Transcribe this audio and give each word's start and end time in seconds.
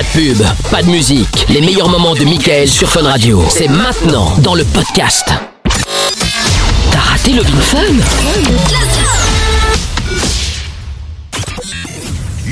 Pas 0.00 0.06
de 0.06 0.12
pub, 0.12 0.42
pas 0.70 0.82
de 0.82 0.88
musique. 0.88 1.44
Les 1.50 1.60
meilleurs 1.60 1.90
moments 1.90 2.14
de 2.14 2.24
Michael 2.24 2.66
sur 2.66 2.88
Fun 2.88 3.02
Radio. 3.02 3.44
C'est 3.50 3.68
maintenant 3.68 4.32
dans 4.38 4.54
le 4.54 4.64
podcast. 4.64 5.26
T'as 6.90 6.98
raté 7.00 7.32
le 7.32 7.42
Fun 7.44 7.78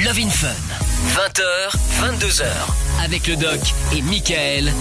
Love 0.04 0.18
in 0.18 0.28
Fun. 0.28 0.48
20h, 1.14 2.18
22h. 2.18 2.87
Avec 3.02 3.26
le 3.26 3.36
doc 3.36 3.60
et 3.94 4.02
Michael. 4.02 4.72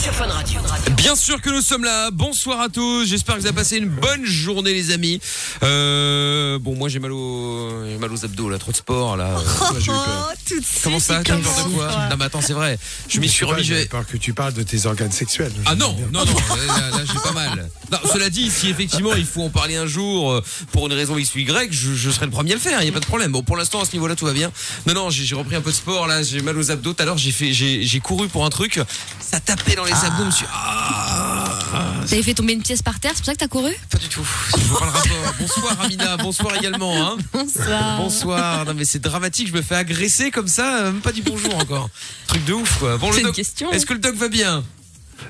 Sur 0.00 0.12
Fun 0.14 0.26
Radio. 0.26 0.60
Bien 0.96 1.14
sûr 1.16 1.40
que 1.40 1.50
nous 1.50 1.60
sommes 1.60 1.84
là. 1.84 2.10
Bonsoir 2.10 2.60
à 2.60 2.68
tous. 2.68 3.06
J'espère 3.06 3.36
que 3.36 3.40
vous 3.40 3.46
avez 3.46 3.54
passé 3.54 3.76
une 3.78 3.88
bonne 3.88 4.24
journée, 4.24 4.72
les 4.72 4.90
amis. 4.90 5.20
Euh, 5.62 6.58
bon, 6.58 6.74
moi 6.76 6.88
j'ai 6.88 6.98
mal, 6.98 7.12
au... 7.12 7.84
j'ai 7.88 7.98
mal 7.98 8.12
aux 8.12 8.24
abdos, 8.24 8.48
là, 8.48 8.58
trop 8.58 8.72
de 8.72 8.76
sport, 8.76 9.16
là. 9.16 9.36
Oh, 9.36 9.64
tout 9.68 9.74
de 9.74 10.64
Comment 10.82 10.98
suite, 10.98 11.08
ça 11.08 11.18
il 11.20 11.24
T'as 11.24 11.36
peur 11.36 11.64
de 11.68 11.74
quoi. 11.74 11.86
Non, 12.10 12.16
mais 12.18 12.24
attends, 12.24 12.40
c'est 12.40 12.52
vrai. 12.52 12.78
Je 13.08 13.20
m'y 13.20 13.28
suis 13.28 13.44
remis. 13.44 13.62
J'ai 13.64 13.80
j'ai- 13.80 13.86
peur 13.86 14.06
que 14.06 14.16
tu 14.16 14.32
parles 14.34 14.52
de 14.54 14.62
tes 14.62 14.86
organes 14.86 15.12
sexuels. 15.12 15.52
Ah 15.66 15.74
non, 15.74 15.94
non, 16.12 16.24
non, 16.24 16.34
là, 16.66 16.90
là, 16.90 17.04
j'ai 17.06 17.18
pas 17.20 17.32
mal. 17.32 17.68
Non, 17.92 17.98
cela 18.12 18.30
dit, 18.30 18.50
si 18.50 18.68
effectivement 18.70 19.14
il 19.14 19.26
faut 19.26 19.42
en 19.42 19.50
parler 19.50 19.76
un 19.76 19.86
jour 19.86 20.32
euh, 20.32 20.42
pour 20.72 20.86
une 20.86 20.94
raison 20.94 21.18
X 21.18 21.34
ou 21.34 21.38
Y, 21.38 21.68
je, 21.72 21.94
je 21.94 22.10
serai 22.10 22.24
le 22.26 22.32
premier 22.32 22.52
à 22.52 22.54
le 22.54 22.60
faire, 22.60 22.80
il 22.80 22.84
n'y 22.84 22.90
a 22.90 22.92
pas 22.92 23.00
de 23.00 23.06
problème. 23.06 23.32
Bon, 23.32 23.42
pour 23.42 23.56
l'instant, 23.56 23.80
à 23.82 23.84
ce 23.84 23.92
niveau-là, 23.92 24.16
tout 24.16 24.24
va 24.24 24.32
bien. 24.32 24.50
Non, 24.86 24.94
non, 24.94 25.10
j'ai 25.10 25.24
j'ai 25.24 25.34
repris 25.34 25.54
un 25.56 25.60
peu 25.60 25.70
de 25.70 25.76
sport, 25.76 26.06
là, 26.06 26.22
j'ai 26.22 26.40
mal 26.40 26.56
aux 26.56 26.70
abdos. 26.70 26.94
Tout 26.94 27.02
à 27.02 27.04
l'heure, 27.06 27.18
j'ai 27.18 27.30
fait, 27.32 27.52
j'ai 27.52 27.82
j'ai 27.84 28.00
couru 28.00 28.28
pour 28.28 28.44
un 28.46 28.50
truc, 28.50 28.80
ça 29.20 29.40
tapait 29.40 29.74
dans 29.74 29.84
les 29.84 29.92
abdos, 29.92 30.24
monsieur. 30.24 30.46
Ah, 30.52 31.60
T'avais 32.08 32.22
fait 32.22 32.34
tomber 32.34 32.52
une 32.54 32.62
pièce 32.62 32.82
par 32.82 32.98
terre, 32.98 33.12
c'est 33.14 33.18
pour 33.20 33.26
ça 33.26 33.34
que 33.34 33.38
t'as 33.38 33.48
couru? 33.48 33.72
Pas 33.90 33.98
du 33.98 34.08
tout. 34.08 34.26
Je 34.56 34.64
vois 34.64 34.78
pas 34.80 34.86
le 34.86 34.90
rapport. 34.92 35.34
Bonsoir, 35.38 35.80
Amina. 35.82 36.16
Bonsoir 36.16 36.56
également, 36.56 36.94
hein. 37.12 37.16
Bonsoir. 37.32 37.98
Bonsoir. 37.98 38.64
Non, 38.64 38.74
mais 38.74 38.84
c'est 38.84 38.98
dramatique, 39.00 39.48
je 39.48 39.52
me 39.52 39.62
fais 39.62 39.76
agresser 39.76 40.30
comme 40.30 40.48
ça, 40.48 40.82
même 40.84 41.00
pas 41.00 41.12
dit 41.12 41.22
bonjour 41.22 41.54
encore. 41.56 41.88
Truc 42.26 42.44
de 42.44 42.52
ouf, 42.54 42.78
quoi. 42.78 42.96
Bon, 42.98 43.08
le 43.08 43.14
C'est 43.14 43.20
une 43.20 43.26
doc- 43.26 43.36
question. 43.36 43.70
Est-ce 43.70 43.86
que 43.86 43.92
le 43.92 43.98
doc 44.00 44.14
va 44.16 44.28
bien? 44.28 44.64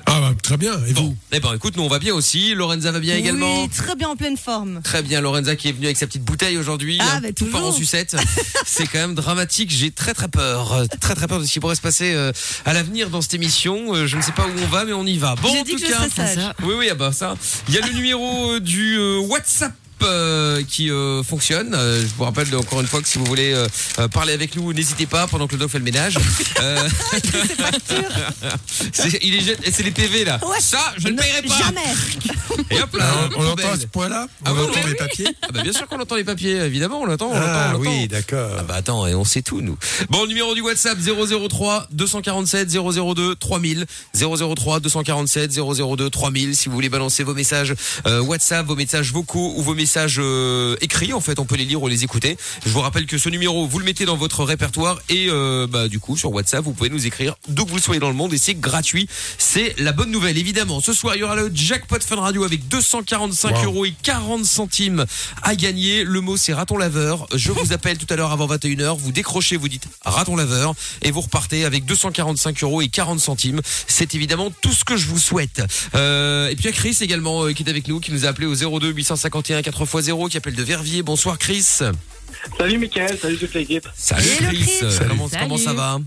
Ah 0.05 0.19
bah, 0.19 0.31
très 0.41 0.57
bien. 0.57 0.73
Et 0.87 0.93
Bon, 0.93 1.01
vous? 1.03 1.17
Eh 1.31 1.39
ben, 1.39 1.53
écoute, 1.53 1.75
nous 1.77 1.83
on 1.83 1.87
va 1.87 1.99
bien 1.99 2.13
aussi. 2.13 2.53
Lorenza 2.55 2.91
va 2.91 2.99
bien 2.99 3.15
également. 3.15 3.63
Oui, 3.63 3.69
très 3.69 3.95
bien 3.95 4.09
en 4.09 4.15
pleine 4.15 4.37
forme. 4.37 4.81
Très 4.83 5.01
bien, 5.01 5.21
Lorenza 5.21 5.55
qui 5.55 5.69
est 5.69 5.71
venue 5.71 5.85
avec 5.85 5.97
sa 5.97 6.07
petite 6.07 6.23
bouteille 6.23 6.57
aujourd'hui. 6.57 6.97
Ah, 7.01 7.15
hein, 7.15 7.19
bah, 7.23 7.29
tout 7.35 7.45
part 7.47 7.65
en 7.65 7.71
sucette. 7.71 8.15
C'est 8.65 8.87
quand 8.87 8.99
même 8.99 9.15
dramatique. 9.15 9.71
J'ai 9.71 9.91
très 9.91 10.13
très 10.13 10.27
peur. 10.27 10.85
Très 10.99 11.15
très 11.15 11.27
peur 11.27 11.39
de 11.39 11.45
ce 11.45 11.51
qui 11.51 11.59
pourrait 11.59 11.75
se 11.75 11.81
passer 11.81 12.13
euh, 12.13 12.31
à 12.65 12.73
l'avenir 12.73 13.09
dans 13.09 13.21
cette 13.21 13.33
émission. 13.33 13.93
Euh, 13.95 14.07
Je 14.07 14.17
ne 14.17 14.21
sais 14.21 14.31
pas 14.33 14.45
où 14.45 14.51
on 14.63 14.67
va, 14.67 14.85
mais 14.85 14.93
on 14.93 15.05
y 15.05 15.17
va. 15.17 15.35
Bon, 15.35 15.49
en 15.49 15.63
dit 15.63 15.71
tout 15.71 15.77
que 15.81 15.89
cas. 15.89 16.09
sage. 16.09 16.37
Oui, 16.63 16.73
oui, 16.77 16.87
ah 16.91 16.95
bah 16.95 17.11
ça. 17.11 17.35
Il 17.67 17.73
y 17.73 17.77
a 17.77 17.85
le 17.85 17.93
numéro 17.93 18.51
euh, 18.53 18.59
du 18.59 18.97
euh, 18.97 19.17
WhatsApp. 19.19 19.73
Euh, 20.05 20.61
qui 20.67 20.89
euh, 20.91 21.23
fonctionne. 21.23 21.73
Euh, 21.73 22.01
je 22.01 22.07
vous 22.17 22.23
rappelle 22.23 22.53
encore 22.55 22.81
une 22.81 22.87
fois 22.87 23.01
que 23.01 23.07
si 23.07 23.17
vous 23.17 23.25
voulez 23.25 23.53
parler 24.11 24.33
avec 24.33 24.55
nous, 24.55 24.73
n'hésitez 24.73 25.05
pas 25.05 25.27
pendant 25.27 25.47
que 25.47 25.53
le 25.53 25.59
doc 25.59 25.69
fait 25.69 25.79
le 25.79 25.85
ménage. 25.85 26.17
Euh, 26.61 26.87
c'est 28.93 29.19
il 29.23 29.35
est 29.35 29.41
jet- 29.41 29.57
et 29.63 29.71
c'est 29.71 29.83
les 29.83 29.91
PV 29.91 30.23
là. 30.25 30.39
Ouais. 30.47 30.59
Ça, 30.59 30.93
je 30.97 31.07
ne 31.09 31.17
paierai 31.17 31.41
pas. 31.41 31.57
Jamais. 31.57 31.93
Et 32.69 32.81
hop 32.81 32.95
là. 32.95 33.05
Le 33.29 33.37
On, 33.37 33.41
on 33.41 33.51
entend 33.51 33.71
à 33.71 33.77
ce 33.79 33.85
point-là? 33.87 34.27
On 34.41 34.45
Ah 34.45 34.53
ouais, 34.53 34.61
entend 34.61 34.73
ouais, 34.73 34.87
les 34.87 34.95
papiers? 34.95 35.27
Ah 35.41 35.47
bah 35.53 35.61
bien 35.63 35.73
sûr 35.73 35.87
qu'on 35.87 35.99
entend 35.99 36.15
les 36.15 36.23
papiers, 36.23 36.55
évidemment, 36.57 37.01
on 37.01 37.05
l'entend, 37.05 37.29
on 37.31 37.35
Ah 37.35 37.71
l'entend, 37.73 37.79
on 37.79 37.81
oui, 37.81 38.07
d'accord. 38.07 38.51
Ah 38.59 38.63
bah 38.63 38.75
attends, 38.75 39.07
et 39.07 39.15
on 39.15 39.23
sait 39.25 39.41
tout 39.41 39.61
nous. 39.61 39.77
Bon, 40.09 40.25
numéro 40.27 40.53
du 40.55 40.61
WhatsApp 40.61 40.97
003 40.99 41.87
247 41.91 42.69
002 42.69 43.35
3000 43.35 43.85
003 44.15 44.79
247 44.79 45.51
002 45.53 46.09
3000 46.09 46.55
si 46.55 46.69
vous 46.69 46.75
voulez 46.75 46.89
balancer 46.89 47.23
vos 47.23 47.33
messages 47.33 47.73
euh, 48.07 48.21
WhatsApp, 48.21 48.65
vos 48.65 48.75
messages 48.75 49.11
vocaux 49.11 49.53
ou 49.57 49.63
vos 49.63 49.73
messages 49.75 49.92
euh, 50.19 50.75
écrits 50.81 51.13
en 51.13 51.21
fait, 51.21 51.39
on 51.39 51.45
peut 51.45 51.55
les 51.55 51.65
lire 51.65 51.81
ou 51.81 51.87
les 51.87 52.03
écouter. 52.03 52.37
Je 52.65 52.69
vous 52.71 52.79
rappelle 52.81 53.05
que 53.05 53.17
ce 53.17 53.29
numéro, 53.29 53.67
vous 53.67 53.79
le 53.79 53.85
mettez 53.85 54.05
dans 54.05 54.17
votre 54.17 54.43
répertoire 54.43 54.99
et 55.09 55.27
euh, 55.29 55.67
bah 55.67 55.87
du 55.87 55.99
coup 55.99 56.17
sur 56.17 56.31
WhatsApp, 56.31 56.63
vous 56.63 56.73
pouvez 56.73 56.89
nous 56.89 57.05
écrire 57.05 57.35
d'où 57.47 57.65
que 57.65 57.71
vous 57.71 57.79
soyez 57.79 57.99
dans 57.99 58.09
le 58.09 58.15
monde 58.15 58.33
et 58.33 58.37
c'est 58.37 58.55
gratuit. 58.55 59.07
C'est 59.37 59.75
la 59.79 59.91
bonne 59.91 60.11
nouvelle 60.11 60.37
évidemment. 60.37 60.81
Ce 60.81 60.93
soir, 60.93 61.15
il 61.15 61.19
y 61.19 61.23
aura 61.23 61.35
le 61.35 61.51
jackpot 61.53 61.99
Fun 62.01 62.17
Radio 62.17 62.43
avec 62.43 62.67
245 62.67 63.53
Wow. 63.53 63.63
euros 63.65 63.85
et 63.85 63.93
40 64.03 64.45
centimes 64.45 65.05
à 65.43 65.55
gagner. 65.55 66.03
Le 66.03 66.21
mot 66.21 66.37
c'est 66.37 66.53
raton 66.53 66.77
laveur. 66.77 67.27
Je 67.33 67.51
vous 67.51 67.73
appelle 67.73 67.97
tout 67.97 68.11
à 68.11 68.15
l'heure 68.15 68.31
avant 68.31 68.47
21h. 68.47 68.97
Vous 68.97 69.11
décrochez, 69.11 69.57
vous 69.57 69.69
dites 69.69 69.87
raton 70.03 70.35
laveur 70.35 70.73
et 71.01 71.11
vous 71.11 71.21
repartez 71.21 71.65
avec 71.65 71.85
245 71.85 72.63
euros 72.63 72.81
et 72.81 72.87
40 72.87 73.19
centimes. 73.19 73.61
C'est 73.87 74.15
évidemment 74.15 74.51
tout 74.61 74.71
ce 74.73 74.83
que 74.83 74.97
je 74.97 75.07
vous 75.07 75.19
souhaite. 75.19 75.61
Euh, 75.95 76.49
et 76.49 76.55
puis 76.55 76.65
il 76.65 76.67
y 76.67 76.69
a 76.69 76.71
Chris 76.73 76.97
également 77.01 77.43
euh, 77.45 77.53
qui 77.53 77.63
est 77.63 77.69
avec 77.69 77.87
nous, 77.87 77.99
qui 77.99 78.11
nous 78.11 78.25
a 78.25 78.29
appelé 78.29 78.47
au 78.47 78.55
02 78.55 78.91
851 78.91 79.61
4x0, 79.85 80.29
qui 80.29 80.37
appelle 80.37 80.55
de 80.55 80.63
Verviers. 80.63 81.03
Bonsoir 81.03 81.37
Chris. 81.37 81.79
Salut 82.57 82.77
Mickaël, 82.77 83.17
salut 83.19 83.37
toute 83.37 83.53
l'équipe. 83.53 83.87
Salut 83.95 84.27
Hello, 84.39 84.49
Chris. 84.49 84.57
Chris. 84.57 84.91
Salut. 84.91 85.09
Comment, 85.09 85.29
comment 85.39 85.57
ça 85.57 85.73
va? 85.73 85.99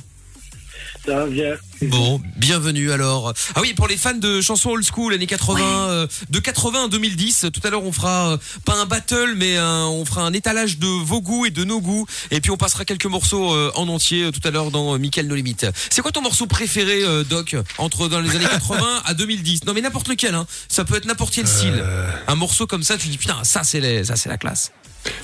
Ça 1.06 1.15
va 1.15 1.27
bien 1.27 1.55
Bon, 1.83 2.21
bienvenue 2.37 2.91
alors. 2.91 3.33
Ah 3.55 3.61
oui, 3.61 3.75
pour 3.75 3.87
les 3.87 3.97
fans 3.97 4.15
de 4.15 4.41
chansons 4.41 4.71
old 4.71 4.84
school, 4.84 5.12
années 5.12 5.27
80, 5.27 5.61
euh, 5.91 6.06
de 6.31 6.39
80 6.41 6.87
à 6.87 6.89
2010, 6.89 7.47
tout 7.53 7.61
à 7.65 7.71
l'heure 7.71 7.84
on 7.84 7.93
fera 7.93 8.33
euh, 8.33 8.37
pas 8.65 8.75
un 8.81 8.87
battle, 8.87 9.34
mais 9.37 9.56
un- 9.59 9.84
on 9.87 10.05
fera 10.05 10.22
un 10.22 10.33
étalage 10.33 10.78
de 10.78 10.87
vos 10.87 11.21
goûts 11.21 11.44
et 11.47 11.50
de 11.50 11.65
nos 11.65 11.81
goûts, 11.81 12.06
et 12.31 12.41
puis 12.41 12.50
on 12.50 12.56
passera 12.56 12.84
quelques 12.87 13.06
morceaux 13.06 13.53
euh, 13.55 13.71
en 13.77 13.89
entier 13.89 14.25
euh, 14.25 14.31
tout 14.33 14.41
à 14.44 14.50
l'heure 14.50 14.71
dans 14.71 14.94
euh, 14.94 14.99
Mickaël 14.99 15.28
No 15.28 15.34
Limite. 15.34 15.67
C'est 15.91 16.00
quoi 16.03 16.12
ton 16.12 16.22
morceau 16.22 16.47
préféré, 16.47 17.03
euh, 17.05 17.23
Doc, 17.25 17.55
entre 17.78 18.09
dans 18.09 18.21
les 18.21 18.34
années 18.34 18.47
80 18.50 19.03
à 19.05 19.15
2010 19.15 19.65
Non 19.67 19.75
mais 19.75 19.83
n'importe 19.83 20.09
lequel, 20.09 20.34
hein. 20.34 20.47
Ça 20.69 20.84
peut 20.84 20.97
être 20.97 21.06
n'importe 21.06 21.34
quel 21.34 21.47
style. 21.47 21.75
Euh, 21.78 22.11
Un 22.27 22.34
morceau 22.37 22.67
comme 22.67 22.83
ça, 22.83 22.97
tu 22.97 23.09
dis 23.09 23.19
putain, 23.19 23.44
ça 23.44 23.62
c'est 23.65 24.03
ça 24.03 24.17
c'est 24.17 24.28
la 24.31 24.38
classe. 24.38 24.73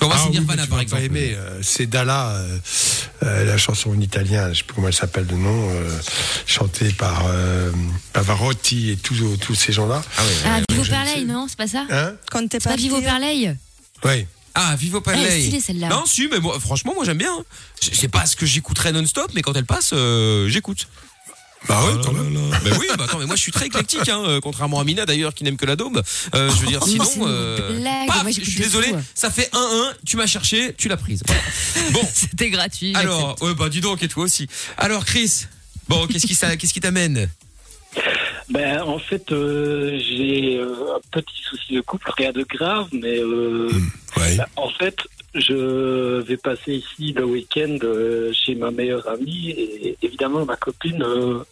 On 0.00 0.09
va 0.09 0.15
ah 0.16 0.19
se 0.19 0.25
oui, 0.26 0.31
dire 0.32 0.41
mais 0.43 0.47
Nirvana 0.48 0.62
tu 0.65 0.69
par 0.70 0.81
exemple. 0.81 1.03
aimer. 1.03 1.34
euh, 1.37 1.60
c'est 1.62 1.87
Dalla, 1.87 2.31
euh, 2.31 2.59
euh, 3.22 3.44
la 3.44 3.56
chanson 3.56 3.91
en 3.91 4.00
italien, 4.00 4.53
je 4.53 4.59
sais 4.59 4.65
pas 4.65 4.75
comment 4.75 4.88
elle 4.88 4.94
s'appelle 4.94 5.26
de 5.26 5.34
nom, 5.34 5.69
euh, 5.70 5.98
chantée 6.47 6.93
par 6.93 7.25
euh, 7.26 7.70
Pavarotti 8.12 8.91
et 8.91 8.97
tous 8.97 9.37
tous 9.41 9.54
ces 9.54 9.72
gens-là. 9.72 10.03
Ah 10.19 10.22
ouais. 10.22 10.28
Ah, 10.44 10.60
Vivo 10.70 10.84
Perley, 10.84 11.25
non 11.25 11.47
C'est 11.48 11.56
pas 11.59 11.69
ça 11.69 11.87
Hein 11.91 12.15
Quand 12.31 12.41
t'es 12.48 12.59
C'est 12.60 12.65
pas 12.65 12.70
pas 12.70 12.76
Vivo 12.76 13.00
Perley 13.00 13.56
Oui. 14.04 14.26
Ah, 14.54 14.76
Vivo 14.76 14.98
Elle 15.06 15.15
Palais. 15.15 15.60
celle-là. 15.60 15.88
Non, 15.88 16.04
si, 16.04 16.28
mais 16.31 16.38
moi, 16.38 16.60
franchement, 16.60 16.93
moi 16.94 17.04
j'aime 17.06 17.16
bien. 17.19 17.32
hein. 17.32 17.44
Je 17.82 17.94
sais 17.97 18.09
pas 18.09 18.26
ce 18.26 18.37
que 18.37 18.44
j'écouterais 18.44 18.93
non-stop, 18.93 19.31
mais 19.34 19.41
quand 19.41 19.54
elle 19.56 19.64
passe, 19.64 19.91
euh, 19.94 20.47
j'écoute. 20.49 20.88
Bah 21.68 21.80
oui, 21.86 22.00
quand 22.04 22.12
même. 22.12 22.32
Mais 22.64 22.70
oui, 22.78 22.86
bah 22.96 23.04
attends, 23.04 23.18
mais 23.18 23.26
moi 23.26 23.36
je 23.36 23.40
suis 23.40 23.52
très 23.52 23.66
éclectique, 23.66 24.08
hein, 24.08 24.22
euh, 24.26 24.40
contrairement 24.40 24.80
à 24.80 24.84
Mina 24.84 25.06
d'ailleurs 25.06 25.32
qui 25.34 25.44
n'aime 25.44 25.56
que 25.56 25.66
la 25.66 25.76
daube. 25.76 26.02
Euh, 26.34 26.50
je 26.50 26.56
veux 26.60 26.66
dire, 26.66 26.80
Oh, 26.82 26.86
sinon, 26.86 27.06
euh, 27.26 27.78
blague. 27.80 28.06
paf, 28.08 28.22
Moi, 28.22 28.32
je 28.32 28.40
suis 28.44 28.60
désolé, 28.60 28.88
fou. 28.88 28.96
ça 29.14 29.30
fait 29.30 29.48
1-1, 29.52 29.92
tu 30.04 30.16
m'as 30.16 30.26
cherché, 30.26 30.74
tu 30.76 30.88
l'as 30.88 30.96
prise. 30.96 31.22
Voilà. 31.26 31.42
Bon, 31.92 32.00
C'était 32.14 32.50
gratuit. 32.50 32.92
alors, 32.96 33.36
ouais, 33.42 33.54
bah 33.54 33.68
dis 33.68 33.80
donc, 33.80 34.02
et 34.02 34.08
toi 34.08 34.24
aussi. 34.24 34.48
Alors, 34.76 35.04
Chris, 35.04 35.46
bon, 35.88 36.06
qu'est-ce 36.08 36.26
qui, 36.26 36.34
ça- 36.34 36.56
qu'est-ce 36.56 36.74
qui 36.74 36.80
t'amène? 36.80 37.28
Ben 38.50 38.82
en 38.82 38.98
fait 38.98 39.30
euh, 39.32 39.98
j'ai 39.98 40.56
euh, 40.56 40.96
un 40.96 41.00
petit 41.20 41.42
souci 41.48 41.74
de 41.74 41.80
couple, 41.80 42.10
rien 42.18 42.32
de 42.32 42.42
grave, 42.42 42.88
mais 42.92 43.18
euh, 43.18 43.70
Ouais. 44.16 44.36
ben, 44.36 44.46
en 44.56 44.68
fait 44.70 44.96
je 45.34 46.20
vais 46.20 46.37
passer 46.37 46.75
ici 46.75 47.12
le 47.12 47.25
week-end 47.25 47.78
euh, 47.84 48.32
chez 48.32 48.54
ma 48.54 48.70
meilleure 48.70 49.09
amie 49.09 49.50
et 49.50 49.97
évidemment 50.03 50.44
ma 50.44 50.56
copine 50.56 51.03
euh, 51.03 51.43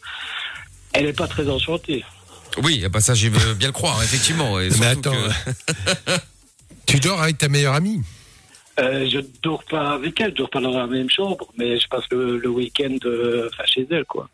elle 0.92 1.06
est 1.06 1.12
pas 1.16 1.28
très 1.28 1.48
enchantée. 1.48 2.04
Oui, 2.64 2.84
bah 2.90 3.00
ça, 3.00 3.14
j'ai 3.14 3.30
bien 3.30 3.68
le 3.68 3.72
croire, 3.72 4.02
effectivement. 4.02 4.58
et 4.60 4.68
Mais 4.80 4.86
attends, 4.86 5.12
que- 5.12 6.12
tu 6.86 6.98
dors 6.98 7.22
avec 7.22 7.38
ta 7.38 7.48
meilleure 7.48 7.74
amie 7.74 8.00
Euh, 8.80 9.08
je 9.08 9.20
dors 9.42 9.62
pas 9.64 9.92
avec 9.92 10.20
elle, 10.20 10.30
je 10.32 10.36
dors 10.36 10.50
pas 10.50 10.60
dans 10.60 10.76
la 10.76 10.86
même 10.86 11.08
chambre, 11.10 11.46
mais 11.56 11.78
je 11.78 11.86
passe 11.88 12.04
le, 12.10 12.38
le 12.38 12.48
week-end 12.48 12.96
euh, 13.04 13.48
chez 13.66 13.86
elle 13.90 14.04
quoi. 14.04 14.28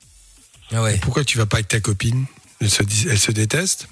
Ah 0.72 0.82
ouais. 0.82 0.98
Pourquoi 1.02 1.24
tu 1.24 1.36
vas 1.38 1.46
pas 1.46 1.56
avec 1.58 1.68
ta 1.68 1.80
copine? 1.80 2.24
Elle 2.60 2.70
se, 2.70 2.82
elle 3.08 3.18
se 3.18 3.32
déteste? 3.32 3.88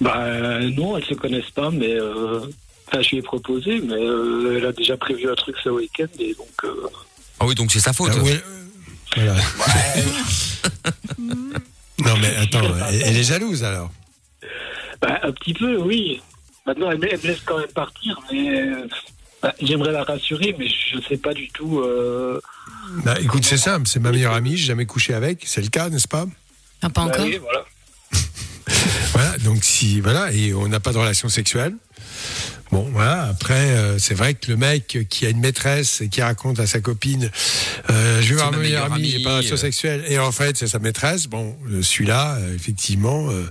Bah 0.00 0.24
euh, 0.26 0.70
non, 0.70 0.96
elles 0.98 1.04
se 1.04 1.14
connaissent 1.14 1.50
pas, 1.54 1.70
mais 1.70 1.94
euh, 1.94 2.40
enfin, 2.94 3.02
je 3.02 3.10
lui 3.10 3.16
ai 3.18 3.22
proposé, 3.22 3.80
mais 3.80 3.94
euh, 3.94 4.56
elle 4.58 4.66
a 4.66 4.72
déjà 4.72 4.96
prévu 4.96 5.28
un 5.30 5.34
truc 5.34 5.56
ce 5.62 5.68
week-end 5.68 6.06
et 6.18 6.34
donc. 6.34 6.48
euh, 6.64 6.74
Ah 7.40 7.46
oui, 7.46 7.54
donc 7.54 7.72
c'est 7.72 7.80
sa 7.80 7.92
faute. 7.92 8.12
Ah 8.14 8.22
ouais, 8.22 8.40
voilà. 9.16 9.34
Non 11.98 12.16
mais 12.20 12.34
attends, 12.36 12.60
elle, 12.90 13.02
elle 13.02 13.16
est 13.16 13.22
jalouse 13.24 13.62
alors. 13.64 13.90
bah, 15.00 15.20
un 15.22 15.32
petit 15.32 15.54
peu, 15.54 15.76
oui. 15.76 16.20
Maintenant, 16.66 16.90
elle, 16.90 16.98
me- 16.98 17.12
elle 17.12 17.18
me 17.20 17.26
laisse 17.26 17.40
quand 17.44 17.58
même 17.58 17.68
partir, 17.72 18.18
mais 18.32 18.50
euh, 18.50 18.86
bah, 19.42 19.54
j'aimerais 19.62 19.92
la 19.92 20.02
rassurer, 20.02 20.54
mais 20.58 20.66
je 20.68 20.98
sais 21.08 21.16
pas 21.16 21.32
du 21.34 21.48
tout. 21.50 21.80
euh, 21.80 22.40
Bah, 23.04 23.14
écoute, 23.20 23.44
c'est 23.44 23.56
simple, 23.58 23.86
c'est 23.86 24.00
ma 24.00 24.10
meilleure 24.10 24.32
amie, 24.34 24.56
j'ai 24.56 24.66
jamais 24.66 24.86
couché 24.86 25.14
avec, 25.14 25.42
c'est 25.46 25.62
le 25.62 25.68
cas, 25.68 25.88
n'est-ce 25.88 26.08
pas? 26.08 26.26
Enfin, 26.82 26.90
pas 26.90 27.04
bah 27.06 27.12
encore. 27.14 27.24
oui, 27.26 27.38
voilà. 27.38 27.64
Voilà, 29.12 29.38
donc 29.38 29.62
si 29.62 30.00
voilà, 30.00 30.32
et 30.32 30.52
on 30.54 30.66
n'a 30.66 30.80
pas 30.80 30.92
de 30.92 30.98
relation 30.98 31.28
sexuelle. 31.28 31.74
Bon, 32.72 32.88
voilà. 32.92 33.24
Après, 33.24 33.54
euh, 33.54 33.98
c'est 33.98 34.14
vrai 34.14 34.34
que 34.34 34.50
le 34.50 34.56
mec 34.56 34.98
qui 35.08 35.26
a 35.26 35.30
une 35.30 35.40
maîtresse 35.40 36.00
et 36.00 36.08
qui 36.08 36.22
raconte 36.22 36.58
à 36.60 36.66
sa 36.66 36.80
copine, 36.80 37.30
euh, 37.90 38.20
je 38.22 38.28
vais 38.30 38.34
voir 38.36 38.50
ma 38.50 38.56
ma 38.58 38.62
meilleure 38.62 38.82
meilleure 38.88 38.92
amie, 38.94 39.12
amie, 39.14 39.20
et 39.22 39.24
pas 39.24 39.42
euh. 39.42 39.56
sexuelle, 39.56 40.04
et 40.08 40.18
en 40.18 40.32
fait, 40.32 40.56
c'est 40.56 40.66
sa 40.66 40.78
maîtresse. 40.78 41.26
Bon, 41.26 41.56
celui-là, 41.82 42.38
effectivement, 42.54 43.30
euh, 43.30 43.50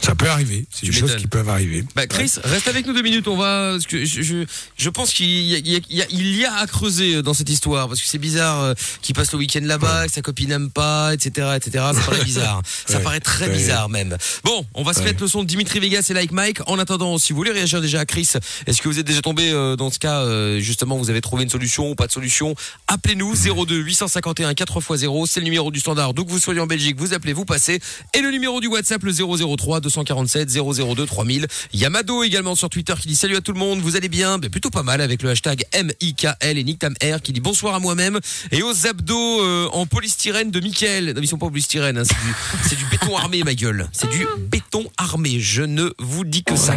ça 0.00 0.14
peut 0.14 0.28
arriver. 0.28 0.66
C'est 0.70 0.86
des 0.86 0.92
choses 0.92 1.16
qui 1.16 1.26
peuvent 1.26 1.48
arriver. 1.48 1.84
Bah 1.94 2.06
Chris, 2.06 2.32
reste 2.44 2.68
avec 2.68 2.86
nous 2.86 2.92
deux 2.92 3.02
minutes. 3.02 3.28
On 3.28 3.36
va, 3.36 3.70
parce 3.72 3.86
que 3.86 4.04
je, 4.04 4.22
je, 4.22 4.44
je 4.76 4.90
pense 4.90 5.12
qu'il 5.12 5.26
y, 5.26 5.54
y 5.56 5.82
y 6.10 6.44
a- 6.44 6.54
à 6.54 6.66
creuser 6.66 7.22
dans 7.22 7.34
cette 7.34 7.48
histoire 7.50 7.88
parce 7.88 8.00
que 8.00 8.06
c'est 8.06 8.18
bizarre 8.18 8.74
qu'il 9.02 9.14
passe 9.14 9.32
le 9.32 9.38
week-end 9.38 9.60
là-bas, 9.62 10.06
que 10.06 10.12
sa 10.12 10.22
copine 10.22 10.48
n'aime 10.50 10.70
pas, 10.70 11.14
etc., 11.14 11.48
etc. 11.56 11.84
Ça 11.94 12.00
paraît 12.04 12.24
bizarre. 12.24 12.62
Ça 12.86 12.96
Ouais. 12.98 13.02
paraît 13.04 13.20
très 13.20 13.48
bizarre 13.48 13.88
même. 13.88 14.16
Bon, 14.44 14.66
on 14.74 14.82
va 14.82 14.92
se 14.92 15.00
mettre 15.00 15.22
le 15.22 15.28
son 15.28 15.42
de 15.42 15.48
Dimitri 15.48 15.80
Vegas 15.80 16.06
et 16.10 16.12
Like 16.14 16.32
Mike. 16.32 16.58
En 16.66 16.78
attendant, 16.78 17.16
si 17.18 17.32
vous 17.32 17.36
voulez 17.38 17.52
réagir 17.52 17.80
déjà 17.80 18.00
à 18.00 18.04
Chris, 18.04 18.28
est-ce 18.66 18.82
que 18.82 18.88
vous 18.88 18.98
êtes 18.98 19.06
déjà 19.06 19.22
tombé 19.22 19.50
euh, 19.50 19.76
dans 19.76 19.90
ce 19.90 19.98
cas 19.98 20.20
euh, 20.20 20.60
justement 20.60 20.96
vous 20.96 21.10
avez 21.10 21.20
trouvé 21.20 21.44
une 21.44 21.50
solution 21.50 21.90
ou 21.90 21.94
pas 21.94 22.06
de 22.06 22.12
solution? 22.12 22.54
Appelez-nous 22.86 23.34
02 23.34 23.76
851 23.76 24.52
4x0, 24.52 25.26
c'est 25.26 25.40
le 25.40 25.44
numéro 25.44 25.70
du 25.70 25.80
standard. 25.80 26.14
Donc 26.14 26.28
vous 26.28 26.38
soyez 26.38 26.60
en 26.60 26.66
Belgique, 26.66 26.96
vous 26.98 27.14
appelez, 27.14 27.32
vous 27.32 27.44
passez 27.44 27.80
et 28.14 28.20
le 28.20 28.30
numéro 28.30 28.60
du 28.60 28.68
WhatsApp 28.68 29.02
le 29.02 29.12
003 29.12 29.80
247 29.80 30.50
002 30.50 31.06
3000. 31.06 31.46
Yamado 31.72 32.22
également 32.22 32.54
sur 32.54 32.68
Twitter 32.68 32.94
qui 33.00 33.08
dit 33.08 33.16
salut 33.16 33.36
à 33.36 33.40
tout 33.40 33.52
le 33.52 33.58
monde, 33.58 33.80
vous 33.80 33.96
allez 33.96 34.08
bien? 34.08 34.38
Ben, 34.38 34.50
Plutôt 34.50 34.70
pas 34.70 34.82
mal 34.82 35.00
avec 35.00 35.22
le 35.22 35.30
hashtag 35.30 35.64
MIKL 35.74 36.58
et 36.58 36.64
Nick 36.64 36.80
Tam 36.80 36.94
R 37.02 37.22
qui 37.22 37.32
dit 37.32 37.40
bonsoir 37.40 37.74
à 37.74 37.80
moi-même 37.80 38.18
et 38.50 38.62
aux 38.62 38.86
abdos 38.86 39.42
euh, 39.42 39.68
en 39.72 39.86
polystyrène 39.86 40.50
de 40.50 40.60
Mickaël. 40.60 41.12
Non, 41.14 41.20
ils 41.22 41.28
sont 41.28 41.38
pas 41.38 41.46
en 41.46 41.50
polystyrène, 41.50 41.98
hein, 41.98 42.02
c'est 42.04 42.14
du, 42.14 42.68
c'est 42.68 42.76
du 42.76 42.84
béton 42.86 43.16
armé 43.16 43.42
ma 43.44 43.54
gueule. 43.54 43.88
C'est 43.92 44.10
du 44.10 44.26
béton 44.38 44.84
armé, 44.96 45.40
je 45.40 45.62
ne 45.62 45.90
vous 45.98 46.24
dis 46.24 46.42
que 46.42 46.56
ça. 46.56 46.74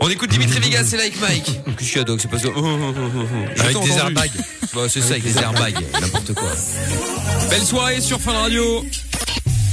On 0.00 0.08
écoute 0.08 0.30
Dimitri 0.30 0.60
Vegas 0.60 0.94
Like 0.98 1.20
Mike. 1.20 1.44
Qu'est-ce 1.78 1.90
qu'il 1.90 1.98
y 1.98 2.00
a 2.00 2.04
Doc? 2.04 2.18
C'est 2.20 2.28
pas 2.28 2.40
ça. 2.40 2.48
Je 2.48 3.60
Avec 3.62 3.80
des 3.80 3.96
airbags. 3.96 4.30
Ouais, 4.74 4.88
c'est 4.88 5.00
ça, 5.00 5.10
avec 5.10 5.22
des 5.22 5.38
airbags, 5.38 5.78
n'importe 5.92 6.34
quoi. 6.34 6.50
Belle 7.50 7.62
soirée 7.62 8.00
sur 8.00 8.20
Fun 8.20 8.32
Radio. 8.32 8.84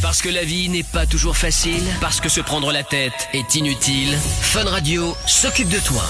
Parce 0.04 0.22
que 0.22 0.30
la 0.30 0.44
vie 0.44 0.69
n'est 0.69 0.83
pas 0.83 1.07
toujours 1.07 1.36
facile, 1.36 1.81
parce 2.00 2.22
que 2.22 2.30
se 2.30 2.42
prendre 2.42 2.72
la 2.72 2.83
tête 2.83 3.27
est 3.33 3.56
inutile, 3.56 4.16
Fun 4.42 4.66
Radio 4.66 5.16
s'occupe 5.25 5.69
de 5.69 5.80
toi. 5.80 6.04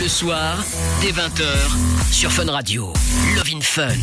Le 0.00 0.08
soir, 0.08 0.58
dès 1.00 1.12
20h, 1.12 1.44
sur 2.10 2.32
Fun 2.32 2.50
Radio. 2.50 2.92
Love 3.36 3.50
in 3.54 3.60
Fun. 3.60 3.94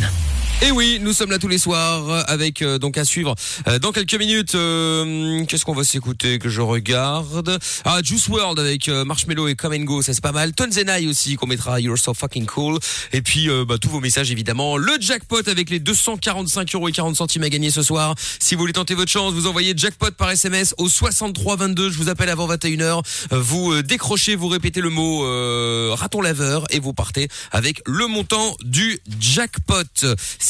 Et 0.63 0.71
oui, 0.71 0.98
nous 1.00 1.13
sommes 1.13 1.30
là 1.30 1.38
tous 1.38 1.48
les 1.48 1.59
soirs 1.59 2.09
euh, 2.09 2.24
avec 2.25 2.63
euh, 2.63 2.80
donc 2.80 2.98
à 2.98 3.06
suivre 3.06 3.36
euh, 3.68 3.77
dans 3.77 3.92
quelques 3.92 4.15
minutes. 4.15 4.56
euh, 4.56 5.45
Qu'est-ce 5.45 5.63
qu'on 5.63 5.75
va 5.75 5.83
s'écouter 5.83 6.39
que 6.39 6.50
je 6.50 6.62
regarde? 6.62 7.59
Ah, 7.86 8.00
Juice 8.04 8.27
World 8.27 8.57
avec 8.57 8.89
euh, 8.89 9.06
Marshmello 9.06 9.48
et 9.48 9.54
Come 9.56 9.74
and 9.74 9.83
Go, 9.83 10.01
ça 10.01 10.15
c'est 10.15 10.21
pas 10.24 10.31
mal. 10.31 10.54
Tonzenai 10.54 11.06
aussi 11.07 11.36
qu'on 11.36 11.45
mettra 11.45 11.80
You're 11.80 12.00
So 12.00 12.15
Fucking 12.15 12.48
Cool. 12.48 12.80
Et 13.13 13.21
puis 13.21 13.50
euh, 13.51 13.65
bah, 13.65 13.77
tous 13.80 13.89
vos 13.89 14.00
messages 14.00 14.31
évidemment. 14.31 14.77
Le 14.77 14.94
jackpot 15.00 15.48
avec 15.48 15.69
les 15.69 15.80
245 15.80 16.74
euros 16.74 16.89
et 16.89 16.92
40 16.92 17.15
centimes 17.15 17.44
à 17.44 17.50
gagner 17.50 17.69
ce 17.69 17.83
soir. 17.83 18.15
Si 18.39 18.56
vous 18.56 18.62
voulez 18.62 18.74
tenter 18.74 18.95
votre 18.95 19.12
chance, 19.12 19.33
vous 19.33 19.45
envoyez 19.45 19.75
jackpot 19.77 20.10
par 20.18 20.31
SMS 20.31 20.74
au 20.80 20.89
6322. 20.89 21.92
Je 21.92 21.98
vous 22.00 22.10
appelle 22.10 22.30
avant 22.30 22.48
21h. 22.48 23.03
Euh, 23.31 23.39
Vous 23.39 23.74
euh, 23.74 23.83
décrochez, 23.83 24.36
vous 24.36 24.48
répétez 24.48 24.81
le 24.81 24.89
mot 24.89 25.24
euh, 25.24 25.92
raton 25.94 26.19
laveur 26.19 26.65
et 26.71 26.80
vous 26.80 26.94
partez 26.94 27.27
avec 27.51 27.80
le 27.86 28.07
montant 28.07 28.57
du 28.65 29.00
jackpot. 29.19 29.83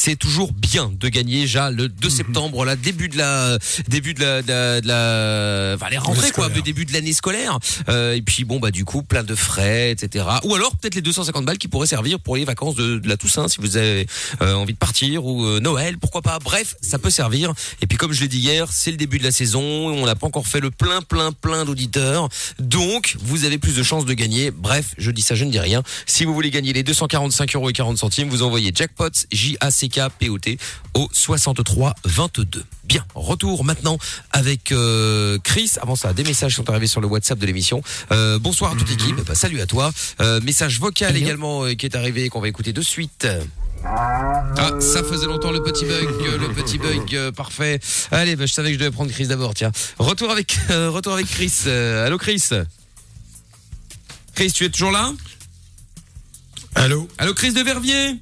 C'est 0.00 0.14
toujours 0.16 0.52
bien 0.52 0.92
de 0.94 1.08
gagner 1.08 1.40
déjà 1.40 1.70
le 1.72 1.88
2 1.88 2.08
septembre, 2.08 2.64
là 2.64 2.76
début 2.76 3.08
de 3.08 3.18
la 3.18 3.58
début 3.88 4.14
de 4.14 4.20
la 4.20 4.42
de 4.42 4.48
la, 4.48 4.80
de 4.80 4.86
la- 4.86 5.72
enfin 5.74 5.90
les 5.90 5.98
rentrées 5.98 6.30
quoi, 6.30 6.48
le 6.54 6.62
début 6.62 6.84
de 6.84 6.92
l'année 6.92 7.12
scolaire. 7.12 7.58
Euh, 7.88 8.14
et 8.14 8.22
puis 8.22 8.44
bon 8.44 8.60
bah 8.60 8.70
du 8.70 8.84
coup 8.84 9.02
plein 9.02 9.24
de 9.24 9.34
frais, 9.34 9.90
etc. 9.90 10.24
Ou 10.44 10.54
alors 10.54 10.76
peut-être 10.76 10.94
les 10.94 11.02
250 11.02 11.44
balles 11.44 11.58
qui 11.58 11.66
pourraient 11.66 11.88
servir 11.88 12.20
pour 12.20 12.36
les 12.36 12.44
vacances 12.44 12.76
de, 12.76 12.98
de 13.00 13.08
la 13.08 13.16
Toussaint 13.16 13.48
si 13.48 13.56
vous 13.60 13.76
avez 13.76 14.06
euh, 14.40 14.54
envie 14.54 14.72
de 14.72 14.78
partir 14.78 15.24
ou 15.26 15.44
euh, 15.44 15.58
Noël, 15.58 15.98
pourquoi 15.98 16.22
pas. 16.22 16.38
Bref, 16.38 16.76
ça 16.80 17.00
peut 17.00 17.10
servir. 17.10 17.52
Et 17.82 17.88
puis 17.88 17.98
comme 17.98 18.12
je 18.12 18.20
l'ai 18.20 18.28
dit 18.28 18.38
hier, 18.38 18.68
c'est 18.70 18.92
le 18.92 18.96
début 18.98 19.18
de 19.18 19.24
la 19.24 19.32
saison, 19.32 19.60
on 19.62 20.06
n'a 20.06 20.14
pas 20.14 20.28
encore 20.28 20.46
fait 20.46 20.60
le 20.60 20.70
plein 20.70 21.02
plein 21.02 21.32
plein 21.32 21.64
d'auditeurs, 21.64 22.28
donc 22.60 23.16
vous 23.20 23.44
avez 23.44 23.58
plus 23.58 23.74
de 23.74 23.82
chances 23.82 24.04
de 24.04 24.14
gagner. 24.14 24.52
Bref, 24.52 24.94
je 24.96 25.10
dis 25.10 25.22
ça, 25.22 25.34
je 25.34 25.44
ne 25.44 25.50
dis 25.50 25.58
rien. 25.58 25.82
Si 26.06 26.24
vous 26.24 26.34
voulez 26.34 26.50
gagner 26.52 26.72
les 26.72 26.84
245 26.84 27.56
euros 27.56 27.68
et 27.68 27.72
40 27.72 27.98
centimes, 27.98 28.28
vous 28.28 28.42
envoyez 28.44 28.70
jackpot 28.72 29.10
J 29.32 29.56
A 29.60 29.72
C 29.72 29.87
K 29.88 30.08
P 30.18 30.28
O 30.28 30.38
T 30.38 30.58
au 30.94 31.08
63 31.12 31.94
22. 32.04 32.64
Bien, 32.84 33.04
retour 33.14 33.64
maintenant 33.64 33.98
avec 34.32 34.72
euh, 34.72 35.38
Chris. 35.44 35.72
Avant 35.80 35.96
ça, 35.96 36.12
des 36.12 36.24
messages 36.24 36.54
sont 36.56 36.68
arrivés 36.70 36.86
sur 36.86 37.00
le 37.00 37.06
WhatsApp 37.06 37.38
de 37.38 37.46
l'émission. 37.46 37.82
Euh, 38.12 38.38
bonsoir 38.38 38.72
à 38.72 38.76
toute 38.76 38.88
l'équipe. 38.88 39.16
Bah, 39.26 39.34
salut 39.34 39.60
à 39.60 39.66
toi. 39.66 39.90
Euh, 40.20 40.40
message 40.40 40.80
vocal 40.80 41.16
également 41.16 41.64
euh, 41.64 41.74
qui 41.74 41.86
est 41.86 41.96
arrivé 41.96 42.28
qu'on 42.28 42.40
va 42.40 42.48
écouter 42.48 42.72
de 42.72 42.82
suite. 42.82 43.26
Ah, 43.84 44.70
ça 44.80 45.02
faisait 45.04 45.26
longtemps 45.26 45.50
le 45.50 45.62
petit 45.62 45.84
bug, 45.84 46.08
le 46.40 46.48
petit 46.54 46.78
bug 46.78 47.14
euh, 47.14 47.32
parfait. 47.32 47.80
Allez, 48.10 48.36
bah, 48.36 48.46
je 48.46 48.52
savais 48.52 48.68
que 48.68 48.74
je 48.74 48.78
devais 48.78 48.90
prendre 48.90 49.10
Chris 49.10 49.26
d'abord. 49.26 49.54
Tiens, 49.54 49.70
retour 49.98 50.30
avec, 50.30 50.58
euh, 50.70 50.90
retour 50.90 51.12
avec 51.12 51.26
Chris. 51.26 51.52
Euh, 51.66 52.06
allô, 52.06 52.18
Chris? 52.18 52.48
Chris, 54.34 54.52
tu 54.52 54.64
es 54.64 54.70
toujours 54.70 54.90
là? 54.90 55.12
Allô? 56.74 57.08
Allô, 57.18 57.34
Chris 57.34 57.52
de 57.52 57.60
Verviers? 57.60 58.16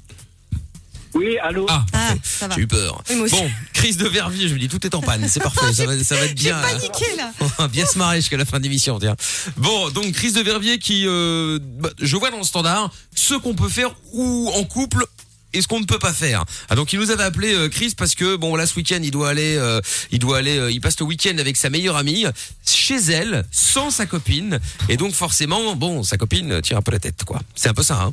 Oui, 1.16 1.38
allô 1.38 1.66
Ah, 1.68 1.84
Ah, 1.92 2.14
ça 2.22 2.48
va. 2.48 2.54
J'ai 2.54 2.62
eu 2.62 2.66
peur. 2.66 3.02
Oui, 3.08 3.16
moi 3.16 3.24
aussi. 3.26 3.34
Bon, 3.36 3.50
Chris 3.72 3.96
de 3.96 4.06
Verviers, 4.06 4.48
je 4.48 4.54
me 4.54 4.58
dis 4.58 4.68
tout 4.68 4.84
est 4.86 4.94
en 4.94 5.00
panne, 5.00 5.26
c'est 5.28 5.40
parfait, 5.40 5.72
ça 5.72 5.86
va, 5.86 6.02
ça 6.02 6.14
va 6.16 6.24
être 6.26 6.36
J'ai 6.38 6.50
bien. 6.50 6.60
paniqué 6.60 7.06
là. 7.16 7.32
On 7.40 7.46
va 7.62 7.68
bien 7.68 7.86
se 7.86 7.98
marrer 7.98 8.16
jusqu'à 8.18 8.36
la 8.36 8.44
fin 8.44 8.58
de 8.58 8.64
l'émission, 8.64 8.98
tiens. 8.98 9.16
Bon, 9.56 9.90
donc 9.90 10.12
Chris 10.12 10.32
de 10.32 10.40
Verviers 10.40 10.78
qui, 10.78 11.04
euh, 11.06 11.58
bah, 11.62 11.90
je 12.00 12.16
vois 12.16 12.30
dans 12.30 12.38
le 12.38 12.44
standard 12.44 12.90
ce 13.14 13.34
qu'on 13.34 13.54
peut 13.54 13.68
faire 13.68 13.90
ou 14.12 14.50
en 14.54 14.64
couple 14.64 15.04
et 15.52 15.62
ce 15.62 15.68
qu'on 15.68 15.80
ne 15.80 15.86
peut 15.86 15.98
pas 15.98 16.12
faire. 16.12 16.44
Ah, 16.68 16.74
donc 16.74 16.92
il 16.92 16.98
nous 16.98 17.10
avait 17.10 17.22
appelé 17.22 17.54
euh, 17.54 17.68
Chris 17.70 17.94
parce 17.96 18.14
que 18.14 18.36
bon 18.36 18.56
là 18.56 18.66
ce 18.66 18.74
week-end 18.76 18.98
il 19.02 19.10
doit 19.10 19.30
aller, 19.30 19.56
euh, 19.56 19.80
il 20.10 20.18
doit 20.18 20.36
aller, 20.38 20.58
euh, 20.58 20.70
il 20.70 20.80
passe 20.82 20.98
le 21.00 21.06
week-end 21.06 21.36
avec 21.38 21.56
sa 21.56 21.70
meilleure 21.70 21.96
amie 21.96 22.26
chez 22.66 22.96
elle 22.96 23.44
sans 23.52 23.90
sa 23.90 24.04
copine 24.04 24.60
et 24.90 24.96
donc 24.98 25.14
forcément 25.14 25.74
bon 25.74 26.02
sa 26.02 26.18
copine 26.18 26.60
tire 26.60 26.76
un 26.76 26.82
peu 26.82 26.92
la 26.92 26.98
tête 26.98 27.24
quoi. 27.24 27.40
C'est 27.54 27.68
un 27.70 27.74
peu 27.74 27.82
ça 27.84 28.02
hein. 28.02 28.12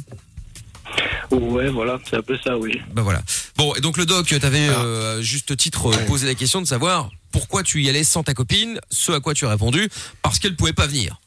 Ouais, 1.32 1.70
voilà, 1.70 2.00
c'est 2.10 2.16
un 2.18 2.22
peu 2.22 2.38
ça, 2.44 2.58
oui. 2.58 2.80
Ben 2.94 3.02
voilà. 3.02 3.22
Bon, 3.58 3.74
et 3.76 3.82
donc 3.82 3.98
le 3.98 4.06
doc, 4.06 4.28
t'avais 4.40 4.68
euh, 4.70 5.22
juste 5.22 5.56
titre 5.58 5.88
euh, 5.94 6.06
posé 6.06 6.28
la 6.28 6.36
question 6.36 6.62
de 6.62 6.68
savoir 6.68 7.10
pourquoi 7.32 7.64
tu 7.64 7.82
y 7.82 7.90
allais 7.90 8.04
sans 8.04 8.24
ta 8.24 8.34
copine, 8.34 8.80
ce 8.92 9.12
à 9.12 9.20
quoi 9.20 9.34
tu 9.34 9.46
as 9.46 9.50
répondu, 9.50 9.90
parce 10.22 10.38
qu'elle 10.40 10.56
pouvait 10.56 10.74
pas 10.74 10.86
venir. 10.88 11.20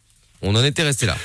On 0.43 0.55
en 0.55 0.63
était 0.65 0.83
resté 0.85 1.07
là. 1.07 1.17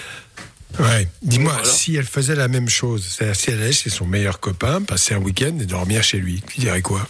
Ouais. 0.79 1.07
Dis-moi, 1.21 1.51
Voilà. 1.53 1.67
si 1.69 1.95
elle 1.95 2.05
faisait 2.05 2.33
la 2.35 2.47
même 2.47 2.69
chose, 2.69 3.05
c'est-à-dire 3.05 3.35
si 3.35 3.49
elle 3.51 3.61
allait 3.61 3.73
chez 3.73 3.89
son 3.89 4.05
meilleur 4.07 4.39
copain, 4.39 4.81
passer 4.81 5.13
un 5.13 5.19
week-end 5.19 5.57
et 5.59 5.65
dormir 5.65 6.01
chez 6.01 6.17
lui, 6.17 6.41
tu 6.51 6.61
dirais 6.61 6.81
quoi? 6.81 7.05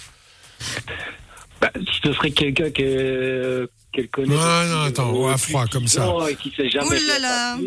Bah, 1.62 1.72
ce 2.04 2.12
serait 2.14 2.32
quelqu'un 2.32 2.72
que- 2.72 3.70
qu'elle 3.94 4.10
connaît. 4.10 4.34
Non, 4.36 4.66
non, 4.66 4.82
attends, 4.82 5.28
euh, 5.30 5.32
à 5.34 5.38
froid, 5.38 5.68
comme 5.68 5.88
ça. 5.88 6.08
Et 6.30 6.36
qui 6.36 6.52
s'est 6.56 6.70
jamais 6.70 6.88
Ouh 6.88 7.08
là 7.08 7.20
là. 7.20 7.58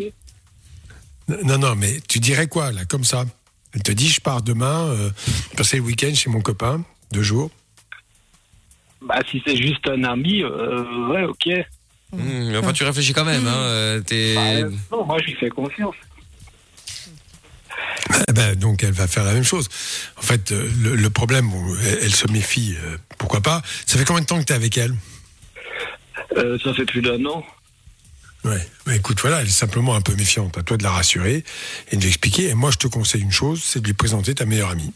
Non, 1.43 1.57
non, 1.57 1.75
mais 1.75 1.99
tu 2.07 2.19
dirais 2.19 2.47
quoi, 2.47 2.71
là, 2.71 2.85
comme 2.85 3.03
ça? 3.05 3.25
Elle 3.75 3.83
te 3.83 3.91
dit, 3.91 4.07
je 4.09 4.21
pars 4.21 4.41
demain, 4.41 4.85
euh, 4.87 5.09
passer 5.57 5.77
le 5.77 5.83
week-end 5.83 6.13
chez 6.13 6.29
mon 6.29 6.41
copain, 6.41 6.83
deux 7.11 7.23
jours. 7.23 7.51
Bah, 9.01 9.19
si 9.29 9.41
c'est 9.45 9.57
juste 9.57 9.87
un 9.87 10.03
ami, 10.05 10.41
euh, 10.43 11.09
ouais, 11.09 11.23
ok. 11.25 11.47
Mmh, 12.13 12.51
mais 12.51 12.57
enfin, 12.57 12.71
tu 12.73 12.83
réfléchis 12.85 13.13
quand 13.13 13.25
même. 13.25 13.45
Hein, 13.45 13.53
euh, 13.53 13.99
t'es- 14.01 14.35
Bah, 14.35 14.77
non, 14.91 15.05
moi, 15.05 15.17
je 15.19 15.25
lui 15.25 15.33
fais 15.35 15.49
confiance. 15.49 15.95
Eh 18.29 18.31
ben, 18.33 18.55
donc 18.55 18.83
elle 18.83 18.93
va 18.93 19.07
faire 19.07 19.23
la 19.25 19.33
même 19.33 19.43
chose. 19.43 19.67
En 20.17 20.21
fait, 20.21 20.51
euh, 20.51 20.69
le, 20.81 20.95
le 20.95 21.09
problème, 21.09 21.49
bon, 21.49 21.75
elle, 21.85 21.99
elle 22.03 22.15
se 22.15 22.27
méfie, 22.31 22.75
euh, 22.83 22.97
pourquoi 23.17 23.41
pas. 23.41 23.61
Ça 23.85 23.97
fait 23.97 24.05
combien 24.05 24.21
de 24.21 24.25
temps 24.25 24.39
que 24.39 24.45
tu 24.45 24.53
es 24.53 24.55
avec 24.55 24.77
elle? 24.77 24.95
Euh, 26.37 26.57
ça 26.63 26.73
fait 26.73 26.85
plus 26.85 27.01
d'un 27.01 27.23
an. 27.25 27.43
Ouais. 28.45 28.67
Mais 28.85 28.97
écoute, 28.97 29.19
voilà, 29.21 29.41
elle 29.41 29.47
est 29.47 29.49
simplement 29.49 29.95
un 29.95 30.01
peu 30.01 30.15
méfiante. 30.15 30.57
À 30.57 30.63
toi 30.63 30.77
de 30.77 30.83
la 30.83 30.91
rassurer 30.91 31.43
et 31.91 31.95
de 31.95 32.01
lui 32.01 32.07
expliquer. 32.07 32.49
Et 32.49 32.53
moi, 32.53 32.71
je 32.71 32.77
te 32.77 32.87
conseille 32.87 33.21
une 33.21 33.31
chose, 33.31 33.61
c'est 33.63 33.81
de 33.81 33.87
lui 33.87 33.93
présenter 33.93 34.35
ta 34.35 34.45
meilleure 34.45 34.69
amie. 34.69 34.93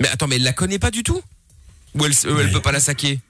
Mais 0.00 0.08
attends, 0.08 0.26
mais 0.26 0.36
elle 0.36 0.42
la 0.42 0.52
connaît 0.52 0.78
pas 0.78 0.90
du 0.90 1.02
tout? 1.02 1.22
Ou 1.94 2.04
elle, 2.04 2.12
euh, 2.26 2.40
elle 2.40 2.52
peut 2.52 2.60
pas 2.60 2.72
la 2.72 2.80
saquer? 2.80 3.20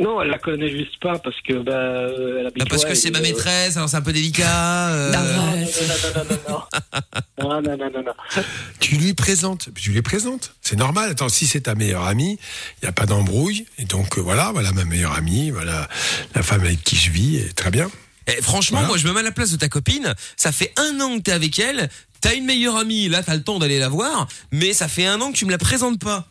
Non, 0.00 0.22
elle 0.22 0.30
la 0.30 0.38
connaît 0.38 0.70
juste 0.70 0.98
pas 0.98 1.18
parce 1.18 1.38
que, 1.42 1.62
bah, 1.62 1.72
euh, 1.72 2.38
elle 2.40 2.46
habite 2.46 2.58
Bah, 2.60 2.66
Parce 2.70 2.82
loin 2.84 2.92
que 2.92 2.96
c'est 2.96 3.10
ma 3.10 3.18
euh, 3.18 3.22
maîtresse, 3.22 3.76
alors 3.76 3.88
c'est 3.88 3.98
un 3.98 4.02
peu 4.02 4.14
délicat. 4.14 4.88
euh, 4.88 5.12
Non, 5.12 5.20
non, 5.20 5.34
non, 5.34 5.66
non, 6.14 6.24
non, 6.30 6.38
non. 6.48 6.62
Non, 7.38 7.62
non, 7.62 7.76
non, 7.76 7.90
non, 7.92 8.02
non. 8.04 8.42
Tu 8.80 8.96
lui 8.96 9.12
présentes. 9.12 9.68
Tu 9.74 9.90
lui 9.90 10.00
présentes. 10.00 10.54
C'est 10.62 10.76
normal. 10.76 11.10
Attends, 11.10 11.28
si 11.28 11.46
c'est 11.46 11.62
ta 11.62 11.74
meilleure 11.74 12.04
amie, 12.04 12.38
il 12.80 12.84
n'y 12.84 12.88
a 12.88 12.92
pas 12.92 13.04
d'embrouille. 13.04 13.66
Et 13.78 13.84
donc, 13.84 14.16
euh, 14.16 14.22
voilà, 14.22 14.52
voilà 14.52 14.72
ma 14.72 14.84
meilleure 14.86 15.12
amie, 15.12 15.50
voilà 15.50 15.86
la 16.34 16.42
femme 16.42 16.62
avec 16.62 16.82
qui 16.82 16.96
je 16.96 17.10
vis, 17.10 17.36
et 17.36 17.52
très 17.52 17.70
bien. 17.70 17.90
Eh, 18.38 18.42
franchement, 18.42 18.78
Voilà. 18.78 18.88
moi 18.88 18.98
je 18.98 19.06
me 19.06 19.12
mets 19.12 19.20
à 19.20 19.24
la 19.24 19.32
place 19.32 19.50
de 19.50 19.56
ta 19.56 19.68
copine. 19.68 20.14
Ça 20.36 20.52
fait 20.52 20.72
un 20.76 21.00
an 21.00 21.16
que 21.18 21.22
t'es 21.22 21.32
avec 21.32 21.58
elle. 21.58 21.88
T'as 22.20 22.34
une 22.34 22.44
meilleure 22.44 22.76
amie, 22.76 23.08
là 23.08 23.22
t'as 23.22 23.34
le 23.34 23.42
temps 23.42 23.58
d'aller 23.58 23.78
la 23.78 23.88
voir, 23.88 24.28
mais 24.52 24.72
ça 24.74 24.88
fait 24.88 25.06
un 25.06 25.20
an 25.20 25.32
que 25.32 25.36
tu 25.38 25.46
me 25.46 25.50
la 25.50 25.58
présentes 25.58 25.98
pas. 26.00 26.26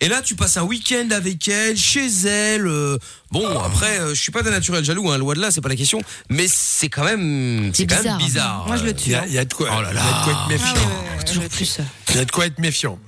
Et 0.00 0.08
là, 0.08 0.20
tu 0.20 0.34
passes 0.34 0.56
un 0.58 0.64
week-end 0.64 1.08
avec 1.12 1.48
elle, 1.48 1.78
chez 1.78 2.06
elle. 2.26 2.66
euh, 2.66 2.98
bon, 3.30 3.48
après, 3.60 4.00
euh, 4.00 4.14
je 4.14 4.20
suis 4.20 4.32
pas 4.32 4.42
d'un 4.42 4.50
naturel 4.50 4.84
jaloux, 4.84 5.08
hein, 5.10 5.16
loin 5.16 5.34
de 5.34 5.40
là, 5.40 5.50
c'est 5.50 5.60
pas 5.62 5.68
la 5.70 5.76
question. 5.76 6.02
Mais 6.28 6.46
c'est 6.48 6.88
quand 6.90 7.04
même, 7.04 7.70
c'est 7.72 7.88
même 7.88 8.18
bizarre. 8.18 8.66
Moi, 8.66 8.76
je 8.76 8.84
le 8.84 8.92
tue. 8.94 9.10
Il 9.10 9.12
y 9.12 9.14
a, 9.14 9.26
il 9.26 9.32
y 9.32 9.38
a 9.38 9.44
de 9.46 9.54
quoi, 9.54 9.70
Oh 9.72 9.80
là 9.80 9.90
il 9.92 9.96
y 9.96 9.98
a 9.98 10.02
de 10.02 10.24
quoi 10.24 10.32
être 10.32 10.42
Ah 10.44 10.48
méfiant. 10.48 10.74
ouais, 10.74 11.16
ouais, 11.18 11.24
Toujours 11.24 11.42
ouais, 11.44 11.48
plus. 11.48 11.78
Il 12.10 12.16
y 12.16 12.18
a 12.18 12.24
de 12.24 12.30
quoi 12.30 12.44
être 12.46 12.58
méfiant. 12.58 12.98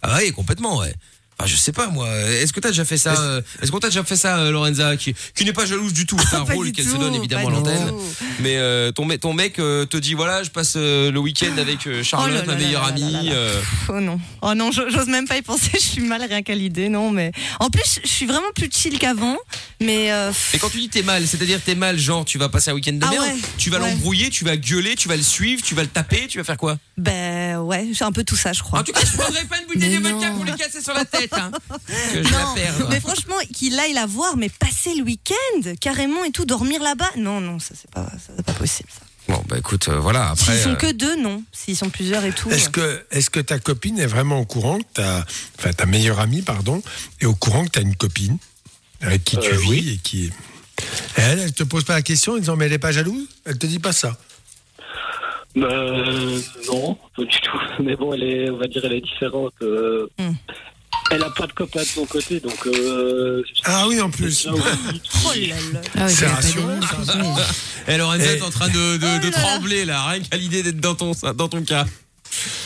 Ah 0.00 0.16
oui, 0.22 0.32
complètement, 0.32 0.78
ouais. 0.78 0.94
Enfin, 1.40 1.48
je 1.48 1.56
sais 1.56 1.70
pas 1.72 1.86
moi. 1.88 2.08
Est-ce 2.30 2.52
que 2.52 2.58
t'as 2.58 2.70
déjà 2.70 2.84
fait 2.84 2.98
ça 2.98 3.14
euh, 3.20 3.40
Est-ce 3.62 3.70
qu'on 3.70 3.78
t'a 3.78 3.88
déjà 3.90 4.02
fait 4.02 4.16
ça, 4.16 4.38
euh, 4.38 4.50
Lorenza, 4.50 4.96
qui, 4.96 5.14
qui 5.36 5.44
n'est 5.44 5.52
pas 5.52 5.66
jalouse 5.66 5.92
du 5.92 6.04
tout 6.04 6.16
C'est 6.30 6.34
un 6.36 6.44
Pas 6.44 6.54
rôle 6.54 6.66
du 6.66 6.72
qu'elle 6.72 6.84
se 6.84 6.90
tout, 6.90 6.98
donne 6.98 7.14
évidemment 7.14 7.48
à 7.48 7.52
pas 7.52 7.58
du 7.60 7.64
l'antenne. 7.68 7.88
tout. 7.90 8.02
Mais 8.40 8.56
euh, 8.56 8.90
ton, 8.90 9.04
mec- 9.04 9.20
ton 9.20 9.32
mec 9.34 9.58
euh, 9.60 9.86
te 9.86 9.96
dit 9.96 10.14
voilà, 10.14 10.42
je 10.42 10.50
passe 10.50 10.74
euh, 10.76 11.12
le 11.12 11.18
week-end 11.20 11.56
avec 11.58 11.86
euh, 11.86 12.02
Charlotte, 12.02 12.42
Oh 12.44 12.50
ma 12.50 12.56
meilleure 12.56 12.84
amie. 12.84 13.30
euh, 13.30 13.60
Oh 13.88 14.00
non, 14.00 14.18
oh 14.42 14.54
non, 14.54 14.72
je- 14.72 14.88
j'ose 14.90 15.06
même 15.06 15.28
pas 15.28 15.36
y 15.36 15.42
penser. 15.42 15.70
Je 15.74 15.78
suis 15.78 16.02
mal 16.02 16.22
rien 16.28 16.42
qu'à 16.42 16.54
l'idée, 16.56 16.88
non. 16.88 17.10
Mais 17.12 17.30
en 17.60 17.70
plus, 17.70 18.00
je 18.02 18.08
suis 18.08 18.26
vraiment 18.26 18.50
plus 18.54 18.68
chill 18.72 18.98
qu'avant. 18.98 19.36
Mais 19.80 20.10
euh, 20.12 20.32
Et 20.54 20.58
quand 20.58 20.68
tu 20.70 20.78
dis 20.78 20.88
t'es 20.88 21.02
mal, 21.02 21.24
c'est-à-dire 21.26 21.60
t'es 21.64 21.74
mal, 21.76 21.98
genre 21.98 22.24
tu 22.24 22.36
vas 22.38 22.48
passer 22.48 22.70
un 22.70 22.74
week-end 22.74 22.92
de 22.94 23.04
Ah 23.06 23.10
merde, 23.10 23.24
ouais, 23.24 23.34
tu 23.58 23.70
vas 23.70 23.78
ouais. 23.78 23.90
l'embrouiller, 23.90 24.28
tu 24.30 24.44
vas 24.44 24.56
gueuler, 24.56 24.96
tu 24.96 25.06
vas 25.08 25.16
le 25.16 25.22
suivre, 25.22 25.62
tu 25.62 25.74
vas 25.76 25.82
le 25.82 25.88
taper, 25.88 26.26
tu 26.28 26.38
vas 26.38 26.44
faire 26.44 26.56
quoi? 26.56 26.78
Ben 26.96 27.58
ouais, 27.60 27.88
c'est 27.94 28.04
un 28.04 28.10
peu 28.12 28.24
tout 28.24 28.34
ça, 28.36 28.52
je 28.52 28.62
crois. 28.62 28.80
En 28.80 28.82
tout 28.82 28.92
cas, 28.92 29.00
je 29.04 29.16
prendrai 29.16 29.44
pas 29.44 29.56
une 29.60 29.66
bouteille 29.72 29.96
de 29.98 30.02
vodka 30.08 30.30
pour 30.32 30.44
lui 30.44 30.52
casser 30.56 30.82
sur 30.82 30.94
la 30.94 31.04
tête, 31.04 31.27
hein, 31.32 31.50
que 32.12 32.22
je 32.22 32.32
la 32.32 32.42
Non, 32.44 32.54
perde. 32.54 32.86
mais 32.90 33.00
franchement, 33.00 33.36
qu'il 33.54 33.78
aille 33.78 33.92
la 33.92 34.06
voir, 34.06 34.36
mais 34.36 34.48
passer 34.48 34.94
le 34.94 35.02
week-end 35.02 35.72
carrément 35.80 36.24
et 36.24 36.30
tout, 36.30 36.44
dormir 36.44 36.82
là-bas, 36.82 37.10
non, 37.16 37.40
non, 37.40 37.58
ça 37.58 37.74
c'est 37.80 37.90
pas, 37.90 38.04
ça, 38.10 38.32
c'est 38.36 38.44
pas 38.46 38.52
possible. 38.54 38.88
Ça. 38.90 39.00
Bon, 39.34 39.42
bah 39.46 39.58
écoute, 39.58 39.88
euh, 39.88 39.98
voilà. 39.98 40.30
Après, 40.30 40.54
S'ils 40.54 40.62
sont 40.62 40.70
euh, 40.70 40.74
que 40.76 40.90
deux, 40.90 41.16
non. 41.16 41.42
S'ils 41.52 41.76
sont 41.76 41.90
plusieurs 41.90 42.24
et 42.24 42.32
tout. 42.32 42.50
Est-ce 42.50 42.70
que, 42.70 43.04
est-ce 43.10 43.28
que 43.28 43.40
ta 43.40 43.58
copine 43.58 43.98
est 43.98 44.06
vraiment 44.06 44.40
au 44.40 44.46
courant 44.46 44.78
que 44.78 44.84
ta, 44.94 45.26
enfin 45.58 45.72
ta 45.74 45.84
meilleure 45.84 46.18
amie, 46.18 46.40
pardon, 46.40 46.82
est 47.20 47.26
au 47.26 47.34
courant 47.34 47.64
que 47.66 47.70
tu 47.72 47.78
as 47.78 47.82
une 47.82 47.94
copine 47.94 48.38
avec 49.02 49.24
qui 49.24 49.36
tu 49.36 49.50
Euh, 49.50 49.56
vis 49.58 49.68
oui. 49.68 49.92
et 49.94 49.98
qui. 49.98 50.32
Elle, 51.16 51.40
elle 51.40 51.52
te 51.52 51.62
pose 51.64 51.84
pas 51.84 51.92
la 51.94 52.02
question 52.02 52.32
en 52.34 52.38
disant 52.38 52.56
mais 52.56 52.66
elle 52.66 52.72
est 52.72 52.78
pas 52.78 52.92
jalouse? 52.92 53.26
Elle 53.44 53.58
te 53.58 53.66
dit 53.66 53.80
pas 53.80 53.92
ça? 53.92 54.16
Euh, 55.56 56.40
non, 56.68 56.96
pas 57.16 57.24
du 57.24 57.40
tout. 57.40 57.58
Mais 57.82 57.96
bon, 57.96 58.12
elle 58.14 58.22
est, 58.22 58.50
on 58.50 58.58
va 58.58 58.66
dire, 58.66 58.82
elle 58.84 58.92
est 58.92 59.00
différente. 59.00 59.52
euh, 59.62 60.06
Hmm. 60.18 60.32
Elle 61.10 61.22
a 61.22 61.30
pas 61.30 61.46
de 61.46 61.52
copain 61.52 61.80
de 61.80 61.86
son 61.86 62.04
côté, 62.04 62.38
donc. 62.40 62.66
Euh, 62.66 63.42
Ah 63.64 63.86
oui, 63.88 64.00
en 64.00 64.10
plus. 64.10 64.46
aussi, 64.46 64.48
Oh 64.52 65.32
là 65.34 65.54
là. 65.72 65.80
Ah 65.96 66.04
oui, 66.06 66.12
C'est 66.14 66.26
rassurant. 66.26 66.78
Eh, 67.88 67.96
Lorenza 67.96 68.24
Eh. 68.34 68.36
est 68.36 68.42
en 68.42 68.50
train 68.50 68.68
de, 68.68 68.96
de, 68.98 69.06
Oh 69.22 69.24
de 69.26 69.30
trembler 69.30 69.84
là, 69.86 70.04
rien 70.06 70.20
qu'à 70.22 70.36
l'idée 70.36 70.62
d'être 70.62 70.80
dans 70.80 70.94
ton, 70.94 71.12
dans 71.34 71.48
ton 71.48 71.62
cas. 71.62 71.86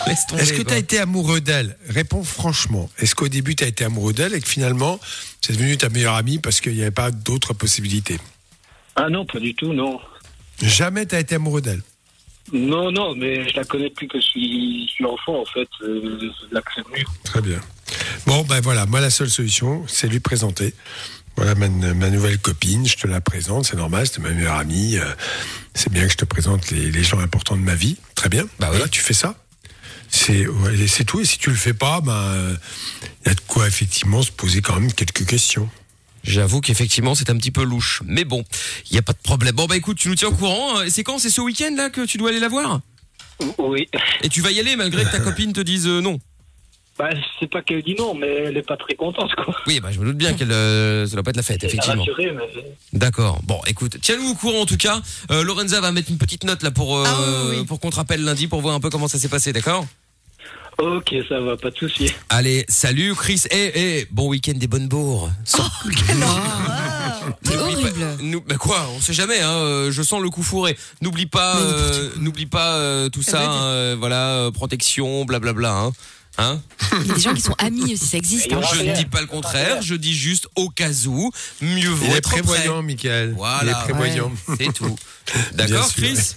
Laisse 0.09 0.27
tomber, 0.27 0.43
Est-ce 0.43 0.53
que 0.55 0.63
tu 0.63 0.75
as 0.75 0.79
été 0.79 0.99
amoureux 0.99 1.41
d'elle? 1.41 1.77
Réponds 1.89 2.25
franchement. 2.25 2.91
Est-ce 2.99 3.15
qu'au 3.15 3.29
début 3.29 3.55
tu 3.55 3.63
as 3.63 3.69
été 3.69 3.85
amoureux 3.85 4.13
d'elle 4.13 4.35
et 4.35 4.41
que 4.41 4.49
finalement 4.49 4.99
c'est 5.41 5.53
devenu 5.53 5.77
ta 5.77 5.89
meilleure 5.89 6.17
amie 6.17 6.39
parce 6.39 6.61
qu'il 6.61 6.75
n'y 6.75 6.83
avait 6.83 6.91
pas 6.91 7.13
d'autres 7.13 7.55
possibilités? 7.55 8.19
Ah 8.97 9.09
non, 9.09 9.25
pas 9.25 9.39
du 9.39 9.55
tout, 9.55 9.73
non. 9.73 10.01
Jamais 10.61 11.07
tu 11.07 11.15
as 11.15 11.21
été 11.21 11.37
amoureux 11.37 11.61
d'elle? 11.63 11.83
Non, 12.53 12.91
non, 12.91 13.15
mais 13.15 13.49
je 13.49 13.55
la 13.57 13.65
connais 13.65 13.89
plus 13.91 14.09
que 14.09 14.19
je 14.21 14.25
suis, 14.27 14.87
je 14.89 14.93
suis 14.95 15.05
enfant, 15.05 15.41
en 15.41 15.45
fait. 15.47 15.69
Euh, 15.83 16.19
je 16.21 16.55
la. 16.55 16.61
Très 17.25 17.41
bien. 17.41 17.61
Bon, 18.27 18.43
ben 18.45 18.61
voilà, 18.61 18.87
moi 18.87 19.01
la 19.01 19.11
seule 19.11 19.31
solution, 19.31 19.85
c'est 19.89 20.07
lui 20.09 20.21
présenter. 20.21 20.75
Voilà 21.37 21.55
ma, 21.55 21.69
ma 21.69 22.11
nouvelle 22.11 22.39
copine, 22.39 22.87
je 22.87 22.97
te 22.97 23.07
la 23.07 23.21
présente, 23.21 23.67
c'est 23.67 23.77
normal, 23.77 24.07
c'est 24.07 24.21
ma 24.21 24.31
meilleure 24.31 24.57
amie. 24.57 24.97
euh, 24.97 25.05
c'est 25.75 25.91
bien 25.91 26.05
que 26.07 26.13
je 26.13 26.17
te 26.19 26.25
présente 26.27 26.71
les, 26.71 26.91
les 26.91 27.03
gens 27.05 27.19
importants 27.21 27.57
de 27.57 27.63
ma 27.63 27.75
vie. 27.75 27.97
Très 28.15 28.29
bien. 28.29 28.45
Bah 28.59 28.69
oui. 28.71 28.77
voilà, 28.77 28.89
tu 28.89 29.01
fais 29.01 29.15
ça. 29.15 29.35
C'est 30.11 30.47
ouais, 30.47 30.87
tout. 31.07 31.21
Et 31.21 31.25
si 31.25 31.39
tu 31.39 31.49
le 31.51 31.57
fais 31.57 31.73
pas, 31.73 32.01
ben 32.03 32.55
il 33.25 33.29
y 33.29 33.31
a 33.31 33.35
de 33.35 33.41
quoi 33.47 33.67
effectivement 33.67 34.23
se 34.23 34.31
poser 34.31 34.61
quand 34.61 34.79
même 34.79 34.93
quelques 34.93 35.27
questions. 35.27 35.69
J'avoue 36.23 36.61
qu'effectivement 36.61 37.15
c'est 37.15 37.31
un 37.31 37.37
petit 37.37 37.51
peu 37.51 37.65
louche, 37.65 38.03
mais 38.05 38.25
bon, 38.25 38.45
il 38.91 38.95
y 38.95 38.99
a 38.99 39.03
pas 39.03 39.15
de 39.15 39.19
problème. 39.23 39.55
Bon 39.55 39.65
bah 39.67 39.77
écoute, 39.77 39.97
tu 39.97 40.09
nous 40.09 40.15
tiens 40.15 40.29
au 40.29 40.33
courant. 40.35 40.79
hein. 40.79 40.85
C'est 40.91 41.03
quand? 41.03 41.19
C'est 41.19 41.31
ce 41.31 41.41
week-end 41.41 41.75
là 41.77 41.89
que 41.91 42.05
tu 42.05 42.19
dois 42.19 42.29
aller 42.29 42.41
la 42.41 42.49
voir? 42.49 42.81
Oui. 43.59 43.89
Et 44.23 44.29
tu 44.29 44.43
vas 44.43 44.51
y 44.53 44.61
aller 44.61 44.77
malgré 44.77 45.03
que 45.05 45.11
ta 45.11 45.19
copine 45.25 45.53
te 45.55 45.61
dise 45.63 45.87
euh, 45.89 46.01
non? 46.03 46.21
Bah, 46.99 47.09
c'est 47.41 47.51
pas 47.51 47.63
qu'elle 47.63 47.83
dit 47.83 47.95
non, 47.99 48.15
mais 48.15 48.27
elle 48.29 48.57
est 48.57 48.63
pas 48.67 48.77
très 48.77 48.95
contente, 48.95 49.31
quoi. 49.35 49.55
Oui, 49.67 49.81
bah 49.81 49.89
je 49.91 49.99
me 49.99 50.05
doute 50.05 50.17
bien 50.19 50.35
qu'elle, 50.35 50.53
euh, 50.53 51.07
ça 51.07 51.15
doit 51.15 51.23
pas 51.23 51.31
être 51.31 51.37
la 51.39 51.43
fête, 51.43 51.65
effectivement. 51.65 52.03
rassurée, 52.05 52.33
mais. 52.33 52.65
D'accord. 52.93 53.41
Bon, 53.45 53.59
écoute, 53.67 53.97
tiens-nous 54.03 54.29
au 54.31 54.35
courant 54.35 54.61
en 54.61 54.67
tout 54.67 54.77
cas. 54.77 55.01
Euh, 55.31 55.43
Lorenza 55.43 55.81
va 55.81 55.91
mettre 55.91 56.11
une 56.11 56.19
petite 56.19 56.45
note 56.45 56.63
là 56.63 56.71
pour 56.71 56.99
euh, 56.99 57.05
Ah 57.07 57.17
oui, 57.51 57.57
oui. 57.61 57.65
pour 57.65 57.81
qu'on 57.81 57.91
te 57.91 57.97
rappelle 57.97 58.23
lundi 58.23 58.47
pour 58.47 58.61
voir 58.61 58.75
un 58.75 58.81
peu 58.81 58.91
comment 58.91 59.09
ça 59.09 59.19
s'est 59.19 59.29
passé, 59.31 59.53
d'accord? 59.55 59.87
Ok, 60.79 61.15
ça 61.29 61.39
va, 61.41 61.57
pas 61.57 61.71
de 61.71 61.77
souci. 61.77 62.11
Allez, 62.29 62.65
salut 62.69 63.15
Chris. 63.15 63.43
Eh 63.51 63.73
eh, 63.75 64.07
bon 64.11 64.29
week-end 64.29 64.55
des 64.57 64.67
bonnes 64.67 64.89
bourres. 64.89 65.31
Sans- 65.45 65.63
C'est 67.43 67.57
N'oublie 67.57 67.75
horrible. 67.75 68.01
pas- 68.01 68.17
nous- 68.23 68.41
bah 68.41 68.57
quoi, 68.57 68.89
on 68.97 69.01
sait 69.01 69.13
jamais. 69.13 69.41
Hein, 69.41 69.51
euh, 69.51 69.93
je 69.93 70.03
sens 70.03 70.21
le 70.21 70.31
coup 70.31 70.43
fourré. 70.43 70.77
N'oublie 71.01 71.27
pas, 71.27 71.57
euh, 71.57 72.11
n'oublie 72.19 72.47
pas 72.47 72.77
euh, 72.77 73.09
tout 73.09 73.23
ça. 73.23 73.43
hein, 73.49 73.95
voilà, 73.97 74.29
euh, 74.37 74.51
protection, 74.51 75.25
blablabla. 75.25 75.73
Hein. 75.73 75.93
Hein 76.39 76.61
Il 77.01 77.07
y 77.07 77.11
a 77.11 77.15
des 77.15 77.21
gens 77.21 77.35
qui 77.35 77.43
sont 77.43 77.55
amis 77.59 77.93
aussi, 77.95 78.07
ça 78.07 78.17
existe. 78.17 78.53
hein. 78.53 78.61
je 78.75 78.83
ne 78.83 78.95
dis 78.95 79.05
pas 79.05 79.21
le 79.21 79.27
contraire. 79.27 79.83
Je 79.83 79.95
dis 79.95 80.15
juste 80.15 80.49
au 80.57 80.71
cas 80.71 80.91
où, 81.07 81.31
mieux 81.61 81.89
vaut 81.91 82.07
Il 82.07 82.13
est 82.13 82.17
être 82.17 82.31
prêt. 82.31 82.43
prévoyant, 82.43 82.83
Michael. 82.83 83.35
Voilà. 83.37 83.63
Il 83.65 83.69
est 83.71 83.83
prévoyant. 83.93 84.33
C'est 84.59 84.73
tout. 84.73 84.97
D'accord, 85.53 85.89
Chris? 85.95 86.35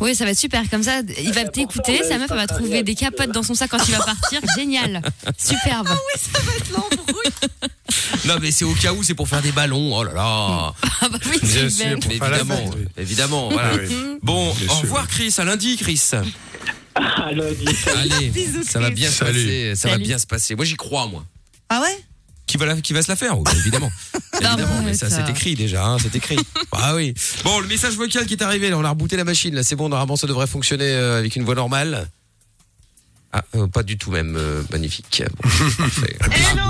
Oui, 0.00 0.14
ça 0.14 0.24
va 0.24 0.30
être 0.30 0.38
super. 0.38 0.62
Comme 0.70 0.82
ça, 0.82 1.00
il 1.18 1.32
va 1.32 1.44
t'écouter. 1.44 2.02
Sa 2.04 2.18
meuf, 2.18 2.30
elle 2.30 2.36
va 2.36 2.46
trouver 2.46 2.82
des 2.82 2.94
capotes 2.94 3.32
dans 3.32 3.42
son 3.42 3.54
sac 3.54 3.70
quand 3.70 3.84
il 3.88 3.92
va 3.94 4.04
partir. 4.04 4.40
Génial. 4.56 5.00
Superbe. 5.38 5.88
Non, 8.26 8.36
mais 8.40 8.50
c'est 8.50 8.64
au 8.64 8.74
cas 8.74 8.92
où, 8.92 9.02
c'est 9.02 9.14
pour 9.14 9.28
faire 9.28 9.42
des 9.42 9.50
ballons. 9.52 9.96
Oh 9.96 10.04
là 10.04 10.12
là. 10.12 10.22
Ah 11.00 11.08
bah 11.08 11.18
oui, 11.26 11.38
Bien 11.42 11.68
c'est 11.68 11.70
sûr, 11.70 11.86
évidemment, 12.10 12.70
oui. 12.76 12.84
évidemment. 12.98 13.48
Voilà. 13.50 13.74
Oui. 13.74 13.96
Bon, 14.22 14.52
Bien 14.54 14.68
au 14.72 14.74
revoir, 14.80 15.08
Chris. 15.08 15.34
À 15.38 15.44
lundi, 15.44 15.76
Chris. 15.76 16.00
Lundi. 16.96 17.66
Allez, 17.96 18.28
Bisous, 18.30 18.62
ça 18.64 18.78
va 18.80 18.86
Chris. 18.86 18.94
bien 18.94 19.10
se 19.10 19.16
Salut. 19.16 19.32
passer. 19.44 19.72
Ça 19.76 19.88
va 19.88 19.94
Salut. 19.94 20.04
bien 20.04 20.18
se 20.18 20.26
passer. 20.26 20.54
Moi, 20.56 20.64
j'y 20.64 20.76
crois, 20.76 21.06
moi. 21.06 21.24
Ah 21.68 21.80
ouais? 21.82 21.98
Qui 22.46 22.56
va, 22.56 22.66
la- 22.66 22.80
qui 22.80 22.92
va 22.92 23.00
se 23.02 23.08
la 23.08 23.14
faire 23.16 23.38
oui, 23.38 23.44
Évidemment. 23.60 23.90
Évidemment, 24.34 24.82
mais 24.84 24.94
ça, 24.94 25.08
ça- 25.08 25.24
c'est 25.24 25.30
écrit 25.30 25.54
déjà, 25.54 25.86
hein, 25.86 25.98
c'est 26.00 26.14
écrit. 26.16 26.36
Ah 26.72 26.94
oui. 26.94 27.14
Bon, 27.44 27.60
le 27.60 27.66
message 27.68 27.94
vocal 27.94 28.26
qui 28.26 28.34
est 28.34 28.42
arrivé, 28.42 28.70
là, 28.70 28.78
on 28.78 28.84
a 28.84 28.90
rebooté 28.90 29.16
la 29.16 29.24
machine, 29.24 29.54
là, 29.54 29.62
c'est 29.62 29.76
bon, 29.76 29.88
normalement, 29.88 30.16
ça 30.16 30.26
devrait 30.26 30.46
fonctionner 30.46 30.84
euh, 30.90 31.18
avec 31.18 31.36
une 31.36 31.44
voix 31.44 31.54
normale. 31.54 32.08
Ah, 33.32 33.44
euh, 33.54 33.66
pas 33.68 33.82
du 33.84 33.96
tout 33.98 34.10
même, 34.10 34.34
euh, 34.36 34.62
magnifique. 34.72 35.22
Bon, 35.42 35.48
parfait. 35.78 36.16
Hello 36.20 36.62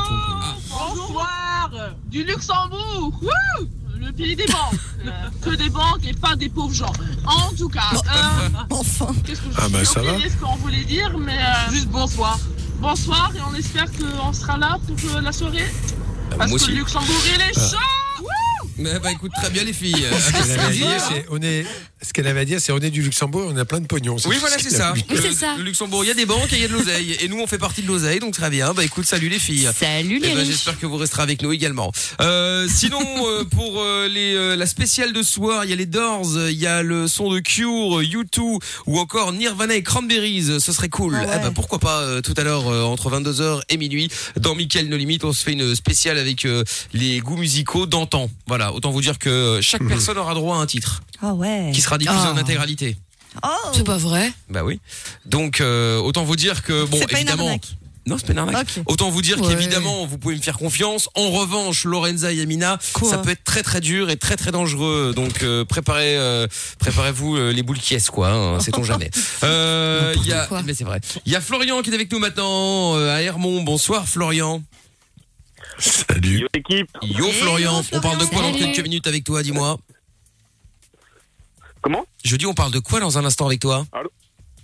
Bonsoir 0.69 1.71
Du 2.11 2.25
Luxembourg 2.25 3.19
Wouh 3.23 3.69
Le 4.01 4.13
pays 4.13 4.35
des 4.37 4.47
banques 4.47 4.75
Euh, 5.07 5.11
Que 5.43 5.55
des 5.57 5.71
banques 5.71 6.07
et 6.07 6.13
pas 6.13 6.37
des 6.37 6.49
pauvres 6.51 6.75
gens. 6.75 6.93
En 7.27 7.51
tout 7.55 7.69
cas, 7.71 7.91
euh, 7.95 8.49
Enfin. 8.71 9.15
qu'est-ce 9.27 9.41
que 9.41 9.51
je 9.51 9.57
Ah 9.59 9.69
bah, 9.71 9.83
ça 9.85 10.03
va. 10.03 10.13
ce 10.19 10.37
qu'on 10.37 10.57
voulait 10.57 10.85
dire, 10.85 11.17
mais 11.19 11.39
euh, 11.39 11.73
juste 11.73 11.89
bonsoir. 11.89 12.39
Bonsoir 12.81 13.33
et 13.35 13.41
on 13.51 13.55
espère 13.55 13.87
qu'on 13.93 14.33
sera 14.35 14.59
là 14.59 14.79
pour 14.87 15.17
euh, 15.17 15.21
la 15.23 15.33
soirée. 15.33 15.71
Parce 16.37 16.51
moi 16.51 16.59
que 16.59 16.67
le 16.67 16.75
Luxembourg, 16.77 17.23
il 17.35 17.41
est 17.41 17.55
chaud 17.55 18.27
Mais, 18.77 18.99
bah 18.99 19.11
écoute, 19.13 19.33
très 19.37 19.49
bien 19.51 19.65
les 19.65 19.73
filles. 19.73 20.05
Euh, 20.05 21.23
on 21.31 21.41
est. 21.43 21.65
Ce 22.03 22.15
qu'elle 22.15 22.27
avait 22.27 22.41
à 22.41 22.45
dire, 22.47 22.61
c'est 22.63 22.73
on 22.73 22.79
est 22.79 22.91
du 22.91 23.03
Luxembourg, 23.03 23.51
on 23.53 23.57
a 23.59 23.65
plein 23.67 23.81
de 23.81 23.87
pognon. 23.87 24.17
Oui, 24.25 24.37
voilà, 24.41 24.57
ce 24.57 24.65
c'est 24.71 24.77
ça. 24.77 24.93
dit. 24.95 25.05
Oui, 25.11 25.17
c'est 25.21 25.29
Le- 25.29 25.35
ça. 25.35 25.55
Le 25.59 25.65
Luxembourg, 25.65 26.03
il 26.03 26.09
y 26.09 26.11
a 26.11 26.15
des 26.15 26.25
banques 26.25 26.51
et 26.53 26.57
il 26.57 26.63
y 26.63 26.65
a 26.65 26.69
de 26.69 26.73
l'oseille. 26.73 27.17
Et 27.21 27.29
nous, 27.29 27.39
on 27.39 27.47
fait 27.47 27.59
partie 27.59 27.83
de 27.83 27.89
l'oseille, 27.89 28.21
donc 28.21 28.33
très 28.33 28.49
bien. 28.49 28.73
Bah 28.73 28.83
écoute, 28.85 29.05
salut 29.05 29.29
les 29.29 29.39
filles. 29.39 29.69
Salut 29.79 30.19
Eh 30.23 30.27
les 30.27 30.33
ben, 30.35 30.39
riches. 30.39 30.49
J'espère 30.49 30.79
que 30.79 30.87
vous 30.87 30.97
resterez 30.97 31.23
avec 31.23 31.43
nous 31.43 31.53
également. 31.53 31.93
Euh, 32.23 32.67
sinon, 32.75 33.01
euh, 33.27 33.45
pour 33.51 33.83
euh, 33.83 34.09
les, 34.09 34.35
euh, 34.35 34.57
la 34.57 34.67
spéciale 34.67 35.13
de 35.13 35.23
soir, 35.23 35.65
il 35.65 35.71
y 35.71 35.73
a 35.75 35.77
les 35.77 35.85
Doors, 35.85 36.27
il 36.49 36.57
y 36.59 36.67
a 36.67 36.83
le 36.83 37.07
son 37.07 37.31
de 37.31 37.41
Cure, 37.41 38.01
U2 38.01 38.59
ou 38.87 38.99
encore 38.99 39.33
Nirvana 39.35 39.75
et 39.75 39.83
Cranberries. 39.83 40.59
Ce 40.59 40.73
serait 40.73 40.89
cool. 40.89 41.15
Ah 41.17 41.25
ouais. 41.27 41.33
Eh 41.37 41.43
ben, 41.43 41.51
pourquoi 41.53 41.81
pas 41.81 42.01
euh, 42.01 42.23
tout 42.23 42.35
à 42.39 42.45
l'heure 42.45 42.67
euh, 42.69 42.83
entre 42.83 43.11
22h 43.11 43.61
et 43.69 43.77
minuit 43.77 44.09
dans 44.39 44.55
Mickaël 44.55 44.89
No 44.89 44.97
Limite, 44.97 45.25
on 45.25 45.35
se 45.35 45.43
fait 45.45 45.53
une 45.53 45.75
spéciale 45.75 46.17
avec 46.17 46.47
euh, 46.47 46.65
les 46.95 47.21
goûts 47.21 47.37
musicaux 47.37 47.85
d'antan. 47.85 48.31
Voilà, 48.47 48.73
autant 48.73 48.91
vous 48.91 49.03
dire 49.03 49.19
que 49.19 49.59
chaque 49.61 49.87
personne 49.87 50.17
aura 50.17 50.33
droit 50.35 50.57
à 50.57 50.61
un 50.61 50.67
titre 50.67 51.03
Ah 51.23 51.35
ouais. 51.35 51.71
qui 51.75 51.81
sera 51.83 51.90
diffusé 51.99 52.21
Ah. 52.25 52.33
en 52.33 52.37
intégralité. 52.37 52.97
Oh 53.45 53.49
C'est 53.75 53.85
pas 53.85 53.97
vrai. 53.99 54.33
Bah 54.49 54.65
oui. 54.65 54.81
Donc 55.27 55.61
euh, 55.61 55.99
autant 55.99 56.25
vous 56.25 56.37
dire 56.37 56.63
que 56.63 56.85
bon 56.85 56.99
une 57.01 57.17
évidemment. 57.17 57.47
arnaque. 57.47 57.69
Non, 58.07 58.17
c'est 58.19 58.27
pas 58.27 58.33
une 58.33 58.39
arnaque. 58.39 58.67
Ok. 58.79 58.83
Autant 58.87 59.11
vous 59.11 59.21
dire 59.23 59.41
Ouais. 59.41 59.49
qu'évidemment, 59.49 60.07
vous 60.07 60.17
pouvez 60.19 60.35
me 60.35 60.41
faire 60.41 60.57
confiance. 60.59 61.09
En 61.15 61.31
revanche, 61.31 61.85
Lorenza 61.85 62.33
et 62.33 62.41
Amina, 62.41 62.79
Quoi 62.95 63.09
ça 63.11 63.19
peut 63.19 63.29
être 63.31 63.45
très 63.45 63.63
très 63.63 63.81
dur 63.81 64.11
et 64.11 64.17
très 64.17 64.37
très 64.37 64.51
dangereux. 64.51 65.13
Donc 65.15 65.43
euh, 65.45 65.65
préparez, 65.67 66.17
euh, 66.17 66.47
préparez-vous 66.81 67.37
euh, 67.37 67.53
les 67.53 67.63
boules 67.63 67.79
qui 67.79 67.95
est 67.95 68.09
quoi. 68.11 68.31
Hein, 68.31 68.59
Sait-on 68.61 68.83
jamais. 68.83 69.11
Euh, 69.45 70.13
Il 70.17 70.27
y 70.27 70.33
a, 70.33 70.49
mais 70.65 70.75
c'est 70.75 70.85
vrai. 70.85 71.01
Il 71.27 71.31
y 71.31 71.37
a 71.37 71.41
Florian 71.41 71.83
qui 71.83 71.91
est 71.91 71.95
avec 71.95 72.11
nous 72.11 72.19
maintenant 72.19 72.97
euh, 72.97 73.15
à 73.15 73.21
Hermont. 73.23 73.63
Bonsoir 73.63 74.09
Florian. 74.09 74.63
Salut. 75.79 76.47
équipe. 76.55 76.89
Yo 77.03 77.31
Florian. 77.31 77.83
On 77.93 78.01
parle 78.01 78.19
de 78.19 78.25
quoi 78.25 78.43
dans 78.43 78.53
Salut. 78.53 78.65
quelques 78.73 78.83
minutes 78.83 79.07
avec 79.07 79.25
toi 79.25 79.43
Dis-moi. 79.43 79.79
Comment 81.83 82.05
Je 82.25 82.37
dis 82.37 82.47
on 82.47 82.55
parle 82.55 82.73
de 82.73 82.79
quoi 82.79 83.01
dans 83.01 83.19
un 83.19 83.25
instant 83.25 83.47
avec 83.47 83.61
toi 83.61 83.87
Allô 83.93 84.11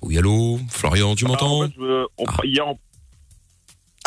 Oui 0.03 0.19
allô. 0.19 0.61
Florian, 0.71 1.15
tu 1.15 1.25
Ah, 1.25 1.29
m'entends 1.29 1.61
en 1.63 1.67
fait, 1.67 1.73
je 1.77 1.81
veux- 1.81 2.07
on- 2.19 2.25
Ah. 2.29 2.37
Hier, 2.45 2.67
on- 2.67 2.79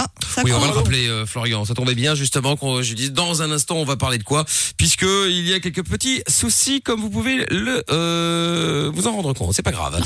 Ah, 0.01 0.07
ça 0.25 0.43
Oui, 0.45 0.53
on 0.53 0.59
va 0.59 0.67
le 0.67 0.71
rappeler, 0.71 1.09
euh, 1.09 1.25
Florian. 1.25 1.65
Ça 1.65 1.73
tombait 1.73 1.93
bien, 1.93 2.15
justement, 2.15 2.55
qu'on 2.55 2.81
je 2.81 2.93
dis 2.93 3.11
dans 3.11 3.41
un 3.41 3.51
instant, 3.51 3.75
on 3.75 3.83
va 3.83 3.97
parler 3.97 4.17
de 4.17 4.23
quoi, 4.23 4.45
puisque 4.77 5.01
il 5.27 5.45
y 5.45 5.53
a 5.53 5.59
quelques 5.59 5.83
petits 5.83 6.21
soucis, 6.29 6.81
comme 6.81 7.01
vous 7.01 7.09
pouvez 7.09 7.45
le 7.51 7.83
euh, 7.89 8.89
vous 8.93 9.07
en 9.07 9.11
rendre 9.11 9.33
compte. 9.33 9.53
C'est 9.53 9.61
pas 9.61 9.73
grave. 9.73 10.01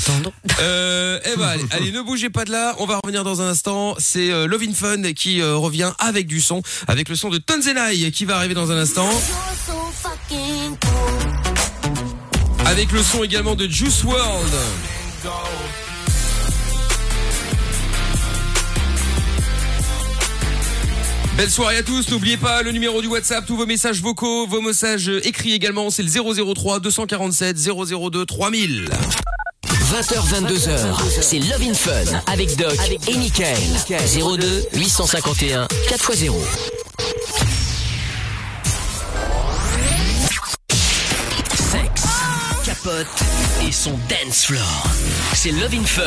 Euh, 0.60 1.20
eh 1.24 1.36
ben, 1.36 1.46
allez, 1.46 1.64
allez, 1.70 1.92
ne 1.92 2.00
bougez 2.02 2.28
pas 2.28 2.44
de 2.44 2.50
là. 2.50 2.74
On 2.80 2.86
va 2.86 2.98
revenir 3.04 3.22
dans 3.22 3.40
un 3.40 3.46
instant. 3.46 3.94
C'est 3.98 4.32
euh, 4.32 4.48
Love 4.48 4.64
in 4.68 4.72
Fun 4.74 5.12
qui 5.12 5.40
euh, 5.40 5.54
revient 5.56 5.92
avec 6.00 6.26
du 6.26 6.40
son, 6.40 6.60
avec 6.88 7.08
le 7.08 7.14
son 7.14 7.28
de 7.30 7.38
Tonzenai 7.38 8.10
qui 8.10 8.24
va 8.24 8.36
arriver 8.38 8.54
dans 8.54 8.72
un 8.72 8.76
instant. 8.78 9.08
Avec 12.66 12.92
le 12.92 13.02
son 13.02 13.22
également 13.22 13.54
de 13.54 13.68
Juice 13.68 14.02
World. 14.04 14.52
Belle 21.36 21.50
soirée 21.50 21.78
à 21.78 21.82
tous, 21.82 22.08
n'oubliez 22.10 22.36
pas 22.36 22.62
le 22.62 22.70
numéro 22.72 23.02
du 23.02 23.08
WhatsApp, 23.08 23.44
tous 23.44 23.56
vos 23.56 23.66
messages 23.66 24.00
vocaux, 24.00 24.46
vos 24.46 24.60
messages 24.60 25.08
écrits 25.24 25.52
également, 25.52 25.90
c'est 25.90 26.02
le 26.02 26.08
003 26.54 26.80
247 26.80 27.56
002 27.56 28.24
3000. 28.24 28.88
20h, 29.66 30.14
22h, 30.42 31.20
c'est 31.20 31.38
Love 31.40 31.62
in 31.62 31.74
Fun 31.74 32.22
avec 32.32 32.56
Doc 32.56 32.76
et 33.08 33.16
Michael. 33.16 33.58
02 33.88 34.64
851 34.74 35.66
4x0. 35.88 36.32
Et 43.66 43.72
son 43.72 43.98
dance 44.08 44.44
floor. 44.44 44.86
C'est 45.34 45.50
Love 45.50 45.74
in 45.74 45.84
Fun. 45.84 46.02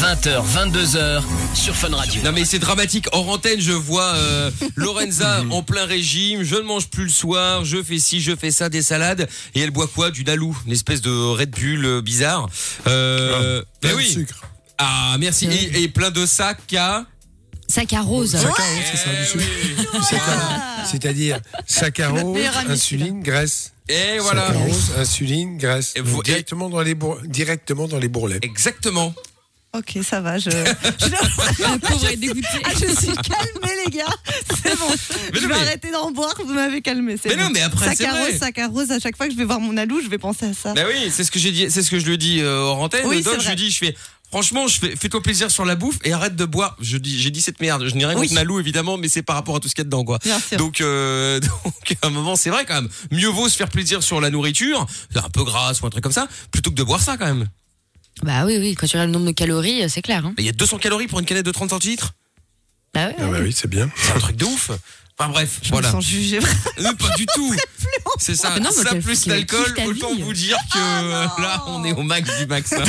20h, 0.00 0.42
22h 0.44 1.22
sur 1.54 1.74
Fun 1.74 1.94
Radio. 1.94 2.20
Non 2.22 2.32
mais 2.32 2.44
c'est 2.44 2.58
dramatique, 2.58 3.06
hors 3.12 3.28
antenne 3.30 3.60
je 3.60 3.72
vois 3.72 4.14
euh, 4.14 4.50
Lorenza 4.76 5.42
en 5.50 5.62
plein 5.62 5.86
régime, 5.86 6.42
je 6.42 6.56
ne 6.56 6.62
mange 6.62 6.88
plus 6.88 7.04
le 7.04 7.10
soir, 7.10 7.64
je 7.64 7.82
fais 7.82 7.98
ci, 7.98 8.20
je 8.20 8.36
fais 8.36 8.50
ça, 8.50 8.68
des 8.68 8.82
salades, 8.82 9.26
et 9.54 9.60
elle 9.60 9.70
boit 9.70 9.86
quoi? 9.86 10.10
Du 10.10 10.24
Nalou, 10.24 10.56
une 10.66 10.72
espèce 10.72 11.00
de 11.00 11.10
Red 11.10 11.50
Bull 11.50 11.84
euh, 11.84 12.02
bizarre. 12.02 12.48
Euh, 12.86 13.62
Plein 13.80 13.90
ben 13.90 13.96
de 13.96 13.96
oui. 13.96 14.08
sucre. 14.12 14.42
Ah 14.76 15.16
merci, 15.18 15.46
et, 15.46 15.82
et 15.82 15.88
plein 15.88 16.10
de 16.10 16.26
sacs 16.26 16.74
à... 16.74 17.04
Sac 17.68 17.92
à 17.92 18.00
rose. 18.00 18.32
Saccharose, 18.32 18.56
c'est 18.90 18.96
ça, 18.96 19.10
du 19.10 19.26
sucre. 19.26 20.02
Saccharose. 20.02 20.90
C'est-à-dire 20.90 21.38
saccharose, 21.66 22.38
insuline, 22.68 23.22
graisse. 23.22 23.72
Et 23.88 24.18
voilà. 24.20 24.46
Saccharose, 24.48 24.92
insuline, 24.98 25.58
graisse. 25.58 25.92
Et 25.96 26.00
vous- 26.00 26.22
directement, 26.22 26.68
dans 26.70 26.80
les 26.80 26.94
bour- 26.94 27.20
directement 27.24 27.86
dans 27.86 27.98
les 27.98 28.08
bourrelets. 28.08 28.38
Exactement. 28.42 29.14
Ok, 29.76 29.98
ça 30.02 30.22
va. 30.22 30.38
Je, 30.38 30.48
je, 30.48 30.56
Le 31.62 31.78
pauvre 31.78 32.08
est 32.08 32.16
dégoûté. 32.16 32.46
Ah, 32.64 32.70
je 32.72 32.86
suis 32.86 33.14
calmée, 33.14 33.76
les 33.84 33.90
gars. 33.98 34.06
C'est 34.64 34.74
bon. 34.78 34.86
Mais 34.88 35.40
je 35.40 35.46
vais 35.46 35.46
mais- 35.48 35.54
arrêter 35.60 35.90
d'en 35.90 36.10
boire. 36.10 36.34
Vous 36.38 36.54
m'avez 36.54 36.80
calmé. 36.80 37.16
c'est 37.22 37.28
Mais 37.28 37.36
bon. 37.36 37.42
non, 37.44 37.50
mais 37.52 37.60
après, 37.60 37.90
c'est 37.90 37.96
Saccharose, 38.04 38.28
vrai. 38.30 38.38
saccharose. 38.38 38.90
À 38.92 38.98
chaque 38.98 39.16
fois 39.18 39.26
que 39.26 39.32
je 39.34 39.38
vais 39.38 39.44
voir 39.44 39.60
mon 39.60 39.76
alou, 39.76 40.00
je 40.02 40.08
vais 40.08 40.16
penser 40.16 40.46
à 40.46 40.54
ça. 40.54 40.72
Bah 40.72 40.84
oui, 40.88 41.10
c'est 41.14 41.22
ce 41.22 41.30
que 41.30 41.38
j'ai 41.38 41.52
dit, 41.52 41.70
c'est 41.70 41.82
ce 41.82 41.90
que 41.90 41.98
je 41.98 42.06
lui 42.06 42.16
dis 42.16 42.40
euh, 42.40 42.60
hors 42.60 42.80
antenne. 42.80 43.04
Oui, 43.06 43.22
Donc 43.22 43.40
je 43.40 43.48
lui 43.48 43.56
dis, 43.56 43.70
je 43.70 43.76
fais, 43.78 43.94
franchement, 44.30 44.66
je 44.68 44.78
fais, 44.78 44.96
fais-toi 44.96 45.22
plaisir 45.22 45.50
sur 45.50 45.64
la 45.64 45.74
bouffe 45.76 45.98
et 46.04 46.12
arrête 46.12 46.36
de 46.36 46.44
boire. 46.44 46.76
Je 46.80 46.96
dis, 46.96 47.18
j'ai 47.20 47.30
dit 47.30 47.40
cette 47.40 47.60
merde. 47.60 47.86
Je 47.86 47.94
n'ai 47.94 48.04
rien 48.06 48.16
Oui. 48.16 48.28
contre 48.28 48.34
Nalou 48.34 48.60
évidemment, 48.60 48.96
mais 48.96 49.08
c'est 49.08 49.22
par 49.22 49.36
rapport 49.36 49.56
à 49.56 49.60
tout 49.60 49.68
ce 49.68 49.74
qu'il 49.74 49.82
y 49.82 49.82
a 49.82 49.84
dedans, 49.86 50.04
quoi. 50.04 50.18
Bien 50.24 50.38
sûr. 50.40 50.56
Donc, 50.58 50.80
euh, 50.80 51.40
donc 51.64 51.96
à 52.02 52.06
un 52.06 52.10
moment, 52.10 52.36
c'est 52.36 52.50
vrai 52.50 52.64
quand 52.64 52.74
même. 52.74 52.88
Mieux 53.10 53.28
vaut 53.28 53.48
se 53.48 53.56
faire 53.56 53.68
plaisir 53.68 54.02
sur 54.02 54.20
la 54.20 54.30
nourriture, 54.30 54.86
un 55.14 55.30
peu 55.30 55.44
grasse 55.44 55.80
ou 55.82 55.86
un 55.86 55.90
truc 55.90 56.02
comme 56.02 56.12
ça, 56.12 56.28
plutôt 56.50 56.70
que 56.70 56.76
de 56.76 56.82
boire 56.84 57.00
ça 57.00 57.16
quand 57.16 57.26
même. 57.26 57.48
Bah 58.22 58.44
oui, 58.46 58.56
oui, 58.58 58.74
quand 58.74 58.86
tu 58.86 58.96
regardes 58.96 59.10
le 59.10 59.12
nombre 59.14 59.26
de 59.26 59.32
calories, 59.32 59.84
euh, 59.84 59.88
c'est 59.88 60.02
clair. 60.02 60.26
Hein. 60.26 60.34
Mais 60.36 60.42
il 60.42 60.46
y 60.46 60.50
a 60.50 60.52
200 60.52 60.78
calories 60.78 61.06
pour 61.06 61.20
une 61.20 61.26
canette 61.26 61.46
de 61.46 61.52
30 61.52 61.70
centilitres? 61.70 62.14
Bah 62.94 63.06
ouais, 63.08 63.14
Ah 63.18 63.26
bah 63.28 63.38
oui, 63.42 63.52
c'est 63.54 63.68
bien. 63.68 63.88
C'est 63.96 64.12
un 64.12 64.18
truc 64.18 64.36
de 64.36 64.44
ouf. 64.44 64.70
Enfin 65.20 65.30
bref, 65.30 65.58
je 65.62 65.70
voilà. 65.70 65.88
me 65.88 65.92
sens 65.94 66.06
jugée. 66.06 66.38
Euh, 66.38 66.92
pas 66.92 67.10
du 67.16 67.26
tout. 67.34 67.52
C'est 68.18 68.36
ça. 68.36 68.50
Mais 68.54 68.60
non, 68.60 68.70
mais 68.76 68.84
ça 68.84 68.94
plus 68.94 69.26
l'alcool, 69.26 69.74
autant 69.88 70.14
vie. 70.14 70.22
vous 70.22 70.32
dire 70.32 70.56
que 70.72 70.78
Ah 70.78 71.02
euh, 71.02 71.42
là, 71.42 71.64
on 71.66 71.84
est 71.84 71.92
au 71.92 72.02
max 72.04 72.38
du 72.38 72.46
max. 72.46 72.72
hein. 72.74 72.84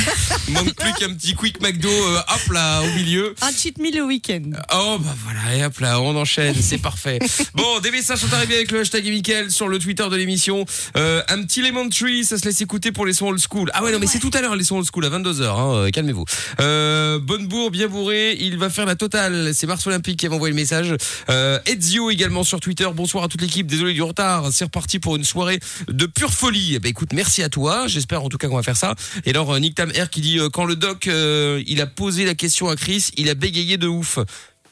Il 0.46 0.54
manque 0.54 0.72
plus 0.76 0.92
qu'un 0.92 1.12
petit 1.12 1.34
quick 1.34 1.60
McDo, 1.60 1.88
euh, 1.88 2.18
hop 2.18 2.52
là, 2.52 2.82
au 2.82 2.94
milieu. 2.96 3.34
Un 3.42 3.50
cheat 3.50 3.78
meal 3.78 3.96
le 3.96 4.04
week-end. 4.04 4.42
Oh 4.72 4.98
bah 5.00 5.12
voilà, 5.24 5.56
et 5.56 5.64
hop 5.64 5.76
là, 5.80 6.00
on 6.00 6.14
enchaîne, 6.14 6.54
c'est 6.60 6.78
parfait. 6.78 7.18
Bon, 7.54 7.80
des 7.80 7.90
messages 7.90 8.20
sont 8.20 8.32
arrivés 8.32 8.54
avec 8.54 8.70
le 8.70 8.80
hashtag 8.80 9.04
Mickaël 9.06 9.50
sur 9.50 9.66
le 9.66 9.80
Twitter 9.80 10.06
de 10.08 10.14
l'émission. 10.14 10.64
Euh, 10.96 11.22
un 11.28 11.42
petit 11.42 11.62
Lemon 11.62 11.88
Tree, 11.88 12.24
ça 12.24 12.38
se 12.38 12.44
laisse 12.44 12.60
écouter 12.60 12.92
pour 12.92 13.06
les 13.06 13.12
sons 13.12 13.26
old 13.26 13.40
school. 13.40 13.70
Ah 13.74 13.82
ouais, 13.82 13.90
non 13.90 13.98
mais 13.98 14.06
c'est 14.06 14.20
tout 14.20 14.30
à 14.34 14.40
l'heure 14.40 14.54
les 14.54 14.62
sons 14.64 14.76
old 14.78 14.86
school 14.86 15.04
à 15.04 15.10
22h, 15.10 15.42
hein, 15.86 15.90
calmez-vous. 15.90 16.24
Euh, 16.60 17.18
bonne 17.18 17.48
bourre, 17.48 17.72
bien 17.72 17.88
bourré, 17.88 18.36
il 18.38 18.56
va 18.56 18.70
faire 18.70 18.86
la 18.86 18.94
totale. 18.94 19.50
C'est 19.52 19.66
Mars 19.66 19.84
Olympique 19.88 20.18
qui 20.20 20.26
avait 20.26 20.36
envoyé 20.36 20.52
le 20.52 20.60
message. 20.60 20.94
Euh, 21.28 21.58
Ezio 21.66 22.08
également 22.10 22.19
sur 22.44 22.60
Twitter. 22.60 22.86
Bonsoir 22.94 23.24
à 23.24 23.28
toute 23.28 23.40
l'équipe, 23.40 23.66
désolé 23.66 23.94
du 23.94 24.02
retard. 24.02 24.52
C'est 24.52 24.64
reparti 24.64 24.98
pour 24.98 25.16
une 25.16 25.24
soirée 25.24 25.58
de 25.88 26.04
pure 26.04 26.34
folie. 26.34 26.74
Eh 26.74 26.78
ben 26.78 26.90
écoute, 26.90 27.14
merci 27.14 27.42
à 27.42 27.48
toi. 27.48 27.86
J'espère 27.86 28.22
en 28.22 28.28
tout 28.28 28.36
cas 28.36 28.46
qu'on 28.46 28.56
va 28.56 28.62
faire 28.62 28.76
ça. 28.76 28.94
Et 29.24 29.30
alors 29.30 29.54
euh, 29.54 29.58
Nick 29.58 29.74
Tam 29.74 29.90
R 29.90 30.10
qui 30.10 30.20
dit 30.20 30.38
euh, 30.38 30.50
quand 30.50 30.66
le 30.66 30.76
doc 30.76 31.06
euh, 31.06 31.62
il 31.66 31.80
a 31.80 31.86
posé 31.86 32.26
la 32.26 32.34
question 32.34 32.68
à 32.68 32.76
Chris, 32.76 33.08
il 33.16 33.30
a 33.30 33.34
bégayé 33.34 33.78
de 33.78 33.88
ouf. 33.88 34.18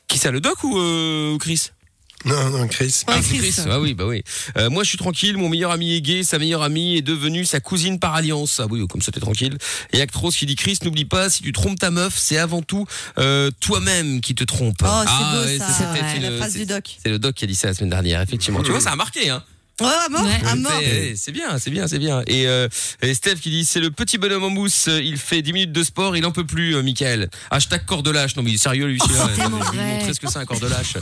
Qui 0.09 0.19
ça, 0.19 0.31
le 0.31 0.41
doc 0.41 0.63
ou 0.63 1.39
Chris? 1.39 1.71
Non, 2.25 2.51
non, 2.51 2.67
Chris. 2.69 3.03
ah, 3.07 3.17
Ouais, 3.17 3.23
c'est 3.23 3.37
Chris. 3.39 3.53
Chris. 3.53 3.63
Ah 3.71 3.81
oui, 3.81 3.95
bah 3.95 4.05
oui. 4.07 4.23
Euh, 4.57 4.71
moi, 4.71 4.83
je 4.83 4.89
suis 4.89 4.99
tranquille. 4.99 5.37
Mon 5.37 5.49
meilleur 5.49 5.71
ami 5.71 5.95
est 5.95 6.01
gay. 6.01 6.23
Sa 6.25 6.39
meilleure 6.39 6.63
amie 6.63 6.97
est 6.97 7.03
devenue 7.03 7.45
sa 7.45 7.61
cousine 7.61 7.99
par 8.01 8.15
alliance. 8.15 8.61
Ah 8.61 8.67
oui, 8.69 8.87
comme 8.89 9.03
ça, 9.03 9.13
t'es 9.13 9.21
tranquille. 9.21 9.57
Et 9.93 10.01
Actros 10.01 10.31
qui 10.31 10.45
dit 10.47 10.57
Chris, 10.57 10.79
n'oublie 10.83 11.05
pas, 11.05 11.31
si 11.31 11.43
tu 11.43 11.53
trompes 11.53 11.79
ta 11.79 11.91
meuf, 11.91 12.15
c'est 12.19 12.39
avant 12.39 12.63
tout 12.63 12.87
euh, 13.19 13.51
toi-même 13.61 14.21
qui 14.21 14.35
te 14.35 14.45
trompe. 14.45 14.77
Oh, 14.83 14.87
c'est 14.87 15.05
Ah, 15.09 15.33
beau 15.35 15.47
ouais, 15.47 15.59
ça. 15.59 15.93
Ouais, 15.93 16.17
une- 16.17 16.23
la 16.23 16.37
phrase 16.39 16.53
c'est- 16.53 16.59
du 16.59 16.67
doc. 16.67 16.85
C'est 17.03 17.11
le 17.11 17.19
doc 17.19 17.35
qui 17.35 17.45
a 17.45 17.47
dit 17.47 17.55
ça 17.55 17.69
la 17.69 17.75
semaine 17.75 17.91
dernière, 17.91 18.21
effectivement. 18.21 18.63
Tu 18.63 18.71
vois, 18.71 18.81
ça 18.81 18.91
a 18.93 18.97
marqué, 18.97 19.31
hein. 19.31 19.43
Ouais, 19.81 19.87
à 19.87 20.09
mort, 20.09 20.25
Ouais. 20.25 20.49
à 20.49 20.55
mort. 20.57 20.73
C'est- 21.17 21.31
bien, 21.33 21.59
c'est 21.59 21.71
bien, 21.71 21.87
c'est 21.87 21.99
bien. 21.99 22.23
Et, 22.27 22.49
euh, 22.49 22.69
et 23.03 23.15
Steph 23.15 23.37
qui 23.37 23.51
dit 23.51 23.65
c'est 23.65 23.79
le 23.81 23.91
petit 23.91 24.19
bonhomme 24.19 24.45
en 24.45 24.51
mousse, 24.51 24.89
il 24.89 25.17
fait 25.17 25.41
10 25.43 25.53
minutes 25.53 25.73
de 25.73 25.83
sport, 25.85 26.17
il 26.17 26.27
en 26.27 26.33
peut 26.33 26.45
plus, 26.45 26.75
euh, 26.75 26.83
Michael. 26.83 27.29
Hashtag 27.51 27.85
corps 27.85 28.03
de 28.03 28.11
lâche. 28.11 28.35
Non 28.37 28.43
mais 28.43 28.51
il 28.51 28.55
est 28.55 28.59
sérieux 28.59 28.87
lui, 28.87 28.99
c'est 29.01 29.35
tellement 29.37 29.59
Je 29.63 29.71
vais 29.71 29.77
vrai. 29.77 29.87
montrer 29.99 30.15
ce 30.15 30.21
que 30.21 30.29
c'est 30.31 30.39
un 30.39 30.45
corps 30.47 30.59
de 30.61 30.67
lâche. 30.67 30.95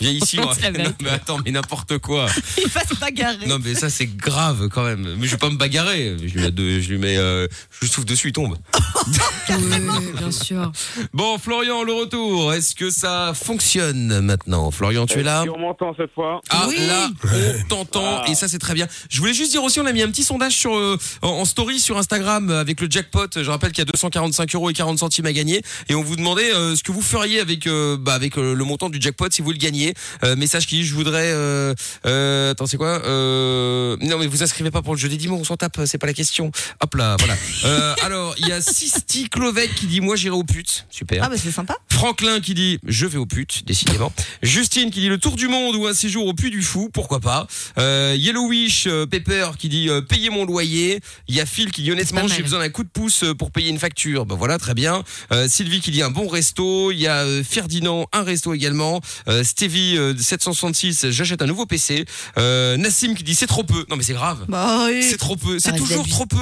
Viens 0.00 0.10
ici, 0.10 0.38
on 0.40 0.46
va- 0.46 0.54
C'est 0.54 0.70
vrai. 0.70 0.84
Non, 0.84 0.92
mais 1.02 1.10
attends, 1.10 1.38
mais 1.44 1.50
n'importe 1.50 1.98
quoi. 1.98 2.26
Il 2.58 2.68
va 2.68 2.82
se 2.84 2.94
bagarrer. 2.96 3.46
Non 3.46 3.58
mais 3.64 3.74
ça 3.74 3.88
c'est 3.90 4.06
grave 4.06 4.68
quand 4.68 4.84
même. 4.84 5.14
Mais 5.18 5.26
je 5.26 5.32
vais 5.32 5.38
pas 5.38 5.50
me 5.50 5.56
bagarrer. 5.56 6.16
Je 6.22 6.34
lui 6.34 6.40
mets, 6.42 6.50
deux- 6.50 6.80
je 6.80 6.88
lui 6.90 6.98
mets, 6.98 7.16
euh, 7.16 7.46
je 7.70 7.80
lui 7.80 7.88
souffle 7.88 8.06
dessus, 8.06 8.28
il 8.28 8.32
tombe. 8.32 8.56
Oui, 9.50 10.12
bien 10.18 10.30
sûr. 10.30 10.70
Bon, 11.14 11.38
Florian, 11.38 11.82
le 11.82 11.92
retour. 11.94 12.52
Est-ce 12.52 12.74
que 12.74 12.90
ça 12.90 13.32
fonctionne 13.34 14.20
maintenant? 14.20 14.70
Florian, 14.70 15.06
tu 15.06 15.20
es 15.20 15.22
là? 15.22 15.44
On 15.54 15.58
m'entend 15.58 15.94
cette 15.96 16.12
fois. 16.12 16.40
Ah 16.50 16.66
Oui. 16.68 16.76
là, 16.86 17.08
on 17.24 17.64
t'entend 17.68 18.17
Ah. 18.26 18.30
et 18.30 18.34
ça 18.34 18.48
c'est 18.48 18.58
très 18.58 18.74
bien. 18.74 18.86
Je 19.10 19.20
voulais 19.20 19.34
juste 19.34 19.50
dire 19.50 19.62
aussi, 19.62 19.80
on 19.80 19.86
a 19.86 19.92
mis 19.92 20.02
un 20.02 20.08
petit 20.08 20.24
sondage 20.24 20.56
sur 20.56 20.76
euh, 20.76 20.98
en, 21.22 21.44
story 21.44 21.80
sur 21.80 21.98
Instagram 21.98 22.50
euh, 22.50 22.60
avec 22.60 22.80
le 22.80 22.88
jackpot. 22.90 23.26
Je 23.36 23.50
rappelle 23.50 23.72
qu'il 23.72 23.80
y 23.80 23.88
a 23.88 23.90
245 23.90 24.54
euros 24.54 24.70
et 24.70 24.72
40 24.72 24.98
centimes 24.98 25.26
à 25.26 25.32
gagner 25.32 25.62
et 25.88 25.94
on 25.94 26.02
vous 26.02 26.16
demandait 26.16 26.52
euh, 26.54 26.76
ce 26.76 26.82
que 26.82 26.92
vous 26.92 27.02
feriez 27.02 27.40
avec 27.40 27.66
euh, 27.66 27.96
bah, 27.96 28.14
avec 28.14 28.38
euh, 28.38 28.54
le 28.54 28.64
montant 28.64 28.90
du 28.90 29.00
jackpot 29.00 29.26
si 29.30 29.42
vous 29.42 29.52
le 29.52 29.58
gagnez. 29.58 29.94
Euh, 30.24 30.36
message 30.36 30.66
qui 30.66 30.76
dit 30.76 30.84
je 30.84 30.94
voudrais. 30.94 31.30
Euh, 31.32 31.74
euh, 32.06 32.52
attends 32.52 32.66
c'est 32.66 32.76
quoi 32.76 33.02
euh, 33.04 33.96
Non 34.00 34.18
mais 34.18 34.26
vous 34.26 34.42
inscrivez 34.42 34.70
pas 34.70 34.82
pour 34.82 34.94
le 34.94 34.98
jeu 34.98 35.08
des 35.08 35.16
dimanches, 35.16 35.40
on 35.40 35.44
s'en 35.44 35.56
tape, 35.56 35.80
c'est 35.86 35.98
pas 35.98 36.06
la 36.06 36.14
question. 36.14 36.50
Hop 36.80 36.94
là, 36.94 37.16
voilà. 37.18 37.34
Euh, 37.64 37.94
alors 38.02 38.34
il 38.38 38.48
y 38.48 38.52
a 38.52 38.60
Sisti 38.60 39.28
Clovec 39.28 39.74
qui 39.74 39.86
dit 39.86 40.00
moi 40.00 40.16
j'irai 40.16 40.34
aux 40.34 40.44
putes. 40.44 40.86
Super. 40.90 41.24
Ah 41.24 41.28
bah 41.28 41.36
c'est 41.36 41.50
sympa. 41.50 41.76
Franklin 41.90 42.40
qui 42.40 42.54
dit 42.54 42.78
je 42.86 43.06
vais 43.06 43.18
au 43.18 43.26
putes, 43.26 43.64
décidément. 43.66 44.12
Justine 44.42 44.90
qui 44.90 45.00
dit 45.00 45.08
le 45.08 45.18
tour 45.18 45.36
du 45.36 45.48
monde 45.48 45.76
ou 45.76 45.86
un 45.86 45.94
séjour 45.94 46.26
au 46.26 46.34
Puy 46.34 46.50
du 46.50 46.62
Fou, 46.62 46.90
pourquoi 46.92 47.20
pas. 47.20 47.46
Euh, 47.78 48.07
Yellow 48.14 48.46
Wish 48.48 48.86
euh, 48.86 49.06
Pepper 49.06 49.50
qui 49.58 49.68
dit 49.68 49.88
euh, 49.88 50.00
payer 50.00 50.30
mon 50.30 50.44
loyer. 50.44 51.00
Il 51.28 51.34
y 51.34 51.40
a 51.40 51.46
Phil 51.46 51.70
qui 51.70 51.82
dit 51.82 51.92
honnêtement 51.92 52.26
j'ai 52.28 52.42
besoin 52.42 52.60
d'un 52.60 52.68
coup 52.68 52.84
de 52.84 52.88
pouce 52.88 53.24
euh, 53.24 53.34
pour 53.34 53.50
payer 53.50 53.70
une 53.70 53.78
facture. 53.78 54.26
Ben 54.26 54.34
voilà 54.36 54.58
très 54.58 54.74
bien. 54.74 55.02
Euh, 55.32 55.48
Sylvie 55.48 55.80
qui 55.80 55.90
dit 55.90 56.02
un 56.02 56.10
bon 56.10 56.28
resto. 56.28 56.92
Il 56.92 56.98
y 56.98 57.06
a 57.06 57.24
euh, 57.24 57.42
Ferdinand 57.44 58.06
un 58.12 58.22
resto 58.22 58.54
également. 58.54 59.00
Euh, 59.28 59.44
Stevie 59.44 59.96
euh, 59.96 60.14
766 60.16 61.10
j'achète 61.10 61.42
un 61.42 61.46
nouveau 61.46 61.66
PC. 61.66 62.04
Euh, 62.38 62.76
Nassim 62.76 63.14
qui 63.14 63.24
dit 63.24 63.34
c'est 63.34 63.46
trop 63.46 63.64
peu. 63.64 63.84
Non 63.90 63.96
mais 63.96 64.02
c'est 64.02 64.14
grave. 64.14 64.44
Bah 64.48 64.86
oui. 64.86 65.02
C'est 65.02 65.16
trop 65.18 65.36
peu. 65.36 65.58
C'est 65.58 65.70
reste 65.72 65.82
toujours 65.82 66.06
trop 66.08 66.26
peu. 66.26 66.38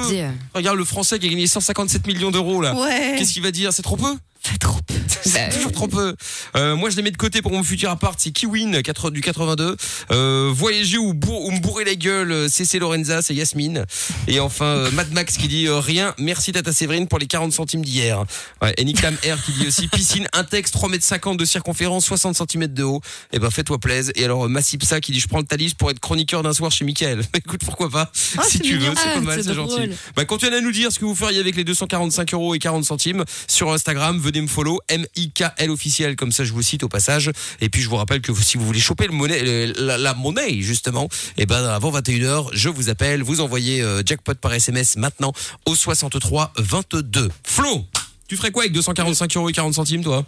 Regarde 0.53 0.77
le 0.77 0.85
français 0.85 1.19
qui 1.19 1.27
a 1.27 1.29
gagné 1.29 1.47
157 1.47 2.07
millions 2.07 2.31
d'euros 2.31 2.61
là. 2.61 2.75
Ouais. 2.75 3.15
Qu'est-ce 3.17 3.33
qu'il 3.33 3.43
va 3.43 3.51
dire? 3.51 3.73
C'est 3.73 3.81
trop 3.83 3.97
peu? 3.97 4.15
C'est 4.49 4.57
trop 4.59 4.79
peu. 4.85 4.93
c'est 5.23 5.49
toujours 5.49 5.71
trop 5.71 5.87
peu. 5.87 6.15
Euh, 6.55 6.75
moi, 6.75 6.89
je 6.89 6.95
les 6.95 7.01
mets 7.01 7.11
de 7.11 7.17
côté 7.17 7.41
pour 7.41 7.51
mon 7.51 7.63
futur 7.63 7.89
appart. 7.89 8.17
C'est 8.19 8.31
Kiwin 8.31 8.81
4 8.81 9.11
du 9.11 9.21
82. 9.21 9.75
Euh, 10.11 10.51
voyager 10.53 10.97
ou, 10.97 11.09
ou 11.27 11.51
me 11.51 11.59
bourrer 11.59 11.83
la 11.85 11.95
gueule. 11.95 12.31
euh, 12.31 12.49
CC 12.49 12.79
Lorenza, 12.79 13.21
c'est 13.21 13.33
Yasmine. 13.35 13.85
Et 14.27 14.39
enfin, 14.39 14.65
euh, 14.65 14.91
Mad 14.91 15.11
Max 15.11 15.37
qui 15.37 15.47
dit 15.47 15.67
euh, 15.67 15.79
rien. 15.79 16.13
Merci 16.17 16.51
Tata 16.53 16.71
Séverine 16.71 17.07
pour 17.07 17.19
les 17.19 17.27
40 17.27 17.51
centimes 17.51 17.83
d'hier. 17.83 18.23
Ouais, 18.61 18.73
et 18.77 18.85
Nick 18.85 19.01
Tam 19.01 19.15
R 19.15 19.41
qui 19.43 19.51
dit 19.53 19.67
aussi 19.67 19.87
piscine, 19.87 20.27
un 20.33 20.43
texte 20.43 20.73
3 20.73 20.89
mètres 20.89 21.03
50 21.05 21.37
de 21.37 21.45
circonférence, 21.45 22.05
60 22.05 22.37
cm 22.49 22.67
de 22.67 22.83
haut. 22.83 23.01
Et 23.33 23.39
ben, 23.39 23.49
fais-toi 23.51 23.77
plaise. 23.79 24.11
Et 24.15 24.23
alors, 24.25 24.47
Massipsa 24.49 25.01
qui 25.01 25.11
dit 25.11 25.19
je 25.19 25.27
prends 25.27 25.39
le 25.39 25.45
talis 25.45 25.73
pour 25.77 25.91
être 25.91 25.99
chroniqueur 25.99 26.43
d'un 26.43 26.53
soir 26.53 26.71
chez 26.71 26.85
Mickaël. 26.85 27.21
Écoute, 27.33 27.61
pourquoi 27.65 27.89
pas 27.89 28.11
Ah, 28.37 28.43
Si 28.47 28.59
tu 28.59 28.77
mignon. 28.77 28.89
veux, 28.91 28.95
c'est 28.95 29.09
Ah, 29.09 29.13
pas 29.15 29.21
mal, 29.21 29.43
c'est 29.43 29.53
gentil. 29.53 29.89
Bah, 30.15 30.25
continuez 30.25 30.57
à 30.57 30.61
nous 30.61 30.71
dire 30.71 30.91
ce 30.91 30.99
que 30.99 31.05
vous 31.05 31.15
feriez 31.15 31.39
avec 31.39 31.55
les 31.55 31.63
245 31.63 32.33
euros 32.33 32.55
et 32.55 32.59
40 32.59 32.83
centimes 32.85 33.23
sur 33.47 33.71
Instagram. 33.71 34.19
Venez 34.19 34.36
me 34.41 34.47
follow, 34.47 34.79
M-I-K-L 34.89 35.69
officiel, 35.69 36.15
comme 36.15 36.31
ça 36.31 36.43
je 36.43 36.53
vous 36.53 36.61
cite 36.61 36.83
au 36.83 36.89
passage. 36.89 37.31
Et 37.61 37.69
puis 37.69 37.81
je 37.81 37.89
vous 37.89 37.95
rappelle 37.95 38.21
que 38.21 38.33
si 38.33 38.57
vous 38.57 38.65
voulez 38.65 38.79
choper 38.79 39.07
le 39.07 39.13
monnaie, 39.13 39.41
le- 39.43 39.73
la, 39.85 39.97
la 39.97 40.13
monnaie 40.13 40.61
justement, 40.61 41.07
et 41.37 41.45
ben 41.45 41.63
avant 41.65 41.91
21h, 41.91 42.49
je 42.53 42.69
vous 42.69 42.89
appelle, 42.89 43.23
vous 43.23 43.41
envoyez 43.41 43.81
euh, 43.81 44.01
jackpot 44.05 44.35
par 44.35 44.53
SMS 44.53 44.97
maintenant 44.97 45.31
au 45.65 45.75
63 45.75 46.53
22. 46.57 47.29
Flo, 47.43 47.85
tu 48.27 48.35
ferais 48.37 48.51
quoi 48.51 48.63
avec 48.63 48.73
245 48.73 49.35
euros 49.37 49.49
et 49.49 49.53
40 49.53 49.73
centimes 49.73 50.03
toi? 50.03 50.25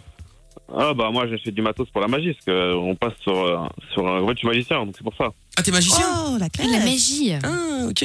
Ah 0.72 0.94
bah 0.94 1.10
moi 1.12 1.26
j'achète 1.28 1.54
du 1.54 1.62
matos 1.62 1.88
pour 1.90 2.00
la 2.00 2.06
magie 2.06 2.32
parce 2.32 2.44
que 2.44 2.74
on 2.76 2.94
passe 2.94 3.14
sur 3.22 3.36
euh, 3.36 3.56
sur 3.92 4.06
un 4.06 4.20
ouais, 4.20 4.34
je 4.34 4.38
suis 4.38 4.46
magicien 4.48 4.84
donc 4.84 4.94
c'est 4.96 5.02
pour 5.02 5.14
ça. 5.16 5.28
Ah 5.56 5.62
t'es 5.62 5.72
magicien? 5.72 6.06
Oh, 6.28 6.36
la 6.38 6.46
Ah, 6.58 6.62
La 6.70 6.78
magie. 6.84 7.32
Ah 7.42 7.86
ok, 7.88 8.04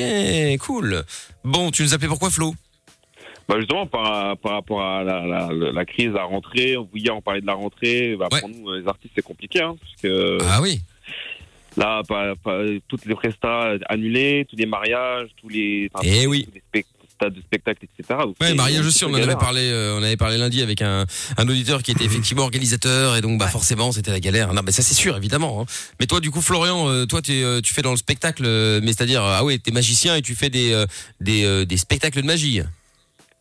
cool. 0.65 1.03
Bon, 1.43 1.69
tu 1.69 1.83
nous 1.83 1.93
appelais 1.93 2.07
pourquoi 2.07 2.31
Flo? 2.31 2.55
Bah 3.47 3.55
justement 3.59 3.85
par, 3.85 4.35
par 4.37 4.53
rapport 4.53 4.81
à 4.81 5.03
la, 5.03 5.25
la, 5.25 5.49
la 5.71 5.85
crise, 5.85 6.09
la 6.11 6.23
rentrée, 6.23 6.75
hier 6.95 7.15
on 7.15 7.21
parlait 7.21 7.41
de 7.41 7.45
la 7.45 7.53
rentrée, 7.53 8.15
bah, 8.17 8.27
Ouais. 8.31 8.39
pour 8.39 8.49
nous 8.49 8.73
les 8.73 8.87
artistes 8.87 9.13
c'est 9.15 9.21
compliqué 9.21 9.61
hein, 9.61 9.75
parce 9.79 10.01
que 10.01 10.37
Ah 10.49 10.61
oui. 10.61 10.81
là 11.77 12.01
pas, 12.07 12.33
pas- 12.43 12.63
toutes 12.87 13.05
les 13.05 13.13
prestats 13.15 13.73
annulés, 13.87 14.47
tous 14.49 14.55
les 14.55 14.65
mariages, 14.65 15.29
tous 15.39 15.49
les, 15.49 15.89
enfin, 15.93 16.07
Eh 16.09 16.23
tous 16.23 16.29
oui. 16.31 16.47
les 16.55 16.61
spec- 16.61 16.85
stades 17.13 17.33
de 17.35 17.41
spectacle 17.41 17.85
etc. 17.85 18.19
Donc, 18.23 18.35
Ouais, 18.41 18.53
mariage 18.55 18.81
c'est 18.81 18.87
aussi, 18.87 19.05
on 19.05 19.09
en 19.11 19.13
avait 19.13 19.35
parlé, 19.35 19.61
euh, 19.69 19.95
on 19.97 20.01
avait 20.03 20.17
parlé 20.17 20.37
lundi 20.37 20.61
avec 20.63 20.81
un, 20.81 21.05
un 21.37 21.47
auditeur 21.47 21.83
qui 21.83 21.91
était 21.91 22.03
effectivement 22.03 22.43
organisateur 22.43 23.15
et 23.15 23.21
donc 23.21 23.39
bah 23.39 23.47
forcément 23.47 23.91
c'était 23.91 24.11
la 24.11 24.19
galère. 24.19 24.53
Non, 24.53 24.61
mais 24.65 24.71
ça 24.71 24.81
c'est 24.81 24.95
sûr 24.95 25.15
évidemment. 25.15 25.61
hein. 25.61 25.65
Mais 25.99 26.07
toi 26.07 26.19
du 26.19 26.31
coup 26.31 26.41
Florian, 26.41 26.89
euh, 26.89 27.05
toi 27.05 27.21
t'es, 27.21 27.43
euh, 27.43 27.61
tu 27.61 27.73
fais 27.75 27.83
dans 27.83 27.91
le 27.91 27.97
spectacle, 27.97 28.43
euh, 28.45 28.79
mais 28.83 28.87
c'est-à-dire 28.91 29.21
ah 29.23 29.43
ouais 29.45 29.59
t'es 29.59 29.71
magicien 29.71 30.15
et 30.15 30.21
tu 30.23 30.33
fais 30.35 30.49
des 30.49 30.73
euh, 30.73 30.85
des, 31.21 31.45
euh, 31.45 31.63
des 31.63 31.77
spectacles 31.77 32.21
de 32.21 32.25
magie. 32.27 32.61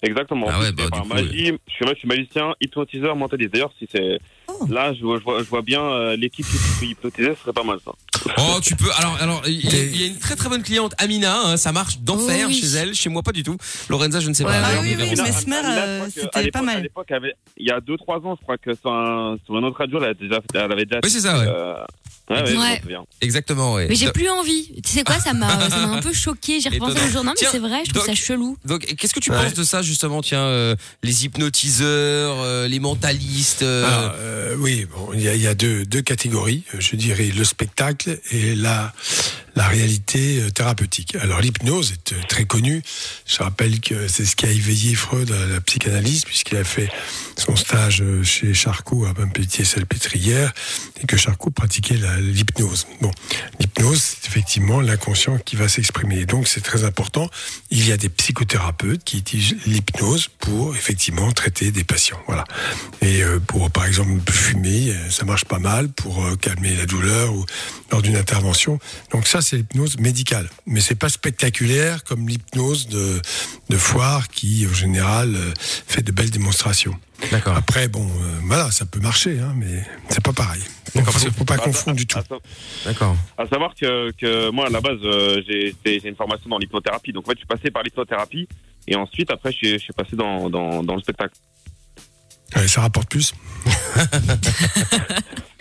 Exactement. 0.05 0.47
Ah 0.51 0.61
ouais, 0.61 0.73
bah, 0.73 0.85
par 0.91 1.03
coup, 1.03 1.09
magie, 1.09 1.53
je 1.69 1.73
suis, 1.73 1.85
je 1.89 1.95
suis 1.99 2.09
magicien, 2.09 2.55
hypnotiseur, 2.61 3.17
mentaliste. 3.17 3.53
D'ailleurs, 3.53 3.73
si 3.79 3.89
c'est 3.91 4.19
Oh. 4.47 4.67
là, 4.71 4.93
je 4.93 5.01
vois, 5.03 5.19
je 5.19 5.25
vois, 5.25 5.39
je 5.39 5.49
vois 5.49 5.63
bien 5.63 5.81
euh, 5.83 6.17
l'équipe 6.17 6.45
qui 6.47 6.57
peut 6.79 6.87
hypnotiser, 6.87 7.31
ce 7.35 7.41
serait 7.41 7.53
pas 7.55 7.65
mal 7.65 7.79
ça. 7.85 7.93
Oh 8.39 8.59
tu 8.63 8.77
peux. 8.77 8.91
Alors 8.99 9.17
alors 9.21 9.43
il 9.47 9.55
y, 9.65 9.75
a- 9.75 9.83
il 9.85 10.01
y 10.01 10.05
a 10.05 10.07
une 10.07 10.19
très 10.19 10.37
très 10.37 10.49
bonne 10.51 10.63
cliente 10.63 10.93
Amina, 10.99 11.35
hein, 11.41 11.57
ça 11.57 11.73
marche 11.73 11.99
d'enfer 12.01 12.45
Oh 12.45 12.49
oui. 12.49 12.55
chez 12.61 12.67
elle, 12.77 12.95
chez 12.95 13.09
moi 13.09 13.23
pas 13.23 13.33
du 13.33 13.43
tout. 13.43 13.57
Lorenza 13.89 14.21
je 14.21 14.29
ne 14.29 14.35
sais 14.35 14.45
Ouais, 14.45 14.53
pas. 14.53 14.61
Ah 14.63 14.81
oui, 14.83 14.95
oui. 14.99 15.11
Mesmer, 15.11 15.57
euh, 15.65 16.07
c'était 16.15 16.51
pas 16.51 16.63
mal. 16.63 16.77
À 16.77 16.81
l'époque, 16.81 17.11
avait- 17.11 17.35
il 17.57 17.67
y 17.67 17.71
a 17.71 17.81
2-3 17.81 18.25
ans, 18.27 18.37
je 18.39 18.43
crois 18.43 18.59
que 18.59 18.75
sur 18.75 18.93
un, 18.93 19.39
sur 19.47 19.55
autre 19.55 19.79
radio, 19.79 19.99
elle, 20.03 20.11
a 20.11 20.15
déjà, 20.15 20.41
elle 20.55 20.61
avait 20.73 20.85
déjà. 20.85 21.01
Oui 21.03 21.11
c'est 21.11 21.21
ça 21.21 21.39
ouais. 21.39 21.47
euh, 21.49 21.75
ouais, 22.31 22.57
ouais. 22.57 22.83
Exactement 23.21 23.75
ouais. 23.75 23.87
Mais 23.89 23.95
j'ai 23.95 24.11
plus 24.13 24.29
envie. 24.31 24.73
Tu 24.83 24.91
sais 24.93 25.05
quoi, 25.05 25.19
ça 25.19 25.33
m'a 25.35 25.49
ça 25.71 25.87
m'a 25.87 25.95
un 25.97 26.01
peu 26.03 26.13
choqué. 26.13 26.61
J'ai 26.61 26.69
repensé 26.71 27.01
le 27.05 27.11
jour. 27.11 27.25
Non, 27.25 27.33
mais 27.41 27.47
c'est 27.51 27.59
vrai, 27.59 27.83
je 27.87 27.93
trouve 27.93 28.07
ça 28.07 28.15
chelou. 28.15 28.57
Donc, 28.65 28.83
qu'est-ce 28.97 29.13
que 29.15 29.21
tu 29.21 29.31
Ouais. 29.31 29.37
penses 29.43 29.55
de 29.55 29.65
ça 29.65 29.83
justement 29.83 30.23
Tiens, 30.23 30.41
euh, 30.45 30.75
les 31.03 31.25
hypnotiseurs, 31.25 32.37
euh, 32.41 32.69
les 32.69 32.81
mentalistes. 32.81 33.63
euh, 33.63 33.85
Alors, 33.87 34.15
euh, 34.17 34.57
oui, 34.59 34.87
bon, 34.87 35.11
il 35.15 35.21
y 35.23 35.29
a, 35.29 35.35
y 35.37 35.47
a 35.47 35.55
deux, 35.55 35.85
deux 35.85 36.03
catégories. 36.03 36.63
Je 36.79 36.97
dirais 36.97 37.27
le 37.35 37.45
spectacle 37.45 38.19
et 38.31 38.55
la, 38.55 38.93
la 39.57 39.69
réalité 39.69 40.41
euh, 40.41 40.51
thérapeutique. 40.51 41.17
Alors, 41.17 41.41
l'hypnose 41.41 41.93
est 41.93 42.13
euh, 42.13 42.17
très 42.29 42.45
connue. 42.45 42.83
Je 43.27 43.39
rappelle 43.39 43.81
que 43.81 44.09
c'est 44.09 44.25
ce 44.25 44.37
qui 44.37 44.47
a 44.47 44.51
éveillé 44.51 44.95
Freud 44.95 45.31
à 45.31 45.47
la 45.47 45.61
psychanalyse, 45.61 46.25
puisqu'il 46.25 46.57
a 46.57 46.65
fait 46.65 46.89
son 47.37 47.57
stage 47.57 48.03
euh, 48.03 48.23
chez 48.23 48.55
Charcot 48.55 49.05
à 49.07 49.15
Pompétier-Salpêtrière 49.15 50.53
et 51.01 51.07
que 51.07 51.17
Charcot 51.17 51.51
pratiquait 51.51 51.99
l'hypnose. 52.21 52.87
Bon, 53.01 53.11
l'hypnose, 53.61 54.03
c'est 54.03 54.29
effectivement 54.29 54.81
l'inconscient 54.81 55.39
qui 55.39 55.57
va 55.57 55.69
s'exprimer. 55.69 56.27
Donc, 56.27 56.49
c'est 56.49 56.63
très 56.63 56.85
important. 56.85 57.29
Il 57.71 57.87
y 57.87 57.93
a 57.93 57.97
des 57.97 58.09
psychothérapeutes 58.09 59.05
qui 59.05 59.19
utilisent 59.19 59.57
l'hypnose 59.67 60.29
pour 60.39 60.75
effectivement 60.75 61.31
traiter 61.33 61.71
des 61.71 61.85
patients. 61.85 62.21
Voilà. 62.27 62.45
Et 63.03 63.23
pour, 63.47 63.71
par 63.71 63.87
exemple, 63.87 64.11
fumer, 64.31 64.95
ça 65.11 65.25
marche 65.25 65.45
pas 65.45 65.59
mal 65.59 65.89
pour 65.89 66.25
calmer 66.41 66.75
la 66.75 66.87
douleur 66.87 67.33
ou 67.33 67.45
lors 67.91 68.03
d'une 68.03 68.17
intervention. 68.17 68.79
Donc 69.13 69.27
ça, 69.27 69.43
c'est 69.45 69.57
l'hypnose 69.57 69.99
médicale. 69.99 70.49
Mais 70.67 70.81
c'est 70.81 70.95
pas 70.95 71.09
spectaculaire 71.09 72.03
comme 72.05 72.29
l'hypnose 72.29 72.89
de, 72.89 73.21
de 73.69 73.77
foire 73.77 74.29
qui, 74.29 74.67
en 74.69 74.75
général, 74.75 75.35
euh, 75.37 75.53
fait 75.59 76.03
de 76.03 76.11
belles 76.11 76.31
démonstrations. 76.31 76.99
D'accord. 77.31 77.57
Après, 77.57 77.89
bon, 77.89 78.05
euh, 78.05 78.41
voilà, 78.45 78.71
ça 78.71 78.87
peut 78.87 79.01
marcher, 79.01 79.39
hein, 79.39 79.55
mais 79.57 79.85
c'est 80.09 80.23
pas 80.23 80.33
pareil. 80.33 80.63
Donc, 80.95 81.05
faut, 81.07 81.31
faut 81.31 81.45
pas 81.45 81.57
confondre 81.59 81.97
du 81.97 82.07
tout. 82.07 82.19
D'accord. 82.85 83.17
à 83.39 83.47
savoir 83.47 83.75
que, 83.75 84.11
que 84.13 84.51
moi, 84.51 84.67
à 84.67 84.71
la 84.71 84.81
base, 84.81 84.99
euh, 85.05 85.41
j'ai 85.47 86.09
une 86.09 86.17
formation 86.17 86.49
dans 86.49 86.59
l'hypnothérapie. 86.59 87.13
Donc, 87.13 87.27
en 87.27 87.31
fait, 87.31 87.37
je 87.37 87.41
suis 87.41 87.47
passé 87.47 87.71
par 87.71 87.83
l'hypnothérapie. 87.83 88.49
Et 88.87 88.97
ensuite, 88.97 89.31
après, 89.31 89.53
je 89.53 89.57
suis, 89.57 89.73
je 89.75 89.79
suis 89.79 89.93
passé 89.93 90.17
dans, 90.17 90.51
dans, 90.51 90.83
dans 90.83 90.95
le 90.95 91.01
spectacle. 91.01 91.35
Ouais, 92.57 92.69
ça 92.69 92.83
rapporte 92.83 93.09
plus. 93.09 93.35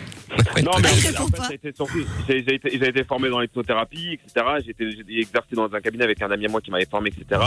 Non, 0.62 0.70
mais 0.82 0.88
Je 0.88 0.92
en 0.92 0.96
fait, 0.96 1.08
réponds 1.08 1.24
en 1.24 1.26
fait, 1.28 1.36
pas. 1.36 1.44
ça 1.44 1.50
a 1.50 1.54
été 1.54 1.72
surtout- 1.74 2.04
j'ai 2.28 2.44
j'ai 2.44 2.54
été, 2.54 2.70
j'ai 2.78 2.88
été 2.88 3.04
formé 3.04 3.28
dans 3.30 3.40
l'hypnothérapie, 3.40 4.14
etc. 4.14 4.46
J'ai 4.64 4.70
été- 4.70 4.90
j'ai 4.90 5.20
exercé 5.20 5.54
dans 5.54 5.72
un 5.72 5.80
cabinet 5.80 6.04
avec 6.04 6.20
un 6.22 6.30
ami 6.30 6.46
à 6.46 6.48
moi 6.48 6.60
qui 6.60 6.70
m'avait 6.70 6.86
formé, 6.86 7.10
etc. 7.16 7.40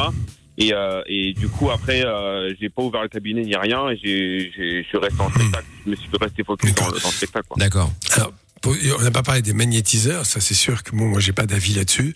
Et, 0.57 0.73
euh, 0.73 1.01
et 1.05 1.33
du 1.33 1.47
coup, 1.49 1.69
après, 1.69 2.03
euh, 2.05 2.53
j'ai 2.59 2.69
pas 2.69 2.81
ouvert 2.81 3.03
le 3.03 3.09
cabinet 3.09 3.41
ni 3.43 3.55
rien. 3.55 3.89
Et 3.89 3.97
j'ai- 3.97 4.51
j'ai- 4.55 4.81
je 4.83 4.87
suis 4.87 4.97
resté 4.97 5.21
en 5.21 5.29
spectacle. 5.29 5.65
Je 5.85 5.91
me 5.91 5.95
suis 5.95 6.09
resté 6.19 6.43
focus 6.43 6.73
dans, 6.73 6.85
le- 6.87 6.91
dans 6.99 7.07
le 7.09 7.13
spectacle. 7.13 7.45
Quoi. 7.47 7.57
D'accord. 7.59 7.91
Alors, 8.15 8.33
on 8.67 9.01
n'a 9.01 9.11
pas 9.11 9.23
parlé 9.23 9.41
des 9.41 9.53
magnétiseurs, 9.53 10.25
ça 10.25 10.39
c'est 10.41 10.53
sûr 10.53 10.83
que 10.83 10.91
bon, 10.91 11.07
moi 11.07 11.19
j'ai 11.19 11.33
pas 11.33 11.45
d'avis 11.45 11.73
là-dessus. 11.73 12.13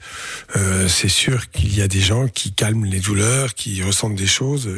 Euh, 0.55 0.87
c'est 0.87 1.09
sûr 1.09 1.49
qu'il 1.51 1.75
y 1.75 1.81
a 1.81 1.87
des 1.87 2.01
gens 2.01 2.27
qui 2.27 2.51
calment 2.51 2.85
les 2.85 2.99
douleurs, 2.99 3.53
qui 3.53 3.81
ressentent 3.83 4.15
des 4.15 4.27
choses. 4.27 4.69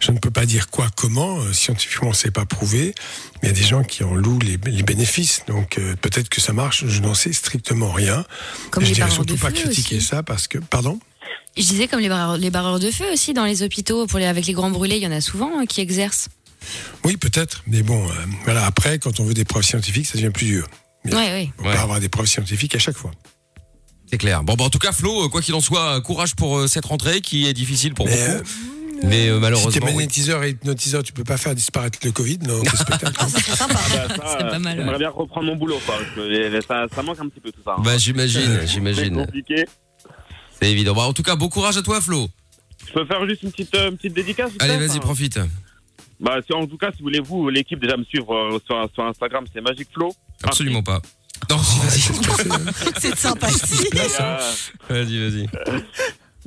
Je 0.00 0.12
ne 0.12 0.18
peux 0.18 0.30
pas 0.30 0.46
dire 0.46 0.70
quoi, 0.70 0.88
comment, 0.96 1.40
euh, 1.40 1.52
scientifiquement 1.52 2.12
c'est 2.12 2.30
pas 2.30 2.46
prouvé, 2.46 2.94
mais 3.42 3.48
il 3.48 3.56
y 3.56 3.58
a 3.58 3.60
des 3.60 3.66
gens 3.66 3.84
qui 3.84 4.04
en 4.04 4.14
louent 4.14 4.40
les, 4.40 4.58
les 4.66 4.82
bénéfices. 4.82 5.42
Donc 5.46 5.78
euh, 5.78 5.94
peut-être 6.00 6.28
que 6.28 6.40
ça 6.40 6.52
marche, 6.52 6.86
je 6.86 7.00
n'en 7.00 7.14
sais 7.14 7.32
strictement 7.32 7.92
rien. 7.92 8.24
Comme 8.70 8.84
je 8.84 8.88
les 8.88 8.94
dirais 8.94 9.10
surtout 9.10 9.36
pas 9.36 9.52
critiquer 9.52 9.96
aussi. 9.96 10.06
ça 10.06 10.22
parce 10.22 10.48
que, 10.48 10.58
pardon? 10.58 10.98
Je 11.56 11.62
disais 11.62 11.86
comme 11.86 12.00
les 12.00 12.08
barreurs, 12.08 12.38
les 12.38 12.50
barreurs 12.50 12.78
de 12.78 12.90
feu 12.90 13.04
aussi 13.12 13.34
dans 13.34 13.44
les 13.44 13.62
hôpitaux 13.62 14.06
pour 14.06 14.18
les, 14.18 14.24
avec 14.24 14.46
les 14.46 14.54
grands 14.54 14.70
brûlés, 14.70 14.96
il 14.96 15.02
y 15.02 15.06
en 15.06 15.12
a 15.12 15.20
souvent 15.20 15.58
hein, 15.58 15.66
qui 15.66 15.80
exercent. 15.80 16.28
Oui, 17.04 17.16
peut-être, 17.16 17.62
mais 17.66 17.82
bon, 17.82 18.08
euh, 18.08 18.12
voilà. 18.44 18.64
Après, 18.64 18.98
quand 18.98 19.20
on 19.20 19.24
veut 19.24 19.34
des 19.34 19.44
preuves 19.44 19.64
scientifiques, 19.64 20.06
ça 20.06 20.16
devient 20.16 20.30
plus 20.30 20.46
dur. 20.46 20.68
Ouais. 21.04 21.50
On 21.58 21.64
Ouais. 21.64 21.72
peut 21.74 21.78
avoir 21.78 22.00
des 22.00 22.08
preuves 22.08 22.26
scientifiques 22.26 22.74
à 22.76 22.78
chaque 22.78 22.96
fois. 22.96 23.10
C'est 24.10 24.18
clair. 24.18 24.42
Bon, 24.44 24.54
bah, 24.54 24.64
en 24.64 24.70
tout 24.70 24.78
cas, 24.78 24.92
Flo, 24.92 25.24
euh, 25.24 25.28
quoi 25.28 25.40
qu'il 25.40 25.54
en 25.54 25.60
soit, 25.60 26.00
courage 26.02 26.34
pour 26.36 26.58
euh, 26.58 26.66
cette 26.66 26.84
rentrée 26.84 27.20
qui 27.22 27.46
est 27.48 27.54
difficile 27.54 27.94
pour 27.94 28.06
Mais, 28.06 28.12
beaucoup. 28.12 28.30
euh, 28.30 28.42
mais 29.04 29.28
euh, 29.28 29.34
Si 29.34 29.34
t'es 29.34 29.40
malheureusement. 29.40 29.86
oui. 29.86 29.92
magnétiseur 29.94 30.44
et 30.44 30.50
hypnotiseur, 30.50 31.02
tu 31.02 31.12
peux 31.12 31.24
pas 31.24 31.36
faire 31.38 31.54
disparaître 31.54 31.98
le 32.04 32.12
Covid 32.12 32.38
dans. 32.38 32.60
Ah, 32.66 32.76
sympa. 33.56 33.74
Bah, 33.82 34.36
C'est 34.38 34.48
pas 34.48 34.58
mal, 34.58 34.76
J'aimerais 34.76 34.98
bien 34.98 35.10
reprendre 35.10 35.46
mon 35.46 35.56
boulot. 35.56 35.78
Quoi, 35.86 35.96
ça, 36.68 36.86
ça 36.94 37.02
manque 37.02 37.18
un 37.20 37.28
petit 37.28 37.40
peu 37.40 37.50
tout 37.50 37.62
ça. 37.64 37.76
hein. 37.78 37.82
Bah, 37.82 37.96
j'imagine, 37.98 38.42
C'est 38.60 38.66
j'imagine. 38.66 39.14
compliqué. 39.16 39.64
C'est 40.60 40.70
évident. 40.70 40.94
Bah, 40.94 41.02
en 41.02 41.12
tout 41.14 41.22
cas, 41.22 41.34
bon 41.34 41.48
courage 41.48 41.76
à 41.78 41.82
toi, 41.82 42.00
Flo. 42.00 42.28
Je 42.86 42.92
peux 42.92 43.06
faire 43.06 43.26
juste 43.26 43.42
une 43.44 43.50
petite, 43.50 43.74
euh, 43.74 43.90
une 43.90 43.96
petite 43.96 44.12
dédicace 44.14 44.50
Allez, 44.58 44.76
vas-y, 44.76 44.90
enfin, 44.90 44.98
profite. 45.00 45.40
Bah, 46.20 46.36
si- 46.46 46.52
en 46.52 46.66
tout 46.66 46.76
cas, 46.76 46.90
si 46.92 46.98
vous 46.98 47.04
voulez, 47.06 47.20
vous, 47.20 47.48
l'équipe, 47.48 47.80
déjà 47.80 47.96
me 47.96 48.04
suivre 48.04 48.32
euh, 48.34 48.60
sur, 48.66 48.88
sur 48.94 49.04
Instagram, 49.04 49.44
c'est 49.52 49.60
Magic 49.60 49.88
Flow. 49.92 50.12
Absolument 50.44 50.82
pas. 50.82 51.00
Non, 51.50 51.58
si, 51.62 51.78
vas-y. 51.80 52.00
C'est 53.00 53.10
de 53.12 53.16
sympathie. 53.16 53.86
Et, 53.94 53.98
euh, 54.20 54.38
Vas-y, 54.88 55.18
vas-y. 55.30 55.46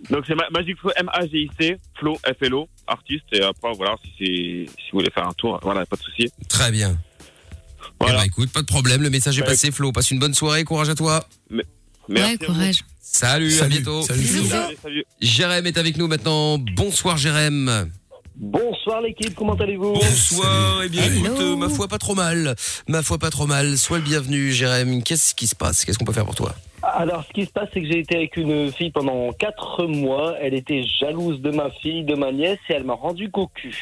donc, 0.10 0.24
c'est 0.28 0.36
Ma- 0.36 0.50
Magic 0.52 0.78
Flow, 0.80 0.92
M-A-G-I-C, 0.96 1.78
Flow, 2.00 2.18
F-L-O, 2.26 2.70
artiste. 2.88 3.26
Et 3.34 3.42
après, 3.44 3.72
voilà, 3.76 3.96
si, 4.18 4.66
vous 4.92 5.00
voulez 5.00 5.12
faire 5.12 5.28
un 5.28 5.34
tour, 5.34 5.60
voilà, 5.64 5.86
pas 5.86 5.96
de 5.98 6.02
souci. 6.02 6.32
Très 6.48 6.72
bien. 6.72 6.98
Eh 6.98 7.84
Voilà. 8.00 8.20
bah, 8.20 8.26
écoute, 8.26 8.52
pas 8.52 8.62
de 8.62 8.66
problème. 8.68 9.02
Le 9.02 9.10
message 9.10 9.38
est 9.38 9.42
Ouais. 9.42 9.48
passé, 9.48 9.72
Flo. 9.72 9.92
Passe 9.92 10.12
une 10.12 10.20
bonne 10.20 10.34
soirée. 10.34 10.64
Courage 10.64 10.90
à 10.90 10.96
toi. 10.96 11.28
Merci 11.50 11.68
ouais, 12.10 12.22
à 12.22 12.48
vous. 12.48 12.54
courage. 12.54 12.78
Salut, 13.02 13.54
à 13.54 13.58
Salut, 13.60 13.70
bientôt. 13.76 14.02
salut. 14.02 14.26
Salut, 14.26 14.78
salut. 14.82 15.06
Jérém 15.22 15.66
est 15.68 15.78
avec 15.78 15.98
nous 15.98 16.08
maintenant. 16.08 16.58
Bonsoir, 16.58 17.18
Jérém. 17.18 17.90
Bonsoir 18.38 19.02
l'équipe, 19.02 19.34
comment 19.34 19.54
allez-vous 19.56 19.94
Bonsoir. 19.94 20.82
Eh 20.84 20.90
bien, 20.90 21.04
Hello. 21.04 21.26
écoute, 21.26 21.40
euh, 21.40 21.56
ma 21.56 21.70
foi, 21.70 21.88
pas 21.88 21.98
trop 21.98 22.16
mal. 22.16 22.56
Ma 22.88 23.02
foi, 23.02 23.18
pas 23.18 23.30
trop 23.30 23.48
mal. 23.48 23.78
Sois 23.78 23.98
le 24.00 24.04
bienvenu, 24.04 24.52
Jérém. 24.52 25.02
Qu'est-ce 25.04 25.34
qui 25.34 25.48
se 25.48 25.56
passe? 25.56 25.86
Qu'est-ce 25.86 25.98
qu'on 25.98 26.06
peut 26.06 26.12
faire 26.14 26.26
pour 26.26 26.36
toi? 26.36 26.54
Alors 26.84 27.24
ce 27.28 27.34
qui 27.34 27.46
se 27.46 27.52
passe 27.52 27.68
c'est 27.74 27.82
que 27.82 27.88
j'ai 27.88 28.00
été 28.00 28.16
avec 28.16 28.38
une 28.38 28.72
fille 28.72 28.92
pendant 28.92 29.32
4 29.34 29.88
mois, 29.88 30.36
elle 30.40 30.54
était 30.54 30.84
jalouse 31.00 31.42
de 31.42 31.50
ma 31.50 31.72
fille, 31.82 32.04
de 32.04 32.14
ma 32.14 32.32
nièce 32.32 32.60
et 32.70 32.74
elle 32.74 32.84
m'a 32.84 32.94
rendu 32.94 33.32
cocu. 33.32 33.76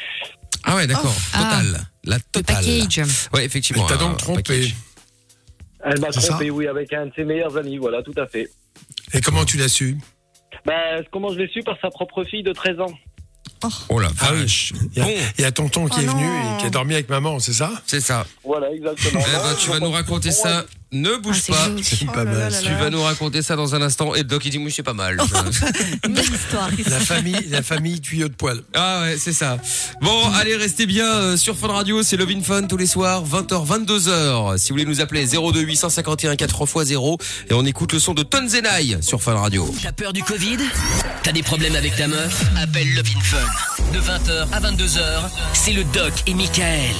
Ah 0.64 0.76
ouais, 0.76 0.86
d'accord. 0.86 1.12
Ah. 1.34 1.38
Total. 1.60 1.80
La 2.04 2.16
Le 2.16 2.22
totale. 2.32 2.56
package. 2.64 3.02
Ouais, 3.34 3.44
effectivement. 3.44 3.84
T'as 3.86 3.98
donc 3.98 4.16
trompé. 4.16 4.72
Elle 5.84 6.00
m'a 6.00 6.08
trompé, 6.12 6.50
oui, 6.50 6.66
avec 6.66 6.94
un 6.94 7.06
de 7.06 7.12
ses 7.14 7.24
meilleurs 7.24 7.58
amis, 7.58 7.76
voilà, 7.76 8.02
tout 8.02 8.14
à 8.16 8.26
fait. 8.26 8.48
Et 9.12 9.20
comment 9.20 9.44
tu 9.44 9.58
l'as 9.58 9.68
su? 9.68 9.98
Ben, 10.64 11.04
comment 11.12 11.30
je 11.30 11.38
l'ai 11.40 11.48
su? 11.48 11.60
Par 11.62 11.76
sa 11.82 11.90
propre 11.90 12.24
fille 12.24 12.42
de 12.42 12.52
13 12.52 12.80
ans. 12.80 12.94
Oh 13.88 13.98
la 13.98 14.08
Ah 14.20 14.30
oui. 14.32 14.42
vache. 14.42 14.72
Il 14.96 15.02
y 15.38 15.42
y 15.42 15.44
a 15.44 15.52
tonton 15.52 15.86
qui 15.86 16.00
Oh 16.00 16.02
est 16.02 16.06
venu 16.06 16.24
et 16.26 16.60
qui 16.60 16.66
a 16.66 16.70
dormi 16.70 16.94
avec 16.94 17.08
maman, 17.08 17.38
c'est 17.38 17.52
ça? 17.52 17.70
C'est 17.86 18.00
ça. 18.00 18.26
Voilà, 18.44 18.70
exactement. 18.72 19.20
Eh 19.26 19.32
ben, 19.32 19.54
tu 19.58 19.70
vas 19.70 19.80
nous 19.80 19.90
raconter 19.90 20.30
ça 20.30 20.64
ne 20.94 21.16
bouge 21.16 21.36
Ah, 21.38 21.42
c'est 21.44 21.52
pas. 21.52 21.68
C'est 21.82 22.06
pas 22.06 22.12
Oh 22.22 22.24
mal. 22.24 22.38
là 22.38 22.50
là 22.50 22.58
Tu 22.62 22.74
vas 22.74 22.90
nous 22.90 23.02
raconter 23.02 23.42
ça 23.42 23.56
dans 23.56 23.74
un 23.74 23.82
instant. 23.82 24.14
Et 24.14 24.24
Doc, 24.24 24.44
il 24.46 24.50
dit, 24.50 24.58
oui, 24.58 24.72
c'est 24.74 24.82
pas 24.82 24.92
mal. 24.94 25.18
Une 26.06 26.16
histoire. 26.16 26.70
La 26.86 27.00
famille, 27.00 27.46
la 27.50 27.62
famille 27.62 28.00
tuyau 28.00 28.28
de 28.28 28.34
poil. 28.34 28.62
Ah 28.74 29.02
ouais, 29.02 29.16
c'est 29.18 29.32
ça. 29.32 29.58
Bon, 30.00 30.30
allez, 30.34 30.56
restez 30.56 30.86
bien 30.86 31.06
euh, 31.06 31.36
sur 31.36 31.56
Fun 31.56 31.68
Radio, 31.68 32.02
c'est 32.02 32.16
Love 32.16 32.30
in 32.30 32.42
Fun 32.42 32.62
tous 32.62 32.76
les 32.76 32.86
soirs, 32.86 33.24
20h, 33.26 33.66
22h. 33.66 34.58
Si 34.58 34.68
vous 34.70 34.74
voulez 34.74 34.84
nous 34.84 35.00
appeler, 35.00 35.26
02 35.26 35.60
851 35.60 36.34
4x0 36.34 37.20
et 37.50 37.54
on 37.54 37.64
écoute 37.66 37.92
le 37.92 37.98
son 37.98 38.14
de 38.14 38.22
Tonzenai 38.22 38.98
sur 39.02 39.22
Fun 39.22 39.34
Radio. 39.34 39.72
T'as 39.82 39.92
peur 39.92 40.12
du 40.12 40.22
Covid? 40.22 40.58
T'as 41.22 41.32
des 41.32 41.42
problèmes 41.42 41.74
avec 41.76 41.96
ta 41.96 42.06
meuf? 42.08 42.42
Appelle 42.60 42.92
Love 42.94 43.06
in 43.16 43.20
Fun. 43.20 43.92
De 43.92 43.98
20h 44.00 44.46
à 44.52 44.60
22h, 44.60 45.00
c'est 45.52 45.72
le 45.72 45.84
Doc 45.84 46.12
et 46.26 46.34
Michael 46.34 46.94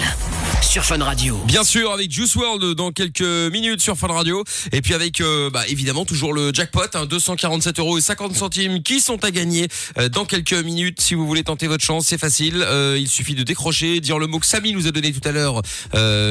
sur 0.62 0.84
Fun 0.84 1.02
Radio. 1.02 1.36
Bien 1.46 1.64
sûr, 1.64 1.92
avec 1.92 2.10
Juice 2.10 2.34
World 2.36 2.74
dans 2.76 2.90
quelques 2.92 3.20
minutes 3.52 3.80
sur 3.84 3.98
Fun 3.98 4.08
Radio. 4.08 4.42
Et 4.72 4.80
puis 4.80 4.94
avec, 4.94 5.20
euh, 5.20 5.50
bah, 5.50 5.62
évidemment, 5.68 6.06
toujours 6.06 6.32
le 6.32 6.54
jackpot, 6.54 6.86
hein, 6.94 7.04
247 7.04 7.78
euros 7.80 7.98
et 7.98 8.00
50 8.00 8.34
centimes 8.34 8.82
qui 8.82 8.98
sont 8.98 9.22
à 9.22 9.30
gagner 9.30 9.68
euh, 9.98 10.08
dans 10.08 10.24
quelques 10.24 10.54
minutes. 10.54 11.02
Si 11.02 11.14
vous 11.14 11.26
voulez 11.26 11.44
tenter 11.44 11.66
votre 11.66 11.84
chance, 11.84 12.06
c'est 12.06 12.16
facile. 12.16 12.64
Euh, 12.66 12.96
il 12.98 13.08
suffit 13.08 13.34
de 13.34 13.42
décrocher, 13.42 14.00
dire 14.00 14.18
le 14.18 14.26
mot 14.26 14.38
que 14.38 14.46
Samy 14.46 14.72
nous 14.72 14.86
a 14.86 14.90
donné 14.90 15.12
tout 15.12 15.26
à 15.28 15.32
l'heure, 15.32 15.60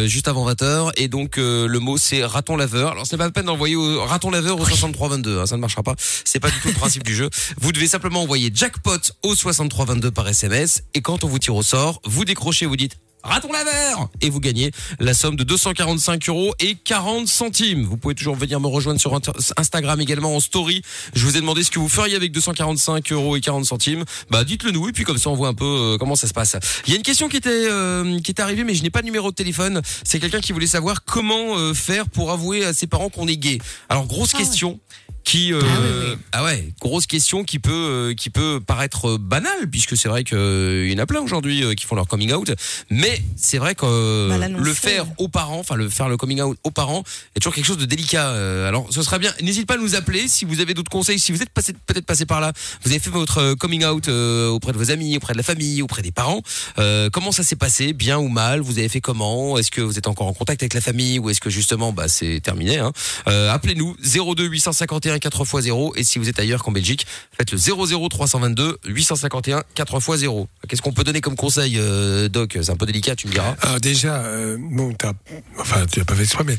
juste 0.07 0.27
avant 0.27 0.49
20h. 0.49 0.93
Et 0.97 1.07
donc, 1.07 1.37
le 1.37 1.77
mot, 1.77 1.97
c'est 1.97 2.25
raton 2.25 2.55
laveur. 2.55 2.93
Alors, 2.93 3.05
ce 3.05 3.13
n'est 3.13 3.19
pas 3.19 3.25
la 3.25 3.31
peine 3.31 3.45
d'envoyer 3.45 3.75
au 3.75 4.03
raton 4.03 4.31
laveur 4.31 4.59
au 4.59 4.65
6322. 4.65 5.39
Hein, 5.39 5.45
ça 5.45 5.55
ne 5.55 5.61
marchera 5.61 5.83
pas. 5.83 5.95
C'est 6.25 6.39
pas 6.39 6.49
du 6.49 6.59
tout 6.59 6.69
le 6.69 6.73
principe 6.73 7.03
du 7.03 7.15
jeu. 7.15 7.29
Vous 7.61 7.71
devez 7.71 7.87
simplement 7.87 8.23
envoyer 8.23 8.51
jackpot 8.53 8.97
au 9.21 9.35
6322 9.35 10.09
par 10.09 10.27
SMS. 10.27 10.83
Et 10.95 11.01
quand 11.01 11.23
on 11.23 11.27
vous 11.27 11.39
tire 11.39 11.55
au 11.55 11.63
sort, 11.63 12.01
vous 12.03 12.25
décrochez, 12.25 12.65
vous 12.65 12.77
dites 12.77 12.97
Raton 13.23 13.51
laveur 13.53 14.09
Et 14.19 14.29
vous 14.29 14.41
gagnez 14.41 14.71
la 14.99 15.13
somme 15.13 15.37
de 15.37 15.45
245 15.45 16.27
euros 16.27 16.53
et 16.59 16.75
40 16.75 17.25
centimes. 17.27 17.85
Vous 17.85 17.95
pouvez 17.95 18.15
toujours 18.15 18.35
venir 18.35 18.59
me 18.59 18.67
rejoindre 18.67 18.99
sur 18.99 19.17
Instagram 19.57 20.01
également 20.01 20.35
en 20.35 20.41
story. 20.41 20.81
Je 21.15 21.25
vous 21.25 21.37
ai 21.37 21.39
demandé 21.39 21.63
ce 21.63 21.71
que 21.71 21.79
vous 21.79 21.87
feriez 21.87 22.15
avec 22.15 22.33
245 22.33 23.13
euros 23.13 23.37
et 23.37 23.41
40 23.41 23.63
centimes. 23.63 24.03
Bah 24.29 24.43
dites-le 24.43 24.71
nous 24.71 24.89
et 24.89 24.91
puis 24.91 25.05
comme 25.05 25.17
ça 25.17 25.29
on 25.29 25.35
voit 25.35 25.47
un 25.47 25.53
peu 25.53 25.65
euh, 25.65 25.97
comment 25.97 26.15
ça 26.15 26.27
se 26.27 26.33
passe. 26.33 26.57
Il 26.85 26.91
y 26.91 26.93
a 26.93 26.97
une 26.97 27.03
question 27.03 27.29
qui 27.29 27.37
était 27.37 27.49
euh, 27.49 28.19
qui 28.19 28.31
est 28.31 28.41
arrivée 28.41 28.65
mais 28.65 28.73
je 28.73 28.83
n'ai 28.83 28.89
pas 28.89 28.99
de 28.99 29.05
numéro 29.05 29.31
de 29.31 29.35
téléphone. 29.35 29.81
C'est 30.03 30.19
quelqu'un 30.19 30.41
qui 30.41 30.51
voulait 30.51 30.67
savoir 30.67 31.05
comment 31.05 31.57
euh, 31.57 31.73
faire 31.73 32.09
pour 32.09 32.31
avouer 32.31 32.65
à 32.65 32.73
ses 32.73 32.87
parents 32.87 33.09
qu'on 33.09 33.27
est 33.29 33.37
gay. 33.37 33.59
Alors 33.87 34.05
grosse 34.05 34.33
question 34.33 34.81
qui 35.23 35.53
euh, 35.53 35.61
Ah 35.63 35.79
oui, 35.81 35.87
oui. 36.11 36.17
ah 36.33 36.43
ouais 36.43 36.69
grosse 36.81 37.07
question 37.07 37.43
qui 37.43 37.59
peut 37.59 37.71
euh, 37.71 38.13
qui 38.13 38.29
peut 38.29 38.59
paraître 38.65 39.11
euh, 39.11 39.17
banale 39.17 39.69
puisque 39.71 39.95
c'est 39.97 40.09
vrai 40.09 40.23
qu'il 40.23 40.91
y 40.91 40.93
en 40.93 40.97
a 41.01 41.05
plein 41.05 41.21
aujourd'hui 41.21 41.63
euh, 41.63 41.73
qui 41.73 41.85
font 41.85 41.95
leur 41.95 42.07
coming 42.07 42.33
out. 42.33 42.51
Mais 42.89 43.21
c'est 43.37 43.57
vrai 43.57 43.73
que 43.75 43.85
euh, 43.85 44.37
Bah, 44.37 44.47
le 44.47 44.73
faire 44.73 45.05
aux 45.17 45.27
parents 45.29 45.59
enfin 45.59 45.75
le 45.75 45.89
faire 45.89 46.09
le 46.09 46.17
coming 46.17 46.41
out 46.41 46.57
aux 46.63 46.71
parents 46.71 47.03
est 47.35 47.39
toujours 47.39 47.53
quelque 47.55 47.65
chose 47.65 47.77
de 47.77 47.85
délicat 47.85 48.27
Euh, 48.29 48.67
alors 48.67 48.87
ce 48.91 49.01
serait 49.01 49.19
bien. 49.19 49.33
N'hésitez 49.41 49.65
pas 49.65 49.75
à 49.75 49.77
nous 49.77 49.95
appeler 49.95 50.27
si 50.27 50.45
vous 50.45 50.59
avez 50.59 50.73
d'autres 50.73 50.91
conseils 50.91 51.19
si 51.19 51.31
vous 51.31 51.41
êtes 51.41 51.49
passé 51.49 51.73
peut-être 51.85 52.05
passé 52.05 52.25
par 52.25 52.41
là. 52.41 52.51
Vous 52.83 52.91
avez 52.91 52.99
fait 52.99 53.09
votre 53.09 53.37
euh, 53.39 53.55
coming 53.55 53.85
out 53.85 54.07
euh, 54.09 54.49
auprès 54.49 54.71
de 54.73 54.77
vos 54.77 54.91
amis 54.91 55.15
auprès 55.17 55.33
de 55.33 55.37
la 55.37 55.43
famille 55.43 55.81
auprès 55.81 56.01
des 56.01 56.11
parents. 56.11 56.41
Euh, 56.79 57.09
comment 57.09 57.31
ça 57.31 57.43
s'est 57.43 57.55
passé 57.55 57.93
bien 57.93 58.17
ou 58.19 58.27
mal? 58.27 58.59
Vous 58.61 58.77
avez 58.79 58.89
fait 58.89 59.01
comment? 59.01 59.57
Est-ce 59.57 59.71
que 59.71 59.81
vous 59.81 59.97
êtes 59.97 60.07
encore 60.07 60.27
en 60.27 60.33
contact 60.33 60.61
avec 60.63 60.73
la 60.73 60.81
famille 60.81 61.19
ou 61.19 61.29
est-ce 61.29 61.39
que 61.41 61.49
justement 61.49 61.91
bah 61.93 62.07
c'est 62.07 62.39
terminé 62.41 62.77
hein? 62.79 62.91
Euh, 63.27 63.51
appelez-nous 63.51 63.95
02 64.35 64.45
851 64.45 65.12
4x0 65.17 65.93
et 65.95 66.03
si 66.03 66.19
vous 66.19 66.29
êtes 66.29 66.39
ailleurs 66.39 66.63
qu'en 66.63 66.71
Belgique, 66.71 67.05
faites 67.37 67.51
le 67.51 67.57
00 67.57 68.09
322 68.09 68.79
851 68.85 69.63
4x0. 69.75 70.47
Qu'est-ce 70.67 70.81
qu'on 70.81 70.93
peut 70.93 71.03
donner 71.03 71.21
comme 71.21 71.35
conseil, 71.35 71.77
euh, 71.77 72.29
Doc? 72.29 72.57
C'est 72.61 72.71
un 72.71 72.75
peu 72.75 72.85
délicat, 72.85 73.15
tu 73.15 73.27
me 73.27 73.33
diras. 73.33 73.55
Alors 73.61 73.79
déjà, 73.79 74.23
euh, 74.23 74.57
bon, 74.59 74.93
t'as, 74.93 75.13
enfin, 75.59 75.85
tu 75.91 75.99
n'as 75.99 76.05
pas 76.05 76.15
fait 76.15 76.23
exprès, 76.23 76.43
mais 76.43 76.57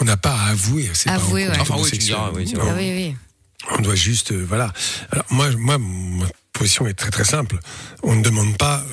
on 0.00 0.04
n'a 0.04 0.16
pas 0.16 0.34
à 0.34 0.50
avouer 0.50 0.90
Avouer, 1.06 1.48
ouais. 1.48 1.58
Enfin, 1.60 1.76
oui, 1.78 1.90
tu 1.90 1.96
me 1.96 2.00
diras, 2.00 2.30
oui. 2.34 2.52
Ah 2.60 2.74
oui, 2.76 2.92
oui. 2.94 3.16
On 3.70 3.82
doit 3.82 3.94
juste, 3.94 4.32
euh, 4.32 4.44
voilà. 4.46 4.72
Alors 5.10 5.24
moi, 5.30 5.50
moi, 5.56 5.78
ma 5.78 6.26
position 6.52 6.86
est 6.86 6.94
très 6.94 7.10
très 7.10 7.24
simple. 7.24 7.58
On 8.02 8.14
ne 8.14 8.22
demande 8.22 8.56
pas 8.56 8.84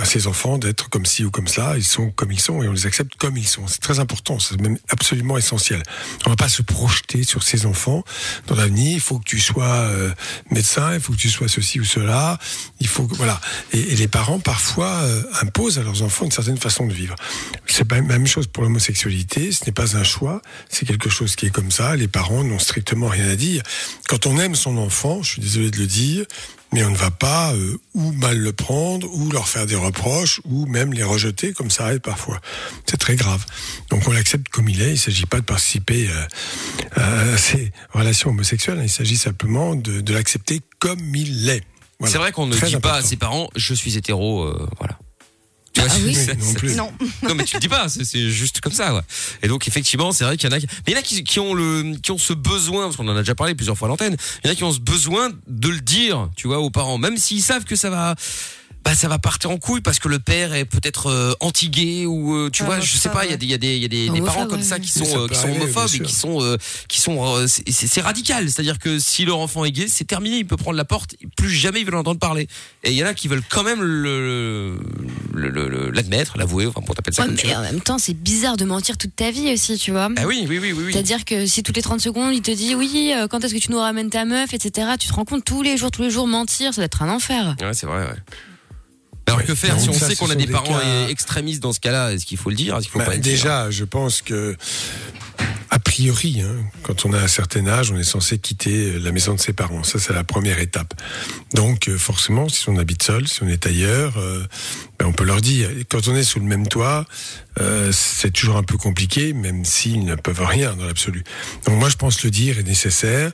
à 0.00 0.04
ses 0.04 0.26
enfants 0.26 0.58
d'être 0.58 0.88
comme 0.88 1.06
ci 1.06 1.24
ou 1.24 1.30
comme 1.30 1.48
ça. 1.48 1.76
Ils 1.76 1.84
sont 1.84 2.10
comme 2.10 2.32
ils 2.32 2.40
sont 2.40 2.62
et 2.62 2.68
on 2.68 2.72
les 2.72 2.86
accepte 2.86 3.14
comme 3.16 3.36
ils 3.36 3.48
sont. 3.48 3.66
C'est 3.66 3.80
très 3.80 3.98
important. 3.98 4.38
C'est 4.38 4.60
même 4.60 4.78
absolument 4.88 5.38
essentiel. 5.38 5.82
On 6.24 6.30
ne 6.30 6.32
va 6.32 6.36
pas 6.36 6.48
se 6.48 6.62
projeter 6.62 7.22
sur 7.24 7.42
ses 7.42 7.66
enfants 7.66 8.04
dans 8.46 8.54
l'avenir. 8.54 8.92
Il 8.92 9.00
faut 9.00 9.18
que 9.18 9.24
tu 9.24 9.40
sois 9.40 9.64
euh, 9.64 10.12
médecin. 10.50 10.94
Il 10.94 11.00
faut 11.00 11.12
que 11.12 11.18
tu 11.18 11.30
sois 11.30 11.48
ceci 11.48 11.80
ou 11.80 11.84
cela. 11.84 12.38
Il 12.80 12.88
faut 12.88 13.06
que, 13.06 13.14
voilà. 13.14 13.40
Et, 13.72 13.96
les 13.96 14.08
parents 14.08 14.38
parfois 14.38 14.90
euh, 14.90 15.22
imposent 15.40 15.78
à 15.78 15.82
leurs 15.82 16.02
enfants 16.02 16.26
une 16.26 16.30
certaine 16.30 16.58
façon 16.58 16.86
de 16.86 16.92
vivre. 16.92 17.16
C'est 17.66 17.90
la 17.90 18.02
même 18.02 18.26
chose 18.26 18.46
pour 18.46 18.62
l'homosexualité. 18.62 19.52
Ce 19.52 19.64
n'est 19.64 19.72
pas 19.72 19.96
un 19.96 20.04
choix. 20.04 20.42
C'est 20.68 20.86
quelque 20.86 21.08
chose 21.08 21.36
qui 21.36 21.46
est 21.46 21.50
comme 21.50 21.70
ça. 21.70 21.96
Les 21.96 22.08
parents 22.08 22.44
n'ont 22.44 22.58
strictement 22.58 23.08
rien 23.08 23.28
à 23.28 23.36
dire. 23.36 23.62
Quand 24.08 24.26
on 24.26 24.38
aime 24.38 24.54
son 24.54 24.76
enfant, 24.76 25.22
je 25.22 25.32
suis 25.32 25.42
désolé 25.42 25.70
de 25.70 25.78
le 25.78 25.86
dire, 25.86 26.26
mais 26.76 26.84
on 26.84 26.90
ne 26.90 26.96
va 26.96 27.10
pas 27.10 27.54
euh, 27.54 27.78
ou 27.94 28.12
mal 28.12 28.36
le 28.36 28.52
prendre, 28.52 29.08
ou 29.10 29.30
leur 29.30 29.48
faire 29.48 29.64
des 29.64 29.76
reproches, 29.76 30.42
ou 30.44 30.66
même 30.66 30.92
les 30.92 31.04
rejeter, 31.04 31.54
comme 31.54 31.70
ça 31.70 31.86
arrive 31.86 32.00
parfois. 32.00 32.38
C'est 32.84 32.98
très 32.98 33.16
grave. 33.16 33.46
Donc 33.88 34.06
on 34.06 34.12
l'accepte 34.12 34.50
comme 34.50 34.68
il 34.68 34.82
est. 34.82 34.88
Il 34.88 34.92
ne 34.92 34.96
s'agit 34.96 35.24
pas 35.24 35.38
de 35.38 35.46
participer 35.46 36.06
euh, 36.98 37.32
à 37.32 37.38
ces 37.38 37.72
relations 37.94 38.28
homosexuelles. 38.28 38.78
Il 38.82 38.90
s'agit 38.90 39.16
simplement 39.16 39.74
de, 39.74 40.02
de 40.02 40.12
l'accepter 40.12 40.60
comme 40.78 41.14
il 41.14 41.48
est. 41.48 41.64
Voilà. 41.98 42.12
C'est 42.12 42.18
vrai 42.18 42.32
qu'on 42.32 42.46
ne 42.46 42.54
dit 42.54 42.76
pas 42.76 42.96
à 42.96 43.02
ses 43.02 43.16
parents, 43.16 43.48
je 43.56 43.72
suis 43.72 43.96
hétéro, 43.96 44.42
euh, 44.42 44.68
voilà. 44.78 44.98
Tu 45.76 45.82
vois, 45.82 45.90
Ah 45.92 45.98
oui 46.04 46.14
c'est- 46.14 46.34
non 46.38 46.54
plus. 46.54 46.74
Non. 46.74 46.90
non 47.22 47.34
mais 47.34 47.44
tu 47.44 47.56
le 47.56 47.60
dis 47.60 47.68
pas, 47.68 47.88
c'est- 47.90 48.30
juste 48.30 48.60
comme 48.62 48.72
ça. 48.72 48.94
Ouais. 48.94 49.00
Et 49.42 49.48
donc 49.48 49.68
effectivement, 49.68 50.10
c'est 50.12 50.24
vrai 50.24 50.36
qu'il 50.38 50.48
y 50.48 50.52
en 50.52 50.56
a, 50.56 50.60
qui... 50.60 50.66
mais 50.66 50.82
il 50.86 50.92
y 50.92 50.96
en 50.96 50.98
a 51.00 51.02
qui, 51.02 51.22
qui 51.22 51.38
ont 51.38 51.52
le, 51.52 51.96
qui 52.02 52.10
ont 52.12 52.18
ce 52.18 52.32
besoin, 52.32 52.84
parce 52.84 52.96
qu'on 52.96 53.08
en 53.08 53.16
a 53.16 53.20
déjà 53.20 53.34
parlé 53.34 53.54
plusieurs 53.54 53.76
fois 53.76 53.88
à 53.88 53.90
l'antenne. 53.90 54.16
Il 54.42 54.46
y 54.46 54.50
en 54.50 54.52
a 54.52 54.56
qui 54.56 54.64
ont 54.64 54.72
ce 54.72 54.80
besoin 54.80 55.30
de 55.46 55.68
le 55.68 55.80
dire, 55.80 56.30
tu 56.34 56.46
vois, 56.46 56.60
aux 56.60 56.70
parents, 56.70 56.96
même 56.96 57.18
s'ils 57.18 57.42
savent 57.42 57.64
que 57.64 57.76
ça 57.76 57.90
va. 57.90 58.14
Bah, 58.86 58.94
ça 58.94 59.08
va 59.08 59.18
partir 59.18 59.50
en 59.50 59.56
couille 59.58 59.80
parce 59.80 59.98
que 59.98 60.06
le 60.06 60.20
père 60.20 60.54
est 60.54 60.64
peut-être 60.64 61.08
euh, 61.08 61.32
anti-gay 61.40 62.06
ou 62.06 62.36
euh, 62.36 62.50
tu 62.50 62.62
Ah, 62.62 62.66
vois 62.66 62.78
je 62.80 62.96
sais 62.96 63.08
pas 63.08 63.24
il 63.24 63.32
y 63.32 63.34
a 63.34 63.36
des 63.36 63.44
il 63.46 63.50
y 63.50 63.54
a 63.54 63.58
des 63.58 63.74
il 63.74 63.82
y 63.82 63.84
a 63.84 63.88
des, 63.88 64.20
parents 64.22 64.46
comme 64.46 64.58
ouais. 64.60 64.62
ça 64.64 64.78
qui 64.78 64.92
Oui, 64.94 65.04
sont 65.04 65.12
ça 65.12 65.18
euh, 65.18 65.28
qui 65.28 65.34
sont 65.34 65.48
homophobes 65.50 65.90
bien 65.90 66.00
et 66.04 66.06
qui 66.06 66.14
sont 66.14 66.40
euh, 66.40 66.56
qui 66.88 67.00
sont 67.00 67.36
euh, 67.36 67.46
c'est- 67.48 68.00
radical 68.00 68.44
c'est-à-dire 68.48 68.78
que 68.78 69.00
si 69.00 69.24
leur 69.24 69.40
enfant 69.40 69.64
est 69.64 69.72
gay 69.72 69.86
c'est 69.88 70.04
terminé 70.04 70.36
il 70.36 70.46
peut 70.46 70.56
prendre 70.56 70.76
la 70.76 70.84
porte 70.84 71.16
plus 71.36 71.50
jamais 71.50 71.80
il 71.80 71.84
veut 71.84 71.90
l'entendre 71.90 72.20
parler 72.20 72.46
et 72.84 72.92
il 72.92 72.96
y 72.96 73.02
en 73.02 73.08
a 73.08 73.14
qui 73.14 73.26
veulent 73.26 73.42
quand 73.50 73.64
même 73.64 73.82
le 73.82 74.78
le- 75.34 75.48
le- 75.50 75.68
le- 75.68 75.90
l'admettre 75.90 76.38
l'avouer 76.38 76.66
enfin 76.66 76.80
pour 76.80 76.94
t'appeler 76.94 77.12
ça 77.16 77.22
Ouais, 77.22 77.28
comme 77.28 77.36
tu 77.36 77.46
mais 77.48 77.54
veux 77.54 77.58
en 77.58 77.62
même 77.62 77.80
temps, 77.80 77.98
c'est 77.98 78.14
bizarre 78.14 78.56
de 78.56 78.64
mentir 78.64 78.96
toute 78.98 79.16
ta 79.16 79.32
vie 79.32 79.52
aussi, 79.52 79.76
tu 79.78 79.90
vois. 79.90 80.08
ah 80.16 80.26
oui 80.28 80.46
oui 80.48 80.58
oui 80.60 80.72
oui, 80.72 80.82
oui. 80.86 80.92
C'est-à-dire 80.92 81.24
que 81.24 81.44
si 81.46 81.64
toutes 81.64 81.74
les 81.76 81.82
30 81.82 82.00
secondes, 82.00 82.32
il 82.32 82.40
te 82.42 82.52
dit 82.52 82.76
oui, 82.76 83.12
euh, 83.16 83.26
quand 83.26 83.42
est-ce 83.42 83.52
que 83.54 83.58
tu 83.58 83.72
nous 83.72 83.78
ramènes 83.80 84.10
ta 84.10 84.24
meuf, 84.24 84.54
etc., 84.54 84.90
tu 85.00 85.08
te 85.08 85.12
rends 85.12 85.24
compte 85.24 85.44
tous 85.44 85.62
les 85.62 85.76
jours, 85.76 85.90
tous 85.90 86.02
les 86.02 86.10
jours, 86.10 86.28
mentir, 86.28 86.72
ça 86.72 86.76
doit 86.82 86.84
être 86.86 87.02
un 87.02 87.08
enfer. 87.10 87.56
Ouais, 87.60 87.74
c'est 87.74 87.86
vrai, 87.86 87.98
ouais. 88.04 88.16
Alors 89.36 89.46
que 89.46 89.54
faire 89.54 89.78
si 89.80 89.88
on 89.88 89.92
ça, 89.92 90.08
sait 90.08 90.16
qu'on 90.16 90.30
a 90.30 90.34
des 90.34 90.46
des 90.46 90.52
parents 90.52 90.78
cas- 90.78 91.08
extrémistes 91.08 91.62
dans 91.62 91.72
ce 91.72 91.80
cas-là 91.80 92.12
Est-ce 92.12 92.26
qu'il 92.26 92.38
faut 92.38 92.50
le 92.50 92.56
dire 92.56 92.78
faut 92.90 92.98
Bah, 92.98 93.04
pas 93.06 93.16
dire 93.16 93.22
déjà, 93.32 93.70
je 93.70 93.84
pense 93.84 94.22
que, 94.22 94.56
a 95.70 95.78
priori, 95.78 96.40
hein, 96.40 96.54
quand 96.82 97.04
on 97.04 97.12
a 97.12 97.18
un 97.20 97.28
certain 97.28 97.66
âge, 97.66 97.90
on 97.90 97.98
est 97.98 98.04
censé 98.04 98.38
quitter 98.38 98.98
la 98.98 99.12
maison 99.12 99.34
de 99.34 99.40
ses 99.40 99.52
parents. 99.52 99.82
Ça, 99.82 99.98
c'est 99.98 100.12
la 100.12 100.24
première 100.24 100.58
étape. 100.60 100.94
Donc, 101.54 101.88
euh, 101.88 101.98
forcément, 101.98 102.48
si 102.48 102.68
on 102.68 102.76
habite 102.78 103.02
seul, 103.02 103.26
si 103.28 103.42
on 103.42 103.48
est 103.48 103.66
ailleurs, 103.66 104.16
euh, 104.16 104.44
ben, 104.98 105.06
on 105.06 105.12
peut 105.12 105.24
leur 105.24 105.40
dire. 105.40 105.70
Et 105.70 105.84
quand 105.84 106.06
on 106.08 106.14
est 106.14 106.22
sous 106.22 106.38
le 106.38 106.46
même 106.46 106.66
toit, 106.68 107.04
euh, 107.60 107.90
c'est 107.92 108.30
toujours 108.30 108.56
un 108.56 108.62
peu 108.62 108.76
compliqué, 108.78 109.32
même 109.32 109.64
s'ils 109.64 110.04
ne 110.04 110.14
peuvent 110.14 110.44
rien 110.44 110.74
dans 110.76 110.86
l'absolu. 110.86 111.24
Donc, 111.66 111.78
moi, 111.78 111.88
je 111.88 111.96
pense 111.96 112.22
le 112.24 112.30
dire 112.30 112.58
est 112.58 112.62
nécessaire 112.62 113.32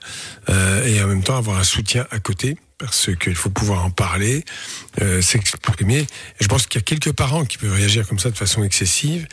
euh, 0.49 0.85
et 0.87 1.03
en 1.03 1.07
même 1.07 1.23
temps 1.23 1.37
avoir 1.37 1.59
un 1.59 1.65
soutien 1.65 2.07
à 2.11 2.19
côté 2.19 2.57
parce 2.83 3.11
qu'il 3.15 3.37
faut 3.37 3.49
pouvoir 3.49 3.85
en 3.85 3.91
parler, 3.91 4.45
euh, 5.01 5.23
s'exprimer. 5.23 6.05
Je 6.41 6.49
pense 6.49 6.67
qu'il 6.67 6.81
y 6.81 6.83
a 6.83 6.85
quelques 6.85 7.13
parents 7.13 7.45
qui 7.45 7.57
peuvent 7.57 7.73
réagir 7.73 8.09
comme 8.09 8.19
ça 8.19 8.29
de 8.29 8.37
façon 8.37 8.65
excessive 8.65 9.29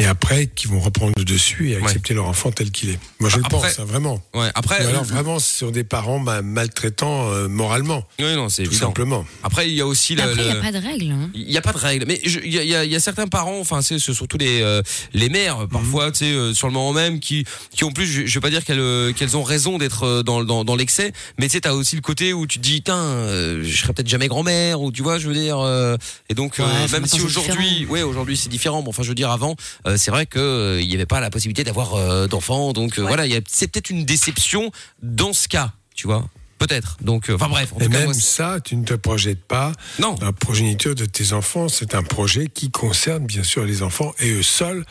et 0.00 0.06
après 0.06 0.46
qui 0.46 0.66
vont 0.66 0.80
reprendre 0.80 1.12
le 1.16 1.24
dessus 1.24 1.70
et 1.70 1.76
accepter 1.76 2.14
leur 2.14 2.26
enfant 2.26 2.50
tel 2.50 2.70
qu'il 2.70 2.90
est. 2.90 2.98
Moi, 3.20 3.28
je 3.30 3.36
le 3.36 3.42
pense, 3.42 3.78
hein, 3.78 3.84
vraiment. 3.84 4.22
Ouais, 4.34 4.48
après 4.54 4.84
Ou 4.84 4.88
alors 4.88 5.02
euh, 5.02 5.04
vraiment, 5.04 5.38
ce 5.38 5.58
sont 5.58 5.70
des 5.70 5.84
parents 5.84 6.18
ma- 6.18 6.42
maltraitants 6.42 7.30
euh, 7.30 7.48
moralement, 7.48 8.04
oui, 8.18 8.34
non, 8.34 8.48
c'est 8.48 8.62
tout 8.64 8.70
évident. 8.70 8.86
simplement. 8.88 9.24
Après 9.42 9.68
il 9.68 9.74
y 9.74 9.80
a 9.80 9.86
aussi 9.86 10.14
le, 10.14 10.22
Après, 10.22 10.42
il 10.42 10.44
n'y 10.44 10.50
a 10.50 10.60
pas 10.60 10.72
de 10.72 10.78
règle. 10.78 11.10
hein. 11.12 11.30
Il 11.34 11.46
n'y 11.46 11.56
a 11.56 11.62
pas 11.62 11.72
de 11.72 11.78
règle, 11.78 12.04
mais 12.06 12.20
je- 12.24 12.40
il 12.44 12.52
y 12.52 12.58
a, 12.58 12.84
il 12.84 12.88
y 12.88 12.92
y 12.92 12.96
a 12.96 13.00
certains 13.00 13.28
parents, 13.28 13.58
enfin 13.60 13.82
c'est 13.82 13.98
surtout 13.98 14.38
les 14.38 14.60
euh, 14.62 14.82
les 15.12 15.28
mères 15.28 15.68
parfois, 15.68 16.10
tu 16.12 16.18
sais, 16.20 16.32
euh, 16.32 16.54
sur 16.54 16.66
le 16.66 16.72
moment 16.72 16.92
même, 16.92 17.20
qui 17.20 17.44
qui 17.74 17.84
ont 17.84 17.92
plus, 17.92 18.06
je, 18.06 18.26
je 18.26 18.34
vais 18.34 18.40
pas 18.40 18.50
dire 18.50 18.64
qu'elles 18.64 18.78
euh, 18.80 19.12
qu'elles 19.12 19.36
ont 19.36 19.42
raison 19.42 19.78
d'être 19.78 20.04
euh, 20.04 20.22
dans 20.22 20.42
dans, 20.44 20.64
dans 20.64 20.76
l'excès, 20.76 21.12
mais 21.38 21.46
tu 21.46 21.52
sais, 21.52 21.60
t'as 21.62 21.72
aussi 21.72 21.96
le 21.96 22.02
côté 22.02 22.32
où 22.32 22.46
tu 22.46 22.58
te 22.58 22.62
dis, 22.64 22.82
tiens, 22.82 22.96
euh, 22.96 23.62
je 23.64 23.76
serai 23.76 23.92
peut-être 23.92 24.08
jamais 24.08 24.28
grand-mère 24.28 24.80
ou 24.80 24.90
tu 24.92 25.02
vois, 25.02 25.18
je 25.18 25.28
veux 25.28 25.34
dire, 25.34 25.58
euh, 25.58 25.96
et 26.28 26.34
donc 26.34 26.58
euh, 26.60 26.64
Ouais, 26.64 26.88
même 26.92 27.06
si 27.06 27.20
aujourd'hui, 27.20 27.86
ouais, 27.86 28.02
aujourd'hui 28.02 28.36
c'est 28.36 28.48
différent, 28.48 28.82
mais 28.82 28.88
enfin 28.88 29.02
je 29.02 29.08
veux 29.08 29.14
dire 29.14 29.30
avant, 29.30 29.56
euh, 29.86 29.89
c'est 29.96 30.10
vrai 30.10 30.26
que 30.26 30.38
euh, 30.38 30.80
il 30.80 30.88
n'y 30.88 30.94
avait 30.94 31.06
pas 31.06 31.20
la 31.20 31.30
possibilité 31.30 31.64
d'avoir 31.64 31.94
euh, 31.94 32.26
d'enfants, 32.26 32.72
donc 32.72 32.98
euh, 32.98 33.02
voilà, 33.02 33.24
c'est 33.48 33.68
peut-être 33.68 33.90
une 33.90 34.04
déception 34.04 34.70
dans 35.02 35.32
ce 35.32 35.48
cas, 35.48 35.72
tu 35.94 36.06
vois. 36.06 36.28
Peut-être. 36.60 36.98
Donc, 37.00 37.28
euh, 37.28 37.34
enfin 37.34 37.48
bref. 37.48 37.72
En 37.74 37.80
Et 37.80 37.86
tout 37.86 37.90
cas, 37.90 37.98
même 37.98 38.04
moi, 38.06 38.14
ça, 38.14 38.60
tu 38.62 38.76
ne 38.76 38.84
te 38.84 38.94
projettes 38.94 39.42
pas. 39.42 39.72
Non. 39.98 40.14
La 40.20 40.32
progéniture 40.32 40.94
de 40.94 41.06
tes 41.06 41.32
enfants, 41.32 41.68
c'est 41.68 41.94
un 41.96 42.04
projet 42.04 42.46
qui 42.46 42.70
concerne 42.70 43.26
bien 43.26 43.42
sûr 43.42 43.64
les 43.64 43.82
enfants 43.82 44.12
et 44.20 44.30
eux 44.30 44.42
seuls. 44.42 44.84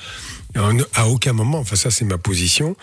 À 0.95 1.07
aucun 1.07 1.31
moment, 1.31 1.59
enfin 1.59 1.75
ça 1.75 1.91
c'est 1.91 2.05
ma 2.05 2.17
position, 2.17 2.75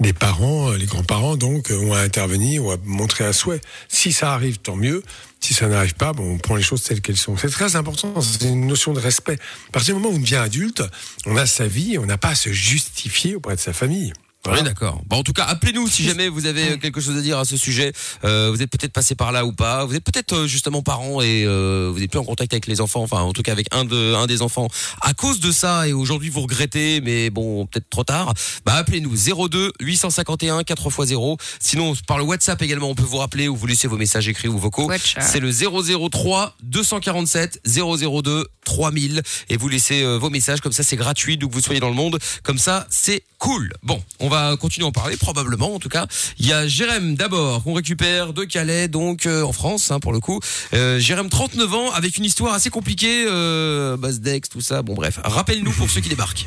les 0.00 0.14
parents, 0.14 0.70
euh, 0.70 0.78
les 0.78 0.86
grands-parents 0.86 1.36
donc 1.36 1.70
euh, 1.70 1.76
ont 1.76 1.92
à 1.92 2.00
intervenir 2.00 2.64
ou 2.64 2.70
à 2.70 2.78
montrer 2.84 3.26
un 3.26 3.34
souhait. 3.34 3.60
Si 3.88 4.10
ça 4.12 4.32
arrive, 4.32 4.58
tant 4.58 4.74
mieux. 4.74 5.02
Si 5.38 5.52
ça 5.52 5.68
n'arrive 5.68 5.94
pas, 5.94 6.14
bon, 6.14 6.34
on 6.34 6.38
prend 6.38 6.56
les 6.56 6.62
choses 6.62 6.82
telles 6.82 7.02
qu'elles 7.02 7.18
sont. 7.18 7.36
C'est 7.36 7.50
très 7.50 7.76
important, 7.76 8.20
c'est 8.22 8.48
une 8.48 8.66
notion 8.66 8.94
de 8.94 9.00
respect. 9.00 9.38
À 9.68 9.72
partir 9.72 9.94
du 9.94 10.00
moment 10.00 10.14
où 10.14 10.16
on 10.16 10.20
devient 10.20 10.36
adulte, 10.36 10.82
on 11.26 11.36
a 11.36 11.44
sa 11.46 11.66
vie 11.66 11.94
et 11.94 11.98
on 11.98 12.06
n'a 12.06 12.18
pas 12.18 12.30
à 12.30 12.34
se 12.34 12.50
justifier 12.52 13.34
auprès 13.36 13.54
de 13.54 13.60
sa 13.60 13.74
famille. 13.74 14.12
Est 14.48 14.62
d'accord. 14.62 15.02
Bon, 15.06 15.18
en 15.18 15.22
tout 15.22 15.34
cas, 15.34 15.44
appelez-nous 15.44 15.86
si 15.86 16.02
jamais 16.02 16.28
vous 16.28 16.46
avez 16.46 16.72
euh, 16.72 16.76
quelque 16.78 17.00
chose 17.00 17.16
à 17.16 17.20
dire 17.20 17.38
à 17.38 17.44
ce 17.44 17.58
sujet. 17.58 17.92
Euh, 18.24 18.50
vous 18.50 18.62
êtes 18.62 18.70
peut-être 18.70 18.92
passé 18.92 19.14
par 19.14 19.32
là 19.32 19.44
ou 19.44 19.52
pas. 19.52 19.84
Vous 19.84 19.94
êtes 19.94 20.02
peut-être 20.02 20.32
euh, 20.32 20.46
justement 20.46 20.82
parents 20.82 21.20
et 21.20 21.44
euh, 21.44 21.90
vous 21.92 22.00
n'êtes 22.00 22.10
plus 22.10 22.18
en 22.18 22.24
contact 22.24 22.54
avec 22.54 22.66
les 22.66 22.80
enfants. 22.80 23.02
Enfin, 23.02 23.20
en 23.20 23.32
tout 23.32 23.42
cas 23.42 23.52
avec 23.52 23.66
un 23.72 23.84
de 23.84 24.14
un 24.14 24.26
des 24.26 24.40
enfants 24.40 24.68
à 25.02 25.12
cause 25.12 25.40
de 25.40 25.52
ça. 25.52 25.86
Et 25.88 25.92
aujourd'hui 25.92 26.30
vous 26.30 26.40
regrettez, 26.40 27.02
mais 27.02 27.28
bon, 27.28 27.66
peut-être 27.66 27.90
trop 27.90 28.02
tard. 28.02 28.32
Bah 28.64 28.74
appelez-nous 28.76 29.14
02 29.48 29.72
851 29.80 30.64
4 30.64 30.86
x 30.86 31.08
0. 31.08 31.36
Sinon 31.60 31.92
par 32.06 32.16
le 32.16 32.24
WhatsApp 32.24 32.60
également, 32.62 32.88
on 32.88 32.94
peut 32.94 33.02
vous 33.02 33.18
rappeler 33.18 33.46
ou 33.46 33.56
vous 33.56 33.66
laisser 33.66 33.88
vos 33.88 33.98
messages 33.98 34.26
écrits 34.26 34.48
ou 34.48 34.58
vocaux. 34.58 34.88
WhatsApp. 34.88 35.22
C'est 35.22 35.40
le 35.40 35.52
003 35.52 36.56
247 36.62 37.60
002 37.66 38.46
3000 38.64 39.22
et 39.48 39.56
vous 39.56 39.68
laissez 39.68 40.02
euh, 40.02 40.16
vos 40.16 40.30
messages 40.30 40.60
comme 40.60 40.72
ça 40.72 40.82
c'est 40.82 40.96
gratuit 40.96 41.36
d'où 41.36 41.48
que 41.48 41.54
vous 41.54 41.60
soyez 41.60 41.80
dans 41.80 41.88
le 41.88 41.94
monde 41.94 42.18
comme 42.42 42.58
ça 42.58 42.86
c'est 42.90 43.22
cool 43.38 43.72
bon 43.82 44.02
on 44.20 44.28
va 44.30 44.56
continuer 44.56 44.86
à 44.86 44.88
en 44.88 44.92
parler 44.92 45.18
probablement 45.18 45.74
en 45.74 45.78
tout 45.78 45.90
cas 45.90 46.06
il 46.38 46.46
y 46.46 46.52
a 46.52 46.66
Jérém 46.66 47.14
d'abord 47.16 47.62
qu'on 47.62 47.74
récupère 47.74 48.32
de 48.32 48.44
Calais 48.44 48.88
donc 48.88 49.26
euh, 49.26 49.42
en 49.42 49.52
France 49.52 49.90
hein, 49.90 50.00
pour 50.00 50.12
le 50.12 50.20
coup 50.20 50.40
euh, 50.72 50.98
Jérém 50.98 51.28
39 51.28 51.74
ans 51.74 51.90
avec 51.90 52.16
une 52.16 52.24
histoire 52.24 52.54
assez 52.54 52.70
compliquée 52.70 53.26
euh, 53.26 53.98
base 53.98 54.20
d'ex 54.20 54.48
tout 54.48 54.62
ça 54.62 54.80
bon 54.82 54.94
bref 54.94 55.20
rappelle-nous 55.22 55.72
pour 55.72 55.90
ceux 55.90 56.00
qui 56.00 56.08
débarquent 56.08 56.46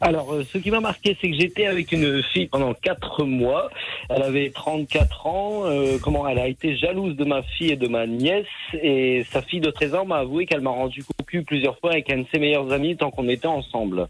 Alors, 0.00 0.32
euh, 0.32 0.46
ce 0.52 0.58
qui 0.58 0.70
m'a 0.70 0.80
marqué, 0.80 1.16
c'est 1.20 1.30
que 1.30 1.36
j'étais 1.36 1.66
avec 1.66 1.90
une 1.92 2.22
fille 2.32 2.46
pendant 2.46 2.72
quatre 2.74 3.24
mois. 3.24 3.68
Elle 4.08 4.22
avait 4.22 4.50
34 4.50 5.26
ans. 5.26 5.62
Euh, 5.64 5.98
comment 6.00 6.28
Elle 6.28 6.38
a 6.38 6.46
été 6.46 6.76
jalouse 6.76 7.16
de 7.16 7.24
ma 7.24 7.42
fille 7.42 7.72
et 7.72 7.76
de 7.76 7.88
ma 7.88 8.06
nièce. 8.06 8.46
Et 8.82 9.24
sa 9.32 9.42
fille 9.42 9.60
de 9.60 9.70
13 9.70 9.94
ans 9.94 10.04
m'a 10.06 10.18
avoué 10.18 10.46
qu'elle 10.46 10.60
m'a 10.60 10.70
rendu 10.70 11.02
cocu 11.04 11.42
plusieurs 11.42 11.78
fois 11.78 11.92
avec 11.92 12.10
un 12.10 12.18
de 12.18 12.26
ses 12.32 12.38
meilleurs 12.38 12.70
amis 12.72 12.96
tant 12.96 13.10
qu'on 13.10 13.28
était 13.28 13.48
ensemble. 13.48 14.08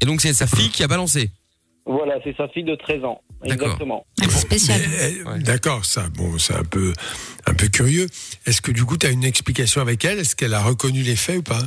et 0.00 0.06
donc 0.06 0.20
c'est 0.20 0.32
sa 0.32 0.46
fille 0.46 0.70
qui 0.70 0.82
a 0.82 0.88
balancé 0.88 1.30
Voilà, 1.88 2.16
c'est 2.22 2.36
sa 2.36 2.46
fille 2.48 2.64
de 2.64 2.74
13 2.74 3.04
ans. 3.04 3.22
Exactement. 3.42 4.04
Ah, 4.20 4.24
c'est 4.28 4.40
spécial. 4.40 4.80
Mais, 4.90 5.30
euh, 5.30 5.38
D'accord, 5.38 5.84
ça, 5.84 6.08
bon, 6.14 6.38
c'est 6.38 6.54
un 6.54 6.64
peu, 6.64 6.92
un 7.46 7.54
peu 7.54 7.68
curieux. 7.68 8.06
Est-ce 8.46 8.60
que 8.60 8.72
du 8.72 8.84
coup, 8.84 8.98
tu 8.98 9.06
as 9.06 9.10
une 9.10 9.24
explication 9.24 9.80
avec 9.80 10.04
elle? 10.04 10.18
Est-ce 10.18 10.36
qu'elle 10.36 10.54
a 10.54 10.60
reconnu 10.60 11.00
les 11.00 11.16
faits 11.16 11.38
ou 11.38 11.42
pas? 11.42 11.62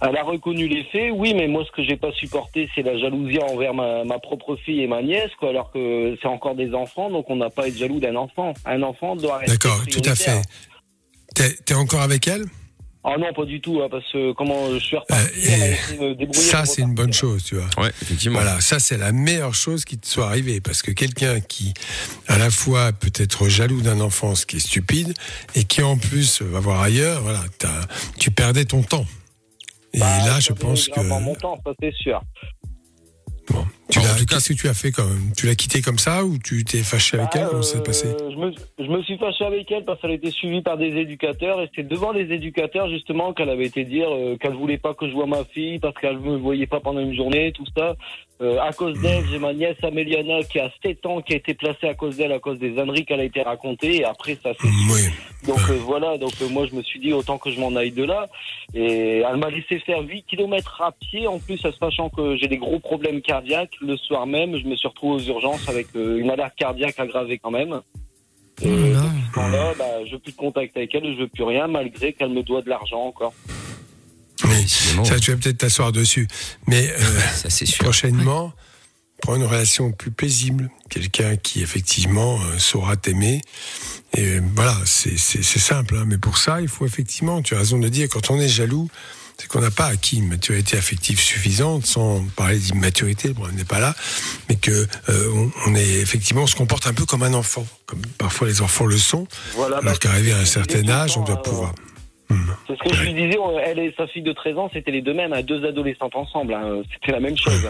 Elle 0.00 0.16
a 0.16 0.22
reconnu 0.22 0.68
les 0.68 0.84
faits, 0.84 1.12
oui, 1.12 1.34
mais 1.34 1.48
moi, 1.48 1.64
ce 1.66 1.72
que 1.72 1.84
j'ai 1.84 1.96
pas 1.96 2.12
supporté, 2.12 2.68
c'est 2.74 2.82
la 2.82 2.96
jalousie 2.98 3.38
envers 3.40 3.74
ma, 3.74 4.04
ma 4.04 4.18
propre 4.18 4.56
fille 4.56 4.80
et 4.80 4.86
ma 4.86 5.02
nièce, 5.02 5.30
quoi, 5.38 5.50
alors 5.50 5.70
que 5.70 6.16
c'est 6.20 6.28
encore 6.28 6.54
des 6.54 6.72
enfants, 6.72 7.10
donc 7.10 7.28
on 7.28 7.36
n'a 7.36 7.50
pas 7.50 7.64
à 7.64 7.66
être 7.66 7.76
jaloux 7.76 8.00
d'un 8.00 8.16
enfant. 8.16 8.54
Un 8.64 8.82
enfant 8.82 9.16
doit 9.16 9.38
rester 9.38 9.56
D'accord, 9.56 9.82
tout 9.86 10.02
à 10.04 10.14
fait. 10.14 10.42
T'es 11.34 11.50
t'es 11.64 11.74
encore 11.74 12.02
avec 12.02 12.28
elle? 12.28 12.44
Ah 13.04 13.16
non, 13.18 13.32
pas 13.32 13.44
du 13.44 13.60
tout, 13.60 13.80
hein, 13.82 13.88
parce 13.90 14.10
que 14.12 14.32
comment 14.32 14.70
je 14.72 14.78
suis 14.78 14.96
reparti, 14.96 15.24
Euh, 16.00 16.14
et 16.20 16.32
Ça, 16.32 16.64
c'est 16.64 16.82
une 16.82 16.94
bonne 16.94 17.12
chose, 17.12 17.42
tu 17.42 17.56
vois. 17.56 17.68
ouais 17.82 17.90
effectivement 18.00 18.40
Voilà, 18.40 18.60
ça 18.60 18.78
c'est 18.78 18.96
la 18.96 19.10
meilleure 19.10 19.54
chose 19.54 19.84
qui 19.84 19.98
te 19.98 20.06
soit 20.06 20.26
arrivée 20.26 20.60
parce 20.60 20.82
que 20.82 20.92
quelqu'un 20.92 21.40
qui 21.40 21.74
à 22.28 22.38
la 22.38 22.48
fois 22.50 22.92
peut 22.92 23.10
être 23.16 23.48
jaloux 23.48 23.80
d'un 23.80 24.00
enfant, 24.00 24.36
ce 24.36 24.46
qui 24.46 24.56
est 24.58 24.60
stupide, 24.60 25.14
et 25.56 25.64
qui 25.64 25.82
en 25.82 25.96
plus 25.98 26.42
va 26.42 26.60
voir 26.60 26.80
ailleurs, 26.80 27.22
voilà, 27.22 27.40
tu 28.20 28.30
perdais 28.30 28.64
ton 28.66 28.82
temps. 28.84 29.06
Et 29.94 29.98
Bah, 29.98 30.18
là, 30.24 30.38
je 30.40 30.52
pense 30.52 30.88
que 30.88 31.00
mon 31.00 31.34
temps, 31.34 31.58
ça 31.66 31.72
c'est 31.80 31.92
sûr. 31.94 32.22
bon, 33.50 33.66
tu 33.90 33.98
l'as- 33.98 34.24
qu'est-ce 34.28 34.52
que 34.52 34.58
tu 34.58 34.68
as 34.68 34.74
fait 34.74 34.90
quand 34.90 35.04
même 35.04 35.32
Tu 35.36 35.46
l'as 35.46 35.54
quitté 35.54 35.82
comme 35.82 35.98
ça 35.98 36.24
ou 36.24 36.38
tu 36.38 36.64
t'es 36.64 36.78
fâché 36.78 37.18
avec 37.18 37.30
elle? 37.34 37.46
Comment 37.48 37.62
ça 37.62 37.72
s'est 37.74 37.78
euh, 37.78 37.82
passé 37.82 38.08
je 38.30 38.36
me, 38.36 38.52
je 38.78 38.84
me 38.90 39.02
suis 39.02 39.18
fâché 39.18 39.44
avec 39.44 39.70
elle 39.70 39.84
parce 39.84 40.00
qu'elle 40.00 40.12
était 40.12 40.30
suivie 40.30 40.62
par 40.62 40.76
des 40.78 40.88
éducateurs 40.96 41.60
et 41.60 41.68
c'est 41.74 41.86
devant 41.86 42.12
les 42.12 42.32
éducateurs 42.32 42.88
justement 42.88 43.32
qu'elle 43.32 43.50
avait 43.50 43.66
été 43.66 43.84
dire 43.84 44.08
euh, 44.10 44.36
qu'elle 44.36 44.54
voulait 44.54 44.78
pas 44.78 44.94
que 44.94 45.06
je 45.08 45.12
voie 45.12 45.26
ma 45.26 45.44
fille 45.44 45.78
parce 45.78 45.94
qu'elle 45.96 46.18
me 46.18 46.36
voyait 46.36 46.66
pas 46.66 46.80
pendant 46.80 47.00
une 47.00 47.14
journée, 47.14 47.52
tout 47.52 47.66
ça. 47.76 47.94
Euh, 48.40 48.58
à 48.60 48.72
cause 48.72 48.98
d'elle, 49.00 49.24
j'ai 49.30 49.38
ma 49.38 49.52
nièce 49.52 49.76
Améliana 49.84 50.42
qui 50.42 50.58
a 50.58 50.68
7 50.82 51.06
ans 51.06 51.20
qui 51.20 51.34
a 51.34 51.36
été 51.36 51.54
placée 51.54 51.86
à 51.86 51.94
cause 51.94 52.16
d'elle 52.16 52.32
à 52.32 52.40
cause 52.40 52.58
des 52.58 52.76
âneries 52.78 53.04
qu'elle 53.04 53.20
a 53.20 53.24
été 53.24 53.40
racontée 53.42 53.98
et 53.98 54.04
après 54.04 54.36
ça 54.42 54.52
s'est 54.54 54.68
Oui. 54.92 55.02
Donc 55.46 55.60
euh, 55.70 55.76
voilà, 55.84 56.18
donc 56.18 56.32
euh, 56.40 56.48
moi 56.48 56.66
je 56.68 56.74
me 56.74 56.82
suis 56.82 56.98
dit 56.98 57.12
autant 57.12 57.38
que 57.38 57.50
je 57.50 57.60
m'en 57.60 57.74
aille 57.76 57.92
de 57.92 58.04
là. 58.04 58.26
Et 58.74 59.18
elle 59.28 59.36
m'a 59.36 59.50
laissé 59.50 59.78
faire 59.80 60.00
8 60.00 60.22
kilomètres 60.24 60.80
à 60.80 60.92
pied, 60.92 61.26
en 61.26 61.38
plus 61.38 61.58
sachant 61.58 62.08
que 62.08 62.36
j'ai 62.36 62.48
des 62.48 62.56
gros 62.56 62.78
problèmes 62.78 63.20
cardiaques. 63.20 63.71
Le 63.80 63.96
soir 63.96 64.26
même, 64.26 64.56
je 64.58 64.64
me 64.66 64.76
suis 64.76 64.86
retrouvé 64.86 65.16
aux 65.22 65.26
urgences 65.26 65.68
avec 65.68 65.88
euh, 65.96 66.18
une 66.18 66.30
alerte 66.30 66.54
cardiaque 66.56 66.98
aggravée 66.98 67.38
quand 67.38 67.50
même. 67.50 67.80
Et 68.62 68.68
Oh 68.68 68.76
là. 68.92 69.00
depuis 69.00 69.22
ce 69.28 69.34
temps-là, 69.34 69.72
bah, 69.78 69.84
je 70.06 70.12
veux 70.12 70.18
plus 70.20 70.32
de 70.32 70.36
contact 70.36 70.76
avec 70.76 70.94
elle, 70.94 71.12
je 71.14 71.20
veux 71.22 71.28
plus 71.28 71.42
rien, 71.42 71.66
malgré 71.66 72.12
qu'elle 72.12 72.30
me 72.30 72.42
doit 72.42 72.62
de 72.62 72.68
l'argent 72.68 73.00
encore. 73.00 73.32
Mais 74.44 74.62
Décidément. 74.62 75.04
ça, 75.04 75.18
tu 75.18 75.30
vas 75.32 75.36
peut-être 75.38 75.58
t'asseoir 75.58 75.90
dessus. 75.92 76.28
Mais 76.66 76.90
euh, 76.90 77.18
ça 77.34 77.50
c'est 77.50 77.66
sûr 77.66 77.82
prochainement, 77.84 78.52
prends 79.20 79.36
une 79.36 79.44
relation 79.44 79.90
plus 79.92 80.10
paisible, 80.10 80.70
quelqu'un 80.90 81.36
qui 81.36 81.62
effectivement 81.62 82.38
euh, 82.40 82.58
saura 82.58 82.96
t'aimer. 82.96 83.40
Et 84.16 84.38
voilà, 84.54 84.76
c'est 84.84 85.16
simple. 85.16 85.96
hein. 85.96 86.04
Mais 86.06 86.18
pour 86.18 86.38
ça, 86.38 86.60
il 86.60 86.68
faut 86.68 86.84
effectivement, 86.86 87.40
tu 87.42 87.54
as 87.54 87.58
raison 87.58 87.78
de 87.78 87.84
le 87.84 87.90
dire, 87.90 88.08
quand 88.08 88.30
on 88.30 88.38
est 88.40 88.48
jaloux, 88.48 88.88
c'est 89.42 89.48
qu'on 89.48 89.60
n'a 89.60 89.72
pas 89.72 89.86
acquis 89.86 90.18
une 90.18 90.28
maturité 90.28 90.76
affective 90.76 91.18
suffisante, 91.20 91.84
sans 91.84 92.24
parler 92.36 92.58
d'immaturité, 92.58 93.26
le 93.28 93.34
problème 93.34 93.56
n'est 93.56 93.64
pas 93.64 93.80
là, 93.80 93.92
mais 94.48 94.54
que 94.54 94.70
euh, 95.08 95.32
on, 95.34 95.50
on 95.66 95.74
est 95.74 95.94
effectivement, 96.00 96.42
on 96.42 96.46
se 96.46 96.54
comporte 96.54 96.86
un 96.86 96.94
peu 96.94 97.04
comme 97.06 97.24
un 97.24 97.34
enfant, 97.34 97.66
comme 97.86 98.02
parfois 98.18 98.46
les 98.46 98.60
enfants 98.62 98.86
le 98.86 98.96
sont, 98.98 99.26
Voilà, 99.54 99.78
alors 99.78 99.98
qu'arrivé 99.98 100.32
à 100.32 100.38
un 100.38 100.44
certain 100.44 100.88
âge, 100.88 101.16
on 101.18 101.22
doit 101.24 101.42
pouvoir. 101.42 101.74
euh, 102.30 102.34
C'est 102.68 102.74
ce 102.78 102.88
que 102.88 102.94
je 102.94 103.02
lui 103.02 103.14
disais, 103.14 103.36
on- 103.38 103.58
elle 103.58 103.80
et 103.80 103.92
sa 103.96 104.06
fille 104.06 104.22
de 104.22 104.32
13 104.32 104.56
ans, 104.58 104.70
c'était 104.72 104.92
les 104.92 105.02
deux 105.02 105.12
mêmes, 105.14 105.32
hein, 105.32 105.42
deux 105.42 105.64
adolescentes 105.66 106.14
ensemble. 106.14 106.54
hein, 106.54 106.82
C'était 106.94 107.10
la 107.10 107.20
même 107.20 107.36
chose. 107.36 107.68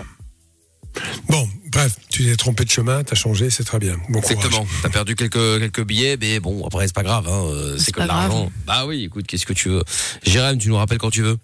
Bon, 1.30 1.48
bref, 1.72 1.94
tu 2.10 2.22
t'es 2.26 2.36
trompé 2.36 2.64
de 2.64 2.70
chemin, 2.70 3.02
t'as 3.02 3.14
changé, 3.14 3.48
c'est 3.48 3.64
très 3.64 3.78
bien. 3.78 3.96
Bon. 4.10 4.18
Exactement. 4.18 4.66
T'as 4.82 4.90
perdu 4.90 5.14
quelques 5.16 5.58
quelques 5.58 5.84
billets, 5.84 6.18
mais 6.20 6.38
bon 6.38 6.66
après 6.66 6.86
c'est 6.86 6.94
pas 6.94 7.02
grave. 7.02 7.26
Hein. 7.28 7.44
euh, 7.46 7.78
C'est 7.78 7.94
pas 7.96 8.06
grave. 8.06 8.28
l'argent. 8.30 8.52
Bah 8.66 8.84
oui, 8.86 9.04
écoute, 9.04 9.26
qu'est-ce 9.26 9.46
que 9.46 9.54
tu 9.54 9.70
veux 9.70 9.82
Jérém, 10.22 10.58
tu 10.58 10.68
nous 10.68 10.76
rappelles 10.76 10.98
quand 10.98 11.08
tu 11.10 11.22
veux. 11.22 11.38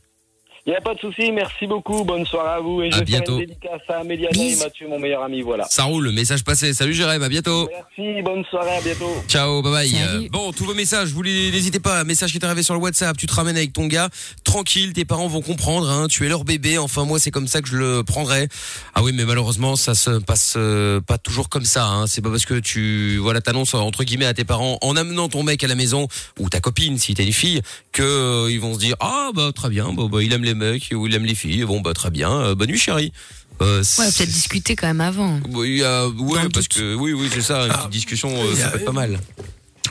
Il 0.68 0.72
n'y 0.72 0.76
a 0.76 0.82
pas 0.82 0.92
de 0.94 1.00
souci, 1.00 1.32
merci 1.32 1.66
beaucoup, 1.66 2.04
bonne 2.04 2.26
soirée 2.26 2.56
à 2.58 2.60
vous. 2.60 2.82
Et 2.82 2.88
À 2.92 2.98
je 2.98 3.02
bientôt. 3.02 3.38
une 3.38 3.46
dédicace 3.46 3.80
à 3.88 4.02
et 4.04 4.28
Bis. 4.34 4.62
Mathieu, 4.62 4.86
mon 4.86 4.98
meilleur 4.98 5.22
ami, 5.22 5.40
voilà. 5.40 5.64
Ça 5.70 5.84
roule, 5.84 6.10
message 6.12 6.44
passé. 6.44 6.74
Salut 6.74 6.92
Jérém, 6.92 7.22
à 7.22 7.30
bientôt. 7.30 7.70
Merci, 7.72 8.20
bonne 8.20 8.44
soirée, 8.44 8.76
à 8.76 8.80
bientôt. 8.82 9.10
Ciao, 9.28 9.62
bye 9.62 9.72
bye. 9.72 9.94
Euh, 9.98 10.28
bon, 10.30 10.52
tous 10.52 10.64
vos 10.66 10.74
messages, 10.74 11.08
vous 11.08 11.22
les- 11.22 11.50
n'hésitez 11.52 11.80
pas. 11.80 12.04
Message 12.04 12.32
qui 12.32 12.36
est 12.36 12.44
arrivé 12.44 12.62
sur 12.62 12.74
le 12.74 12.80
WhatsApp, 12.80 13.16
tu 13.16 13.24
te 13.24 13.32
ramènes 13.32 13.56
avec 13.56 13.72
ton 13.72 13.86
gars, 13.86 14.10
tranquille, 14.44 14.92
tes 14.92 15.06
parents 15.06 15.26
vont 15.26 15.40
comprendre. 15.40 15.88
Hein, 15.88 16.06
tu 16.06 16.26
es 16.26 16.28
leur 16.28 16.44
bébé. 16.44 16.76
Enfin, 16.76 17.06
moi, 17.06 17.18
c'est 17.18 17.30
comme 17.30 17.48
ça 17.48 17.62
que 17.62 17.68
je 17.68 17.76
le 17.78 18.04
prendrais. 18.04 18.48
Ah 18.94 19.02
oui, 19.02 19.12
mais 19.14 19.24
malheureusement, 19.24 19.74
ça 19.74 19.94
se 19.94 20.18
passe 20.20 20.52
euh, 20.58 21.00
pas 21.00 21.16
toujours 21.16 21.48
comme 21.48 21.64
ça. 21.64 21.86
Hein. 21.86 22.06
C'est 22.06 22.20
pas 22.20 22.28
parce 22.28 22.44
que 22.44 22.58
tu 22.60 23.16
voilà 23.16 23.40
t'annonces 23.40 23.72
entre 23.72 24.04
guillemets 24.04 24.26
à 24.26 24.34
tes 24.34 24.44
parents 24.44 24.76
en 24.82 24.96
amenant 24.96 25.30
ton 25.30 25.44
mec 25.44 25.64
à 25.64 25.66
la 25.66 25.76
maison 25.76 26.08
ou 26.38 26.50
ta 26.50 26.60
copine 26.60 26.98
si 26.98 27.14
t'es 27.14 27.24
une 27.24 27.32
fille 27.32 27.62
que 27.90 28.02
euh, 28.02 28.50
ils 28.50 28.60
vont 28.60 28.74
se 28.74 28.78
dire 28.80 28.96
ah 29.00 29.30
bah 29.34 29.50
très 29.54 29.70
bien, 29.70 29.94
bah, 29.94 30.02
bah, 30.12 30.22
il 30.22 30.30
aime 30.34 30.44
les 30.44 30.57
mecs 30.58 30.88
ou 30.94 31.06
il 31.06 31.14
aime 31.14 31.24
les 31.24 31.34
filles. 31.34 31.64
Bon 31.64 31.80
bah 31.80 31.94
très 31.94 32.10
bien. 32.10 32.30
Euh, 32.30 32.54
bonne 32.54 32.68
nuit 32.70 32.78
chérie. 32.78 33.12
Euh, 33.60 33.82
Ouais, 33.98 34.06
peut-être 34.06 34.28
discuter 34.30 34.76
quand 34.76 34.86
même 34.86 35.00
avant. 35.00 35.40
Oui, 35.50 35.80
euh, 35.82 36.08
ouais, 36.10 36.42
Dans 36.44 36.50
parce 36.50 36.68
doute. 36.68 36.78
que 36.78 36.94
oui, 36.94 37.12
oui, 37.12 37.28
c'est 37.32 37.42
ça. 37.42 37.64
Une 37.66 37.72
Ah, 37.72 37.78
petite 37.78 37.90
discussion, 37.90 38.30
euh, 38.32 38.54
ça 38.54 38.68
peut 38.68 38.78
être 38.78 38.84
pas 38.84 38.92
mal. 38.92 39.18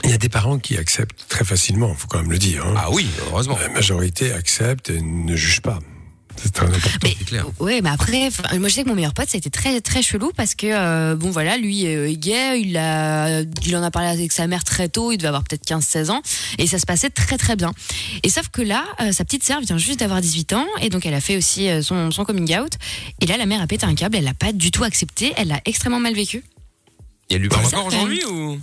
Il 0.04 0.10
y 0.12 0.14
a 0.14 0.18
des 0.18 0.30
parents 0.30 0.58
qui 0.60 0.78
acceptent 0.78 1.26
très 1.28 1.44
facilement, 1.44 1.94
faut 1.96 2.08
quand 2.08 2.20
même 2.20 2.32
le 2.32 2.38
dire. 2.38 2.66
hein. 2.66 2.76
Ah 2.78 2.92
oui, 2.92 3.08
heureusement. 3.30 3.58
La 3.60 3.68
majorité 3.70 4.32
accepte 4.32 4.90
et 4.90 5.02
ne 5.02 5.36
juge 5.36 5.62
pas. 5.62 5.80
C'est 6.48 6.54
très 6.54 6.66
important. 6.66 6.90
Mais, 7.04 7.16
c'est 7.20 7.26
clair. 7.26 7.46
Ouais, 7.60 7.82
mais 7.82 7.90
après, 7.90 8.30
moi 8.58 8.70
je 8.70 8.74
sais 8.74 8.84
que 8.84 8.90
mon 8.90 8.96
meilleur 8.96 9.14
pote, 9.14 9.30
ça 9.30 9.36
a 9.36 9.40
été 9.40 9.50
très 9.50 9.82
très 9.82 10.02
chelou 10.02 10.32
parce 10.36 10.56
que 10.56 10.68
euh, 10.68 11.16
bon 11.16 11.30
voilà, 11.30 11.58
lui 11.58 11.86
euh, 11.86 12.10
est 12.10 12.16
gay, 12.16 12.62
il 12.62 12.78
a, 12.78 13.42
il 13.42 13.76
en 13.76 13.84
a 13.84 13.92
parlé 13.92 14.08
avec 14.08 14.32
sa 14.32 14.48
mère 14.48 14.64
très 14.64 14.88
tôt, 14.88 15.12
il 15.12 15.18
devait 15.18 15.28
avoir 15.28 15.44
peut-être 15.44 15.68
15-16 15.68 16.10
ans 16.10 16.22
et 16.58 16.68
ça 16.68 16.80
se 16.80 16.86
passait 16.86 17.10
très 17.10 17.38
très 17.38 17.56
bien. 17.56 17.74
Et 18.24 18.30
sauf 18.30 18.48
que 18.48 18.62
là, 18.62 18.86
euh, 19.02 19.12
sa 19.12 19.26
petite 19.26 19.44
sœur 19.44 19.60
vient 19.62 19.78
juste 19.78 20.00
d'avoir 20.00 20.22
18 20.22 20.54
ans 20.54 20.66
et 20.82 20.90
donc 20.90 21.06
elle 21.06 21.14
a 21.14 21.22
fait 21.22 21.36
aussi 21.36 21.70
euh, 21.70 21.82
son, 21.82 22.12
son 22.12 22.24
coming 22.24 22.58
out 22.58 22.74
et 23.20 23.26
là 23.26 23.36
la 23.36 23.46
mère 23.46 23.62
a 23.62 23.68
pété 23.68 23.86
un 23.86 23.96
câble, 23.96 24.16
elle 24.16 24.24
l'a 24.24 24.34
pas 24.34 24.54
du 24.54 24.72
tout 24.72 24.86
accepté, 24.86 25.34
elle 25.36 25.50
l'a 25.50 25.60
extrêmement 25.66 26.00
mal 26.00 26.14
vécu. 26.14 26.44
Et 27.30 27.36
elle 27.36 27.42
lui 27.42 27.50
parle 27.50 27.66
encore 27.66 27.88
aujourd'hui 27.88 28.24
ou? 28.26 28.58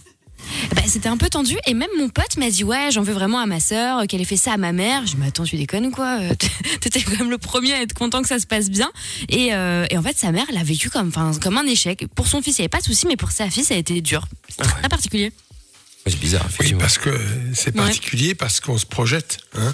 Bah, 0.75 0.83
c'était 0.87 1.09
un 1.09 1.17
peu 1.17 1.29
tendu 1.29 1.57
et 1.67 1.75
même 1.75 1.89
mon 1.99 2.09
pote 2.09 2.37
m'a 2.37 2.51
dit 2.51 2.65
ouais 2.65 2.91
j'en 2.91 3.03
veux 3.03 3.13
vraiment 3.13 3.39
à 3.39 3.47
ma 3.47 3.61
sœur 3.61 3.99
euh, 3.99 4.05
qu'elle 4.07 4.21
ait 4.21 4.25
fait 4.27 4.37
ça 4.37 4.53
à 4.53 4.57
ma 4.57 4.73
mère. 4.73 5.03
Je 5.07 5.13
dis 5.13 5.17
mais 5.19 5.27
attends 5.29 5.45
tu 5.45 5.57
déconnes 5.57 5.87
ou 5.87 5.91
quoi 5.91 6.19
Euh, 6.21 6.35
T'étais 6.81 7.03
quand 7.03 7.17
même 7.19 7.31
le 7.31 7.39
premier 7.39 7.73
à 7.75 7.83
être 7.83 7.95
content 7.95 8.23
que 8.23 8.29
ça 8.29 8.39
se 8.39 8.47
passe 8.47 8.71
bien 8.71 8.91
et, 9.29 9.55
euh, 9.55 9.87
et 9.91 9.99
en 9.99 10.03
fait 10.03 10.17
sa 10.17 10.33
mère 10.33 10.47
l'a 10.53 10.63
vécu 10.65 10.91
comme 10.91 11.09
enfin 11.09 11.33
comme 11.41 11.59
un 11.59 11.67
échec. 11.67 12.05
Pour 12.15 12.27
son 12.29 12.41
fils 12.43 12.57
il 12.59 12.61
y 12.61 12.63
avait 12.63 12.69
pas 12.69 12.81
de 12.81 12.85
souci 12.85 13.07
mais 13.07 13.17
pour 13.17 13.31
sa 13.33 13.51
fille 13.51 13.65
ça 13.65 13.75
a 13.75 13.79
été 13.79 14.01
dur. 14.01 14.27
C'est 14.49 14.63
très 14.65 14.89
particulier. 14.89 15.33
C'est 16.07 16.21
bizarre, 16.21 16.43
Oui, 16.45 16.51
effectivement. 16.53 16.81
parce 16.81 16.99
que 16.99 17.19
c'est 17.55 17.73
particulier, 17.73 18.35
parce 18.35 18.61
qu'on 18.61 18.77
se 18.77 18.85
projette. 18.85 19.39
Hein. 19.57 19.73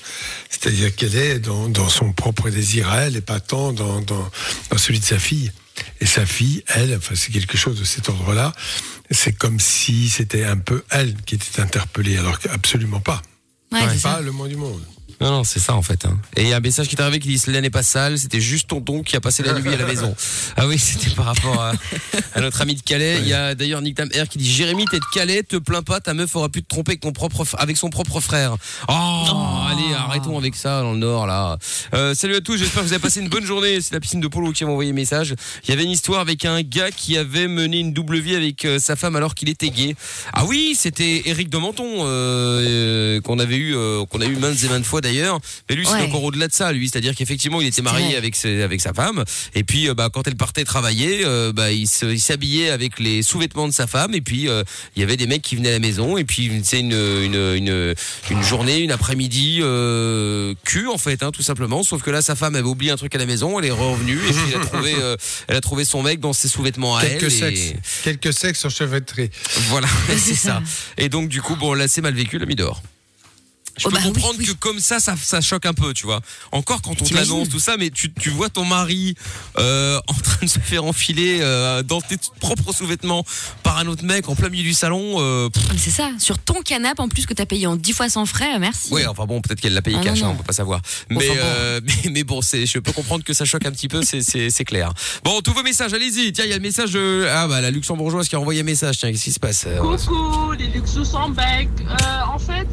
C'est-à-dire 0.49 0.95
qu'elle 0.95 1.16
est 1.16 1.41
dans, 1.41 1.68
dans 1.68 1.89
son 1.89 2.12
propre 2.12 2.51
désir 2.51 2.89
à 2.89 2.99
elle 2.99 3.16
et 3.16 3.21
pas 3.21 3.41
tant 3.41 3.73
dans, 3.73 4.01
dans, 4.01 4.31
dans 4.71 4.79
celui 4.79 5.01
de 5.01 5.05
sa 5.05 5.18
fille. 5.18 5.51
Et 6.01 6.07
sa 6.07 6.25
fille, 6.27 6.62
elle, 6.68 6.95
enfin, 6.97 7.16
c'est 7.16 7.33
quelque 7.33 7.59
chose 7.59 7.81
de 7.81 7.85
cet 7.85 8.09
ordre-là. 8.09 8.53
C'est 9.11 9.33
comme 9.33 9.59
si 9.59 10.09
c'était 10.09 10.45
un 10.45 10.57
peu 10.57 10.85
elle 10.91 11.15
qui 11.23 11.35
était 11.35 11.61
interpellée, 11.61 12.17
alors 12.17 12.39
qu'absolument 12.39 13.01
pas. 13.01 13.23
Ouais, 13.73 13.81
pas 13.81 13.95
ça. 13.97 14.21
le 14.21 14.33
moins 14.33 14.49
du 14.49 14.57
monde. 14.57 14.83
Non, 15.21 15.31
non, 15.31 15.45
c'est 15.45 15.59
ça 15.61 15.75
en 15.75 15.83
fait. 15.83 16.05
hein. 16.07 16.18
Et 16.37 16.43
il 16.43 16.49
y 16.49 16.53
a 16.53 16.57
un 16.57 16.61
message 16.61 16.89
qui 16.89 16.97
est 16.97 17.01
arrivé 17.01 17.18
qui 17.18 17.29
dit 17.29 17.39
Cela 17.39 17.61
n'est 17.61 17.71
pas 17.71 17.83
sale, 17.83 18.18
c'était 18.18 18.41
juste 18.41 18.68
tonton 18.68 19.03
qui 19.03 19.16
a 19.16 19.21
passé 19.21 19.43
la 19.43 19.53
nuit 19.53 19.73
à 19.73 19.77
la 19.77 19.85
maison. 19.87 20.14
Ah 20.57 20.66
oui, 20.66 20.79
c'était 20.79 21.11
par 21.11 21.27
rapport 21.27 21.61
à, 21.61 21.73
à 22.35 22.41
notre 22.41 22.61
ami 22.62 22.75
de 22.75 22.81
Calais. 22.81 23.18
Il 23.21 23.29
y 23.29 23.35
a 23.35 23.55
d'ailleurs 23.55 23.83
Nick 23.83 23.97
Tam 23.97 24.09
R 24.09 24.29
qui 24.29 24.39
dit 24.39 24.51
Jérémy, 24.51 24.87
t'es 24.91 24.99
de 24.99 25.05
Calais, 25.12 25.43
te 25.43 25.57
plains 25.57 25.83
pas, 25.83 26.01
ta 26.01 26.14
meuf 26.14 26.35
aura 26.37 26.49
pu 26.49 26.62
te 26.62 26.68
tromper 26.68 26.93
avec, 26.93 27.01
ton 27.01 27.12
propre, 27.12 27.45
avec 27.59 27.77
son 27.77 27.91
propre 27.91 28.21
frère. 28.21 28.57
Oh, 28.89 28.93
allez, 29.71 29.95
arrêtons 29.95 30.39
avec 30.39 30.55
ça 30.57 30.81
dans 30.81 30.93
le 30.93 30.99
Nord 30.99 31.27
là. 31.27 31.59
Euh, 31.95 32.14
salut 32.14 32.37
à 32.37 32.41
tous, 32.41 32.57
j'espère 32.57 32.83
que 32.83 32.87
vous 32.89 32.93
avez 32.95 33.03
passé 33.03 33.21
une 33.21 33.29
bonne 33.29 33.45
journée. 33.45 33.81
C'est 33.83 33.93
la 33.93 34.01
piscine 34.01 34.21
de 34.21 34.29
Polo 34.29 34.53
qui 34.53 34.64
m'a 34.64 34.71
envoyé 34.71 34.91
un 34.91 34.95
message. 34.95 35.35
Il 35.64 35.71
y 35.71 35.73
avait 35.73 35.85
une 35.85 35.91
histoire 35.91 36.21
avec 36.21 36.45
un 36.47 36.62
gars 36.62 36.91
qui 36.91 37.18
avait 37.18 37.47
mené 37.47 37.79
une 37.81 37.93
double 37.93 38.18
vie 38.18 38.37
avec 38.37 38.64
euh, 38.64 38.79
sa 38.79 38.97
femme 38.97 39.16
alors 39.16 39.35
qu'il 39.35 39.49
était 39.51 39.68
gay. 39.71 39.95
Ah 40.33 40.45
oui, 40.47 40.75
c'était 40.79 41.23
Eric 41.27 41.51
de 41.51 41.59
Menton 41.59 41.85
euh, 42.01 42.07
euh, 42.07 43.21
qu'on 43.21 43.39
avait 43.39 43.57
eu, 43.57 43.75
euh, 43.77 44.05
qu'on 44.07 44.21
a 44.23 44.27
eu 44.27 44.37
maintes 44.37 44.62
et 44.64 44.68
maintes 44.68 44.85
fois 44.87 45.01
d'ailleurs. 45.01 45.10
Mais 45.69 45.75
lui, 45.77 45.87
c'est 45.87 45.93
Ouais. 45.95 46.03
encore 46.03 46.23
au-delà 46.25 46.49
de 46.49 46.53
ça, 46.53 46.73
lui. 46.73 46.89
C'est-à-dire 46.89 47.15
qu'effectivement, 47.15 47.61
il 47.61 47.67
était 47.67 47.83
marié 47.83 48.17
avec, 48.17 48.35
ses- 48.37 48.63
avec 48.63 48.81
sa 48.81 48.93
femme. 48.93 49.25
Et 49.55 49.65
puis, 49.65 49.89
euh, 49.89 49.95
bah, 49.95 50.09
quand 50.13 50.27
elle 50.27 50.37
partait 50.37 50.65
travailler, 50.65 51.23
euh, 51.25 51.53
bah, 51.53 51.71
il 51.73 51.87
s'habillait 51.89 52.71
avec 52.71 52.99
les 53.01 53.23
sous-vêtements 53.23 53.69
de 53.69 53.73
sa 53.73 53.87
femme. 53.87 54.15
Et 54.15 54.21
puis, 54.21 54.49
euh, 54.49 54.63
il 54.97 55.01
y 55.01 55.03
avait 55.03 55.17
des 55.17 55.27
mecs 55.27 55.43
qui 55.43 55.57
venaient 55.57 55.71
à 55.71 55.73
la 55.73 55.79
maison. 55.79 56.17
Et 56.17 56.25
puis, 56.25 56.51
c'est 56.65 56.81
une, 56.81 56.93
une, 56.93 57.35
une, 57.57 57.95
une 58.31 58.43
journée, 58.43 58.79
une 58.79 58.93
après-midi, 58.93 59.59
euh, 59.63 60.55
cul, 60.65 60.87
en 60.89 60.99
fait, 60.99 61.23
hein, 61.23 61.31
tout 61.33 61.43
simplement. 61.43 61.83
Sauf 61.83 62.03
que 62.03 62.11
là, 62.11 62.23
sa 62.23 62.35
femme 62.37 62.55
avait 62.55 62.69
oublié 62.69 62.91
un 62.93 62.97
truc 62.97 63.15
à 63.15 63.19
la 63.19 63.27
maison. 63.27 63.59
Elle 63.59 63.67
est 63.67 63.71
revenue. 63.71 64.19
Et 64.29 64.33
puis, 64.33 64.43
elle 64.55 64.61
a 64.61 64.65
trouvé, 64.65 64.95
euh, 64.99 65.17
elle 65.49 65.57
a 65.57 65.61
trouvé 65.61 65.85
son 65.85 66.03
mec 66.03 66.21
dans 66.21 66.33
ses 66.33 66.49
sous-vêtements 66.49 66.97
à 66.97 67.05
Quelques 67.05 67.25
elle. 67.25 67.31
sexes. 67.57 67.61
Et 67.61 67.77
Quelques 68.05 68.33
sexes 68.33 68.65
enchevêtrés. 68.65 69.31
voilà, 69.69 69.89
c'est 70.17 70.35
ça. 70.35 70.63
Et 70.99 71.09
donc, 71.09 71.29
du 71.29 71.43
coup, 71.43 71.57
bon, 71.57 71.75
là, 71.75 71.89
c'est 71.89 72.01
mal 72.01 72.15
vécu, 72.15 72.39
l'a 72.39 72.47
mis 72.47 72.55
dehors. 72.57 72.83
Je 73.79 73.87
Oh 73.87 73.89
peux 73.91 73.95
bah 73.97 74.01
oui, 74.05 74.12
comprendre 74.12 74.37
oui. 74.39 74.47
que 74.47 74.53
comme 74.53 74.79
ça, 74.81 75.01
ça, 75.01 75.14
ça 75.21 75.41
choque 75.41 75.66
un 75.66 75.73
peu, 75.73 75.93
tu 75.95 76.07
vois. 76.07 76.21
Encore 76.53 76.83
quand 76.83 77.01
on 77.01 77.14
l'annonce, 77.14 77.49
tout 77.49 77.59
ça, 77.61 77.77
mais 77.79 77.91
tu, 77.91 78.12
tu 78.12 78.31
vois 78.31 78.49
ton 78.49 78.64
mari 78.64 79.14
euh, 79.59 79.99
en 80.09 80.14
train 80.14 80.45
de 80.47 80.51
se 80.51 80.59
faire 80.59 80.85
enfiler 80.85 81.39
euh, 81.41 81.83
dans 81.83 82.01
tes 82.01 82.16
propres 82.41 82.73
sous-vêtements 82.75 83.25
par 83.62 83.79
un 83.79 83.87
autre 83.87 84.05
mec 84.05 84.29
en 84.29 84.35
plein 84.35 84.49
milieu 84.49 84.64
du 84.64 84.75
salon. 84.75 85.16
Euh, 85.18 85.49
Mais 85.73 85.79
C'est 85.79 85.91
ça, 85.91 86.11
sur 86.18 86.39
ton 86.39 86.61
canapé 86.62 87.01
en 87.03 87.09
plus 87.09 87.27
que 87.27 87.35
t'as 87.35 87.47
payé 87.47 87.66
en 87.66 87.77
10 87.77 87.93
fois 87.93 88.09
sans 88.09 88.27
frais, 88.27 88.59
merci. 88.59 88.93
ouais, 88.93 89.07
enfin 89.07 89.25
bon, 89.27 89.41
peut-être 89.41 89.61
qu'elle 89.61 89.75
l'a 89.75 89.83
payé 89.83 89.97
Ah, 90.01 90.05
cash, 90.05 90.21
non, 90.21 90.27
hein, 90.27 90.29
non. 90.29 90.35
on 90.35 90.39
peut 90.39 90.45
pas 90.45 90.53
savoir. 90.53 90.81
Mais, 91.09 91.27
bon. 91.29 91.35
euh, 91.39 91.81
mais, 92.05 92.11
mais 92.11 92.25
bon, 92.25 92.41
je 92.43 92.79
peux 92.79 92.93
comprendre 92.93 93.25
que 93.25 93.33
ça 93.33 93.45
choque 93.45 93.64
un 93.66 93.71
petit 93.71 93.89
peu, 93.89 94.03
c'est, 94.03 94.64
clair. 94.64 94.93
Bon, 95.25 95.41
tous 95.41 95.53
vos 95.53 95.62
messages, 95.62 95.95
allez-y. 95.95 96.33
Tiens, 96.33 96.45
il 96.45 96.51
y 96.51 96.53
a 96.53 96.57
le 96.57 96.62
message 96.62 96.91
de 96.93 97.27
ah 97.31 97.47
bah 97.49 97.61
la 97.61 97.71
luxembourgeoise 97.71 98.29
qui 98.29 98.37
a 98.37 98.41
envoyé 98.41 98.61
un 98.61 98.64
message. 98.64 98.99
Tiens, 98.99 99.11
qu'est-ce 99.11 99.25
qui 99.25 99.33
se 99.33 99.41
passe 99.41 99.66
Coucou, 99.81 100.53
les 100.53 100.66
Luxus 100.68 101.14
en 101.14 101.31
bec. 101.31 101.68
Euh, 101.81 101.95
en 102.33 102.39
fait, 102.39 102.66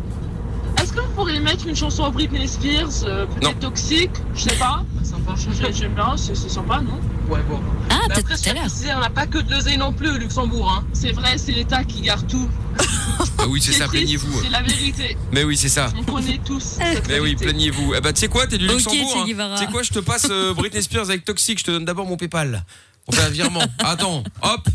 est-ce 0.81 0.93
que 0.93 0.99
vous 0.99 1.11
pourriez 1.15 1.39
mettre 1.39 1.67
une 1.67 1.75
chanson 1.75 2.05
à 2.05 2.09
Britney 2.09 2.47
Spears, 2.47 3.03
euh, 3.05 3.25
peut-être 3.25 3.59
toxique, 3.59 4.11
je 4.35 4.41
sais 4.43 4.55
pas. 4.55 4.83
Sympa, 5.03 5.35
j'aime 5.71 5.93
bien, 5.93 6.15
c'est 6.17 6.35
sympa, 6.35 6.81
non? 6.81 6.99
Ouais, 7.29 7.41
bon. 7.49 7.59
Ah, 7.89 7.99
Mais 8.07 8.13
peut-être 8.13 8.31
après, 8.31 8.37
tout 8.37 8.49
à 8.49 8.53
l'heure. 8.53 8.97
on 8.97 9.01
n'a 9.01 9.09
pas 9.09 9.25
que 9.25 9.37
de 9.39 9.51
l'oseille 9.51 9.77
non 9.77 9.91
plus 9.91 10.09
au 10.09 10.17
Luxembourg. 10.17 10.71
Hein. 10.71 10.85
C'est 10.93 11.11
vrai, 11.11 11.37
c'est 11.37 11.51
l'État 11.51 11.83
qui 11.83 12.01
garde 12.01 12.27
tout. 12.27 12.47
Ah 13.39 13.47
oui, 13.47 13.61
c'est 13.61 13.73
ça, 13.73 13.87
plaignez-vous. 13.87 14.41
C'est 14.41 14.49
la 14.49 14.61
vérité. 14.61 15.17
Mais 15.31 15.43
oui, 15.43 15.57
c'est 15.57 15.69
ça. 15.69 15.91
On 15.97 16.03
connaît 16.03 16.39
tous 16.43 16.61
cette 16.61 17.07
Mais 17.07 17.19
oui, 17.19 17.35
plaignez-vous. 17.35 17.93
Eh 17.95 18.01
ben, 18.01 18.13
tu 18.13 18.21
sais 18.21 18.27
quoi, 18.27 18.47
t'es 18.47 18.57
du 18.57 18.67
Luxembourg. 18.67 19.25
Che 19.27 19.39
hein. 19.39 19.55
Tu 19.57 19.65
sais 19.65 19.71
quoi, 19.71 19.83
je 19.83 19.91
te 19.91 19.99
passe 19.99 20.27
euh, 20.29 20.53
Britney 20.53 20.81
Spears 20.81 21.09
avec 21.09 21.25
Toxic. 21.25 21.59
Je 21.59 21.63
te 21.63 21.71
donne 21.71 21.85
d'abord 21.85 22.05
mon 22.05 22.17
PayPal. 22.17 22.63
On 23.07 23.11
fait 23.13 23.23
un 23.23 23.29
virement. 23.29 23.63
Attends, 23.79 24.23
hop. 24.41 24.67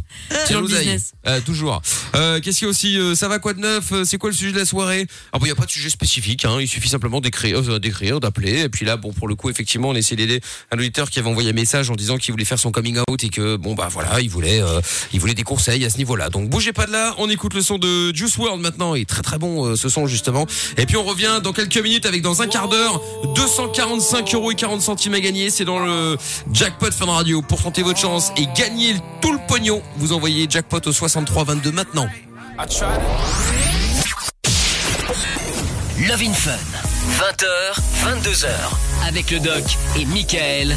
Tiens 0.46 0.60
le 0.60 0.66
business. 0.66 1.12
Euh, 1.26 1.40
toujours. 1.40 1.82
Euh, 2.14 2.40
Qu'est-ce 2.40 2.58
qu'il 2.58 2.66
y 2.66 2.68
a 2.68 2.70
aussi 2.70 2.98
euh, 2.98 3.14
Ça 3.14 3.28
va 3.28 3.38
quoi 3.38 3.52
de 3.54 3.60
neuf 3.60 3.92
Euh, 3.92 4.04
C'est 4.04 4.18
quoi 4.18 4.30
le 4.30 4.36
sujet 4.36 4.52
de 4.52 4.58
la 4.58 4.64
soirée? 4.64 5.06
Ah 5.32 5.38
bon, 5.38 5.46
il 5.46 5.48
y 5.48 5.52
a 5.52 5.54
pas 5.54 5.66
de 5.66 5.70
sujet 5.70 5.90
spécifique. 5.90 6.44
Hein. 6.44 6.58
Il 6.60 6.68
suffit 6.68 6.88
simplement 6.88 7.20
d'écrire, 7.20 7.60
euh, 7.60 7.78
d'écrire, 7.78 8.20
d'appeler. 8.20 8.60
Et 8.60 8.68
puis 8.68 8.84
là, 8.84 8.96
bon, 8.96 9.12
pour 9.12 9.28
le 9.28 9.34
coup, 9.34 9.50
effectivement, 9.50 9.88
on 9.90 9.94
essaie 9.94 10.16
d'aider 10.16 10.40
un 10.70 10.78
auditeur 10.78 11.10
qui 11.10 11.18
avait 11.18 11.28
envoyé 11.28 11.50
un 11.50 11.54
message 11.54 11.90
en 11.90 11.94
disant 11.94 12.16
qu'il 12.18 12.32
voulait 12.32 12.44
faire 12.44 12.58
son 12.58 12.70
coming 12.72 12.98
out 13.08 13.24
et 13.24 13.28
que 13.28 13.56
bon 13.56 13.74
bah 13.74 13.88
voilà, 13.90 14.20
il 14.20 14.30
voulait, 14.30 14.62
euh, 14.62 14.80
il 15.12 15.20
voulait 15.20 15.34
des 15.34 15.42
conseils 15.42 15.84
à 15.84 15.90
ce 15.90 15.98
niveau-là. 15.98 16.28
Donc 16.30 16.48
bougez 16.48 16.72
pas 16.72 16.86
de 16.86 16.92
là. 16.92 17.14
On 17.18 17.28
écoute 17.28 17.54
le 17.54 17.62
son 17.62 17.78
de 17.78 18.14
Juice 18.14 18.36
World 18.38 18.60
maintenant. 18.62 18.94
Il 18.94 19.02
est 19.02 19.08
très 19.08 19.22
très 19.22 19.38
bon 19.38 19.66
euh, 19.66 19.76
ce 19.76 19.88
son 19.88 20.06
justement. 20.06 20.46
Et 20.78 20.86
puis 20.86 20.96
on 20.96 21.04
revient 21.04 21.40
dans 21.42 21.52
quelques 21.52 21.78
minutes 21.78 22.06
avec 22.06 22.22
dans 22.22 22.42
un 22.42 22.46
quart 22.46 22.68
d'heure 22.68 23.00
245 23.34 24.34
euros 24.34 24.52
et 24.52 24.54
40 24.54 24.80
centimes 24.80 25.14
à 25.14 25.20
gagner. 25.20 25.50
C'est 25.50 25.64
dans 25.64 25.78
le 25.80 26.16
jackpot 26.52 26.90
Fun 26.90 27.06
Radio 27.06 27.42
pour 27.42 27.62
tenter 27.62 27.82
votre 27.82 27.98
chance 27.98 28.21
et 28.36 28.46
gagner 28.54 28.96
tout 29.20 29.32
le 29.32 29.38
pognon. 29.48 29.82
Vous 29.96 30.12
envoyez 30.12 30.46
jackpot 30.48 30.80
au 30.86 30.92
63 30.92 31.44
22 31.44 31.72
maintenant. 31.72 32.08
Love 36.08 36.22
in 36.22 36.32
Fun. 36.32 36.58
20h, 37.18 37.46
22h. 38.04 38.91
Avec 39.06 39.30
le 39.30 39.40
doc 39.40 39.62
et 39.98 40.04
Michael. 40.06 40.76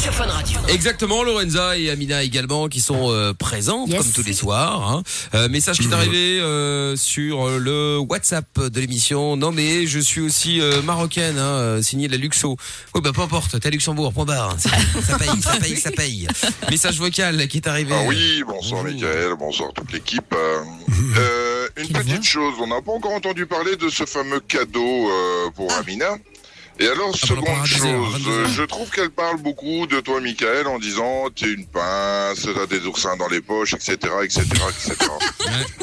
Sur 0.00 0.12
Fun 0.14 0.26
Radio. 0.26 0.58
Exactement, 0.68 1.22
Lorenza 1.22 1.76
et 1.78 1.90
Amina 1.90 2.22
également 2.22 2.68
qui 2.68 2.80
sont 2.80 3.10
euh, 3.10 3.32
présentes 3.34 3.88
Yes. 3.88 3.98
comme 4.02 4.12
tous 4.12 4.22
les 4.22 4.32
soirs. 4.32 4.90
hein. 4.90 5.02
Euh, 5.34 5.48
message 5.48 5.78
qui 5.78 5.88
est 5.88 5.92
arrivé 5.92 6.40
euh, 6.40 6.96
sur 6.96 7.46
euh, 7.48 7.58
le 7.58 7.98
WhatsApp 7.98 8.46
de 8.60 8.80
l'émission. 8.80 9.36
Non 9.36 9.50
mais 9.52 9.86
je 9.86 9.98
suis 9.98 10.20
aussi 10.20 10.60
euh, 10.60 10.82
marocaine, 10.82 11.38
hein, 11.38 11.80
signé 11.82 12.08
la 12.08 12.16
Luxo. 12.16 12.56
Oui 12.94 13.00
bah 13.02 13.10
peu 13.14 13.22
importe, 13.22 13.58
t'es 13.60 13.68
à 13.68 13.70
Luxembourg, 13.70 14.12
point 14.12 14.24
barre. 14.24 14.56
Ça, 14.58 14.70
ça 15.06 15.18
paye, 15.18 15.42
ça 15.42 15.56
paye, 15.56 15.76
ça 15.76 15.90
paye. 15.90 16.26
Message 16.70 16.98
vocal 16.98 17.48
qui 17.48 17.58
est 17.58 17.66
arrivé. 17.66 17.94
Ah 17.96 18.04
oui, 18.06 18.42
bonsoir. 18.46 18.84
Michael, 18.84 19.34
bonsoir 19.38 19.72
toute 19.74 19.92
l'équipe. 19.92 20.34
Euh, 20.34 20.62
euh, 21.18 21.68
une 21.76 21.88
petite 21.88 22.24
chose, 22.24 22.54
on 22.60 22.66
n'a 22.66 22.80
pas 22.82 22.92
encore 22.92 23.12
entendu 23.12 23.46
parler 23.46 23.76
de 23.76 23.88
ce 23.88 24.04
fameux 24.06 24.40
cadeau 24.40 25.08
euh, 25.10 25.50
pour 25.54 25.72
Amina. 25.72 26.16
Et 26.82 26.88
alors, 26.88 27.12
Ah, 27.14 27.26
seconde 27.26 27.44
22 27.46 27.86
heures, 27.86 28.04
chose, 28.04 28.12
22 28.24 28.30
heures. 28.40 28.48
je 28.48 28.62
trouve 28.64 28.90
qu'elle 28.90 29.10
parle 29.10 29.36
beaucoup 29.40 29.86
de 29.86 30.00
toi, 30.00 30.20
Michael, 30.20 30.66
en 30.66 30.80
disant 30.80 31.28
t'es 31.30 31.52
une 31.52 31.64
pince, 31.66 32.48
t'as 32.52 32.66
des 32.66 32.84
oursins 32.86 33.16
dans 33.16 33.28
les 33.28 33.40
poches, 33.40 33.74
etc., 33.74 33.92
etc., 34.24 34.40
etc. 34.42 34.96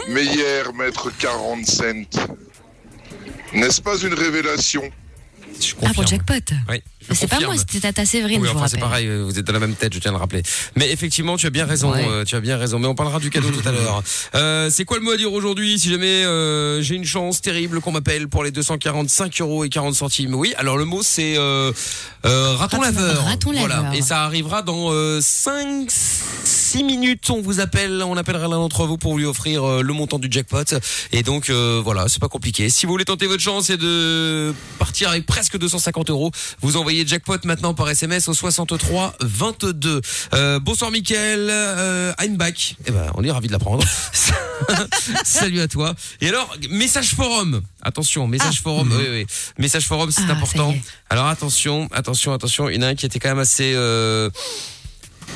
Mais 0.10 0.26
hier, 0.26 0.74
mettre 0.74 1.10
40 1.18 1.66
cents, 1.66 2.34
n'est-ce 3.54 3.82
pas 3.82 3.98
une 4.00 4.14
révélation? 4.14 4.84
Je 5.62 5.74
Ah, 5.86 5.94
pour 5.94 6.04
le 6.04 6.08
jackpot. 6.08 6.34
Oui, 6.70 6.84
C'est 7.12 7.28
pas 7.28 7.40
moi, 7.40 7.56
c'était 7.58 7.80
Tata 7.80 8.06
Séverine, 8.06 8.42
Oui, 8.42 8.48
je 8.48 8.52
vous 8.54 8.58
enfin 8.60 8.68
c'est 8.68 8.78
pareil, 8.78 9.08
vous 9.24 9.40
êtes 9.40 9.46
dans 9.46 9.54
la 9.54 9.60
même 9.60 9.74
tête, 9.76 9.94
je 9.94 10.00
tiens 10.00 10.12
à 10.12 10.14
le 10.14 10.20
rappeler. 10.20 10.44
Mais 10.76 10.92
effectivement, 10.92 11.38
tu 11.38 11.48
as 11.48 11.50
bien 11.50 11.66
raison, 11.66 11.92
Ouais. 11.92 12.06
euh, 12.08 12.24
tu 12.26 12.36
as 12.36 12.40
bien 12.42 12.58
raison. 12.58 12.78
Mais 12.78 12.88
on 12.88 12.94
parlera 12.96 13.20
du 13.20 13.30
cadeau 13.30 13.50
tout 13.50 13.68
à 13.68 13.72
l'heure. 13.72 14.04
Euh, 14.36 14.70
c'est 14.70 14.86
quoi 14.86 14.98
le 14.98 15.04
mot 15.04 15.12
à 15.12 15.18
dire 15.18 15.32
aujourd'hui 15.34 15.80
Si 15.80 15.90
jamais 15.90 16.24
euh, 16.24 16.82
j'ai 16.82 16.96
une 16.96 17.06
chance 17.06 17.42
terrible 17.42 17.82
qu'on 17.82 17.92
m'appelle 17.92 18.28
pour 18.28 18.44
les 18.44 18.52
245 18.52 19.42
euros 19.42 19.64
et 19.64 19.70
40 19.70 19.96
centimes? 19.96 20.36
Oui, 20.36 20.54
alors 20.58 20.78
le 20.78 20.86
mot 20.86 21.02
c'est 21.02 21.36
euh, 21.38 21.72
euh, 22.26 22.54
raton, 22.56 22.78
Raton- 22.80 22.82
laveur. 22.82 23.24
raton 23.26 23.52
Voilà. 23.54 23.76
laveur. 23.78 23.94
Et 23.96 24.02
ça 24.02 24.24
arrivera 24.24 24.62
dans 24.62 24.92
euh, 24.92 25.20
5 25.22 25.90
6 25.90 26.84
minutes. 26.84 27.30
On 27.32 27.42
vous 27.42 27.60
appelle, 27.60 28.04
on 28.04 28.18
appellera 28.18 28.44
l'un 28.48 28.58
d'entre 28.58 28.86
vous 28.86 28.98
pour 28.98 29.18
lui 29.18 29.26
offrir 29.26 29.82
le 29.82 29.94
montant 29.94 30.20
du 30.20 30.28
jackpot. 30.30 30.64
Et 31.12 31.24
donc 31.24 31.50
euh, 31.50 31.82
voilà, 31.84 32.08
c'est 32.08 32.20
pas 32.22 32.28
compliqué. 32.28 32.70
Si 32.70 32.86
vous 32.86 32.92
voulez 32.92 33.06
tenter 33.06 33.26
votre 33.28 33.42
chance 33.42 33.70
et 33.70 33.78
de 33.78 34.54
partir 34.78 35.10
avec 35.10 35.26
presque 35.26 35.58
250 35.58 36.10
euros, 36.12 36.32
vous 36.62 36.78
envoyez 36.78 36.89
jackpot 36.98 37.38
maintenant 37.46 37.74
par 37.74 37.90
SMS 37.90 38.28
au 38.28 38.34
63 38.34 39.14
22. 39.22 40.02
Euh, 40.34 40.60
bonsoir 40.60 40.92
Mickaël, 40.92 41.48
euh, 41.50 42.12
I'm 42.22 42.36
back. 42.38 42.76
Eh 42.86 42.92
ben, 42.92 43.12
on 43.16 43.24
est 43.24 43.32
ravi 43.32 43.48
de 43.48 43.54
l'apprendre. 43.54 43.84
Salut 45.24 45.62
à 45.62 45.68
toi. 45.68 45.94
Et 46.22 46.28
alors, 46.30 46.56
message 46.70 47.14
forum. 47.16 47.62
Attention, 47.82 48.28
message 48.28 48.62
forum. 48.62 48.92
Oui, 48.98 49.06
oui. 49.10 49.26
Message 49.58 49.86
forum, 49.86 50.12
c'est 50.12 50.24
Ah, 50.28 50.34
important. 50.34 50.76
Alors 51.10 51.28
attention, 51.28 51.88
attention, 51.94 52.34
attention. 52.34 52.70
Il 52.70 52.76
y 52.76 52.80
en 52.80 52.82
a 52.84 52.88
un 52.88 52.96
qui 52.96 53.06
était 53.06 53.20
quand 53.20 53.30
même 53.30 53.40
assez. 53.40 53.74
euh, 53.76 54.30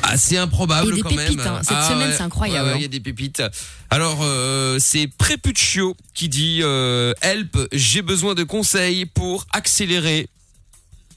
assez 0.01 0.37
improbable 0.37 0.95
des 0.95 1.01
quand 1.01 1.09
pépites, 1.09 1.37
même. 1.37 1.47
hein. 1.47 1.61
Cette 1.61 1.83
semaine, 1.83 2.11
c'est 2.17 2.23
incroyable, 2.23 2.65
ouais, 2.67 2.73
hein. 2.73 2.77
Il 2.77 2.81
y 2.81 2.85
a 2.85 2.89
des 2.89 2.99
pépites. 2.99 3.43
Alors, 3.91 4.19
euh, 4.23 4.77
c'est 4.79 5.07
Prépuccio 5.07 5.95
qui 6.15 6.29
dit 6.29 6.61
euh, 6.63 7.13
Help, 7.21 7.57
j'ai 7.71 8.01
besoin 8.01 8.33
de 8.33 8.43
conseils 8.43 9.05
pour 9.05 9.45
accélérer. 9.53 10.27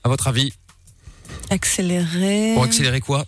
À 0.06 0.08
votre 0.08 0.28
avis, 0.28 0.52
Accélérer. 1.50 2.52
pour 2.54 2.62
accélérer 2.62 3.00
quoi 3.00 3.26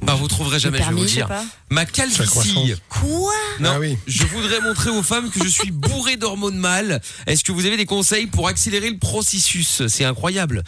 Bah, 0.00 0.14
vous 0.14 0.28
trouverez 0.28 0.60
jamais, 0.60 0.78
je 0.78 0.84
vais 0.84 0.92
vous 0.92 1.02
je 1.02 1.08
sais 1.08 1.14
dire. 1.16 1.26
pas. 1.26 1.44
Ma 1.70 1.86
calvitie. 1.86 2.24
croissance. 2.24 2.68
Quoi 2.88 3.32
Non, 3.58 3.70
Ah 3.74 3.78
oui. 3.80 3.98
je 4.06 4.22
voudrais 4.26 4.60
montrer 4.60 4.90
aux 4.90 5.02
femmes 5.02 5.28
que 5.28 5.42
je 5.42 5.48
suis 5.48 5.72
bourré 5.72 6.16
d'hormones 6.16 6.56
mâles. 6.56 7.00
Est-ce 7.26 7.42
que 7.42 7.50
vous 7.50 7.66
avez 7.66 7.76
des 7.76 7.84
conseils 7.84 8.28
pour 8.28 8.46
accélérer 8.46 8.90
le 8.90 8.98
processus? 8.98 9.88
C'est 9.88 10.04
incroyable. 10.04 10.62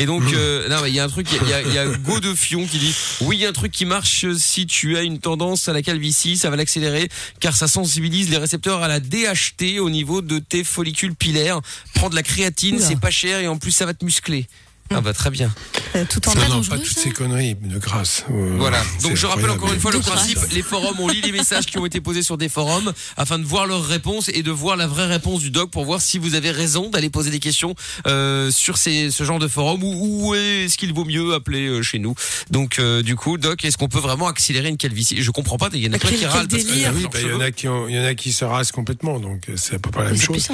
Et 0.00 0.06
donc, 0.06 0.22
euh, 0.32 0.66
non, 0.70 0.80
mais 0.82 0.88
il 0.88 0.94
y 0.94 0.98
a 0.98 1.04
un 1.04 1.08
truc, 1.08 1.28
il 1.42 1.46
y 1.46 1.52
a, 1.52 1.60
y 1.60 1.76
a 1.76 1.84
Go 1.84 2.20
de 2.20 2.34
Fion 2.34 2.66
qui 2.66 2.78
dit, 2.78 2.94
oui, 3.20 3.36
il 3.36 3.42
y 3.42 3.44
a 3.44 3.50
un 3.50 3.52
truc 3.52 3.70
qui 3.70 3.84
marche 3.84 4.24
si 4.34 4.66
tu 4.66 4.96
as 4.96 5.02
une 5.02 5.18
tendance 5.18 5.68
à 5.68 5.74
la 5.74 5.82
calvitie, 5.82 6.38
ça 6.38 6.48
va 6.48 6.56
l'accélérer, 6.56 7.10
car 7.38 7.54
ça 7.54 7.68
sensibilise 7.68 8.30
les 8.30 8.38
récepteurs 8.38 8.82
à 8.82 8.88
la 8.88 8.98
DHT 8.98 9.78
au 9.78 9.90
niveau 9.90 10.22
de 10.22 10.38
tes 10.38 10.64
follicules 10.64 11.14
pilaires. 11.14 11.60
Prends 11.92 12.08
de 12.08 12.14
la 12.14 12.22
créatine, 12.22 12.78
c'est 12.80 12.98
pas 12.98 13.10
cher 13.10 13.40
et 13.40 13.48
en 13.48 13.58
plus 13.58 13.72
ça 13.72 13.84
va 13.84 13.92
te 13.92 14.02
muscler. 14.02 14.46
Ah 14.92 15.00
bah 15.00 15.12
très 15.12 15.30
bien. 15.30 15.52
Euh, 15.94 16.04
Tout 16.08 16.28
en 16.28 16.34
Non, 16.34 16.48
non, 16.48 16.62
pas 16.64 16.76
toutes 16.76 16.98
ces 16.98 17.10
conneries, 17.10 17.54
de 17.54 17.78
grâce. 17.78 18.24
Euh, 18.30 18.56
Voilà. 18.58 18.82
Donc 19.02 19.14
je 19.14 19.24
rappelle 19.26 19.50
encore 19.50 19.72
une 19.72 19.78
fois 19.78 19.92
le 19.92 20.00
principe. 20.00 20.38
Les 20.52 20.62
forums, 20.62 20.96
on 20.98 21.06
lit 21.06 21.20
les 21.20 21.30
messages 21.30 21.66
qui 21.66 21.78
ont 21.78 21.86
été 21.86 22.00
posés 22.00 22.24
sur 22.24 22.36
des 22.36 22.48
forums 22.48 22.92
afin 23.16 23.38
de 23.38 23.44
voir 23.44 23.66
leurs 23.68 23.84
réponses 23.86 24.28
et 24.34 24.42
de 24.42 24.50
voir 24.50 24.76
la 24.76 24.88
vraie 24.88 25.06
réponse 25.06 25.40
du 25.40 25.50
doc 25.50 25.70
pour 25.70 25.84
voir 25.84 26.00
si 26.00 26.18
vous 26.18 26.34
avez 26.34 26.50
raison 26.50 26.90
d'aller 26.90 27.08
poser 27.08 27.30
des 27.30 27.38
questions 27.38 27.76
euh, 28.08 28.50
sur 28.50 28.78
ces, 28.78 29.12
ce 29.12 29.22
genre 29.22 29.38
de 29.38 29.46
forum 29.46 29.84
ou, 29.84 30.30
ou 30.30 30.34
est-ce 30.34 30.76
qu'il 30.76 30.92
vaut 30.92 31.04
mieux 31.04 31.34
appeler 31.34 31.68
euh, 31.68 31.82
chez 31.82 32.00
nous. 32.00 32.16
Donc 32.50 32.80
euh, 32.80 33.02
du 33.02 33.14
coup, 33.14 33.38
doc, 33.38 33.64
est-ce 33.64 33.78
qu'on 33.78 33.88
peut 33.88 34.00
vraiment 34.00 34.26
accélérer 34.26 34.70
une 34.70 34.76
calvitie? 34.76 35.22
Je 35.22 35.30
comprends 35.30 35.56
pas. 35.58 35.68
Il 35.72 35.84
y 35.84 35.88
en 35.88 35.92
a 35.92 35.98
plein 35.98 36.10
qui 36.10 36.26
râlent 36.26 36.48
parce 36.48 36.64
que 36.64 36.68
délire. 36.68 36.90
Ah 36.92 36.96
oui, 36.96 37.06
bah, 37.12 37.18
il 37.22 37.28
y 37.28 37.32
en 37.32 37.40
a 37.40 37.50
qui 37.52 37.68
ont- 37.68 37.88
il 37.88 37.94
y 37.94 37.98
en 38.00 38.04
a 38.04 38.14
qui 38.14 38.32
se 38.32 38.44
rasent 38.44 38.72
complètement, 38.72 39.20
donc 39.20 39.42
c'est 39.54 39.76
à 39.76 39.78
peu 39.78 39.90
près 39.92 40.02
la 40.02 40.10
même 40.10 40.20
chose. 40.20 40.48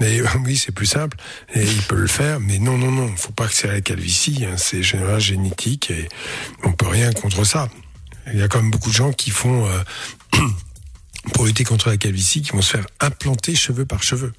Mais 0.00 0.20
oui, 0.44 0.56
c'est 0.56 0.72
plus 0.72 0.86
simple 0.86 1.16
et 1.54 1.62
il 1.62 1.82
peut 1.82 1.96
le 1.96 2.06
faire, 2.06 2.40
mais 2.40 2.58
non, 2.58 2.78
non, 2.78 2.90
non, 2.90 3.14
faut 3.16 3.32
pas 3.32 3.46
que 3.46 3.54
c'est 3.54 3.68
la 3.68 3.80
calvitie, 3.80 4.44
hein, 4.44 4.56
c'est 4.56 4.82
général 4.82 5.20
génétique 5.20 5.90
et 5.90 6.08
on 6.64 6.72
peut 6.72 6.88
rien 6.88 7.12
contre 7.12 7.44
ça. 7.44 7.68
Il 8.32 8.38
y 8.38 8.42
a 8.42 8.48
quand 8.48 8.60
même 8.60 8.70
beaucoup 8.70 8.90
de 8.90 8.94
gens 8.94 9.12
qui 9.12 9.30
font 9.30 9.66
euh, 9.66 9.82
pour 11.32 11.46
lutter 11.46 11.64
contre 11.64 11.88
la 11.88 11.96
calvitie, 11.96 12.42
qui 12.42 12.52
vont 12.52 12.62
se 12.62 12.76
faire 12.76 12.86
implanter 13.00 13.54
cheveux 13.54 13.86
par 13.86 14.02
cheveux. 14.02 14.32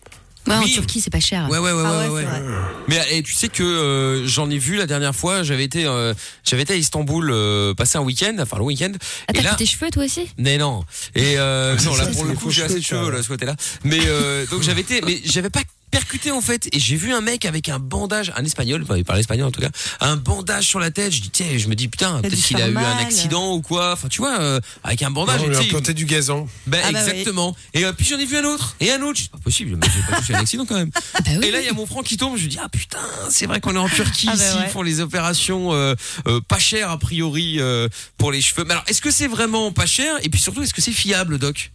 Ouais, 0.49 0.55
en 0.55 0.63
Oui. 0.63 0.73
Turquie, 0.73 0.99
c'est 1.01 1.09
pas 1.09 1.19
cher. 1.19 1.47
Ouais 1.49 1.59
ouais 1.59 1.71
ouais 1.71 1.83
Ah 1.85 1.91
ouais. 1.99 2.07
ouais, 2.07 2.09
ouais. 2.09 2.21
c'est 2.23 2.41
vrai. 2.41 2.41
Mais 2.87 3.17
et 3.17 3.23
tu 3.23 3.33
sais 3.33 3.47
que 3.49 3.63
euh, 3.63 4.27
j'en 4.27 4.49
ai 4.49 4.57
vu 4.57 4.75
la 4.77 4.85
dernière 4.87 5.15
fois. 5.15 5.43
J'avais 5.43 5.63
été 5.63 5.85
euh, 5.85 6.13
j'avais 6.43 6.63
été 6.63 6.73
à 6.73 6.77
Istanbul 6.77 7.29
euh, 7.31 7.73
passer 7.73 7.97
un 7.97 8.01
week-end, 8.01 8.35
enfin 8.39 8.57
le 8.57 8.63
week-end. 8.63 8.91
Ah, 9.27 9.31
et 9.31 9.33
t'as 9.37 9.43
là, 9.43 9.49
fait 9.51 9.57
tes 9.57 9.65
cheveux 9.65 9.89
toi 9.91 10.03
aussi? 10.05 10.27
Mais 10.37 10.57
non. 10.57 10.83
Et 11.15 11.35
euh, 11.37 11.77
non, 11.85 11.95
là 11.95 12.07
pour 12.07 12.25
le 12.25 12.33
coup, 12.33 12.49
j'ai 12.51 12.63
assez 12.63 12.79
de 12.79 12.83
cheveux, 12.83 13.11
là, 13.11 13.21
ce 13.23 13.27
côté-là. 13.27 13.55
Mais 13.83 13.99
euh, 14.05 14.45
donc 14.47 14.63
j'avais 14.63 14.81
été, 14.81 15.01
mais 15.05 15.21
j'avais 15.23 15.49
pas 15.49 15.61
percuté 15.89 16.31
en 16.31 16.41
fait. 16.41 16.67
Et 16.73 16.79
j'ai 16.79 16.95
vu 16.95 17.13
un 17.13 17.21
mec 17.21 17.45
avec 17.45 17.69
un 17.69 17.79
bandage, 17.79 18.31
un 18.35 18.43
espagnol, 18.43 18.81
enfin, 18.83 18.97
il 18.97 19.05
parlait 19.05 19.21
espagnol 19.21 19.47
en 19.47 19.51
tout 19.51 19.61
cas, 19.61 19.69
un 19.99 20.15
bandage 20.15 20.65
sur 20.65 20.79
la 20.79 20.91
tête. 20.91 21.11
Je 21.11 21.21
dis 21.21 21.29
tiens, 21.29 21.57
je 21.57 21.67
me 21.67 21.75
dis 21.75 21.87
putain, 21.87 22.17
a 22.17 22.21
peut-être 22.21 22.41
qu'il 22.41 22.61
a 22.61 22.67
eu 22.67 22.77
un 22.77 22.97
accident 22.97 23.53
ou 23.53 23.61
quoi. 23.61 23.93
Enfin 23.93 24.07
tu 24.07 24.21
vois, 24.21 24.39
euh, 24.39 24.59
avec 24.83 25.03
un 25.03 25.11
bandage. 25.11 25.41
on 25.41 25.45
et 25.45 25.49
lui 25.49 25.55
tu 25.57 25.61
a 25.61 25.69
planté 25.69 25.93
du 25.93 26.05
gazon. 26.05 26.47
ben 26.67 26.81
Ah 26.83 26.91
bah 26.91 26.99
oui. 27.03 27.09
exactement. 27.09 27.55
Et 27.73 27.85
euh, 27.85 27.93
puis 27.93 28.05
j'en 28.05 28.17
ai 28.17 28.25
vu 28.25 28.37
un 28.37 28.45
autre 28.45 28.75
et 28.79 28.91
un 28.91 29.01
autre. 29.01 29.17
Je 29.17 29.23
dis, 29.23 29.23
C'est 29.23 29.31
pas 29.31 29.37
possible, 29.43 29.71
le 29.71 29.77
mec 29.77 29.89
j'ai 29.93 30.11
pas 30.11 30.19
touché 30.19 30.35
un 30.35 30.39
accident 30.39 30.65
quand 30.65 30.75
même. 30.75 30.91
Ah 31.13 31.19
bah 31.21 31.31
oui. 31.39 31.47
Et 31.47 31.51
là 31.51 31.59
il 31.59 31.65
y 31.65 31.69
a 31.69 31.73
mon 31.73 31.85
frère 31.85 32.03
qui 32.03 32.17
tombe. 32.17 32.37
Je 32.37 32.43
lui 32.43 32.49
dis 32.49 32.59
ah 32.61 32.69
putain, 32.69 32.99
c'est 33.29 33.45
vrai 33.45 33.59
qu'on 33.59 33.75
est 33.75 33.79
en 33.79 33.89
Turquie 33.89 34.27
Ah 34.31 34.35
bah 34.35 34.43
ici, 34.43 34.57
ouais. 34.57 34.63
ils 34.65 34.69
font 34.69 34.81
les 34.81 34.99
opérations 34.99 35.73
euh, 35.73 35.95
euh, 36.27 36.39
pas 36.41 36.59
chères 36.59 36.89
a 36.91 36.97
priori 36.97 37.57
euh, 37.59 37.87
pour 38.17 38.31
les 38.31 38.41
cheveux. 38.41 38.63
Mais 38.65 38.71
alors 38.71 38.83
est-ce 38.87 39.01
que 39.01 39.11
c'est 39.11 39.27
vraiment 39.27 39.71
pas 39.71 39.85
cher? 39.85 40.15
Et 40.23 40.29
puis 40.29 40.39
surtout 40.39 40.61
est-ce 40.61 40.73
que 40.73 40.81
c'est 40.81 40.91
fiable, 40.91 41.37
doc? 41.39 41.71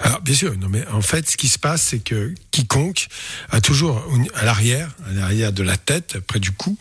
Alors, 0.00 0.20
bien 0.20 0.34
sûr, 0.34 0.56
non, 0.58 0.68
mais 0.68 0.86
en 0.88 1.02
fait, 1.02 1.28
ce 1.28 1.36
qui 1.36 1.48
se 1.48 1.58
passe, 1.58 1.82
c'est 1.82 1.98
que 2.00 2.34
quiconque 2.50 3.08
a 3.50 3.60
toujours 3.60 4.02
à 4.34 4.44
l'arrière, 4.44 4.90
à 5.08 5.12
l'arrière 5.12 5.52
de 5.52 5.62
la 5.62 5.76
tête, 5.76 6.18
près 6.20 6.40
du 6.40 6.52
cou, 6.52 6.76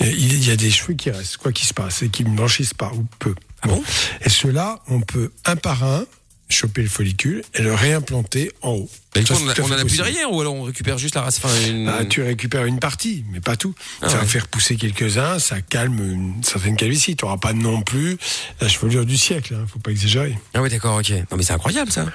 il 0.00 0.44
y 0.44 0.50
a 0.50 0.56
des 0.56 0.70
cheveux 0.70 0.94
qui 0.94 1.10
restent, 1.10 1.36
quoi 1.36 1.52
qu'il 1.52 1.66
se 1.66 1.74
passe, 1.74 2.02
et 2.02 2.08
qui 2.08 2.24
ne 2.24 2.34
blanchissent 2.34 2.74
pas, 2.74 2.92
ou 2.94 3.06
peu. 3.18 3.34
bon? 3.64 3.82
Et 4.24 4.28
ceux-là, 4.28 4.80
on 4.88 5.00
peut, 5.00 5.32
un 5.44 5.56
par 5.56 5.84
un, 5.84 6.04
choper 6.50 6.82
le 6.82 6.88
follicule 6.88 7.42
et 7.54 7.62
le 7.62 7.72
réimplanter 7.74 8.50
en 8.62 8.72
haut. 8.72 8.90
Mais 9.16 9.22
du 9.22 9.26
Ça, 9.28 9.34
on 9.42 9.48
a- 9.48 9.54
on 9.60 9.66
en 9.72 9.78
a 9.78 9.84
plus 9.84 9.96
derrière 9.96 10.32
ou 10.32 10.40
alors 10.40 10.54
on 10.54 10.62
récupère 10.62 10.98
juste 10.98 11.14
la 11.14 11.22
race. 11.22 11.40
Enfin, 11.42 11.54
une- 11.68 11.88
Ah, 11.88 12.04
tu 12.04 12.22
récupères 12.22 12.64
une 12.66 12.78
partie, 12.78 13.24
mais 13.32 13.40
pas 13.40 13.56
tout. 13.56 13.74
Ah 14.02 14.08
ça 14.08 14.18
va 14.18 14.24
faire 14.24 14.46
pousser 14.48 14.76
quelques-uns, 14.76 15.38
ça 15.38 15.60
calme 15.62 15.98
une 16.00 16.44
certaine 16.44 16.76
calvitie. 16.76 17.16
Tu 17.16 17.24
n'auras 17.24 17.38
pas 17.38 17.52
non 17.52 17.82
plus 17.82 18.18
la 18.60 18.68
chevelure 18.68 19.04
du 19.06 19.16
siècle, 19.16 19.54
hein, 19.54 19.66
faut 19.72 19.78
pas 19.80 19.90
exagérer. 19.90 20.38
Ah 20.54 20.62
oui, 20.62 20.68
d'accord, 20.70 20.96
ok. 20.98 21.10
Non 21.30 21.36
mais 21.36 21.42
c'est 21.42 21.52
incroyable 21.54 21.90
ça. 21.90 22.06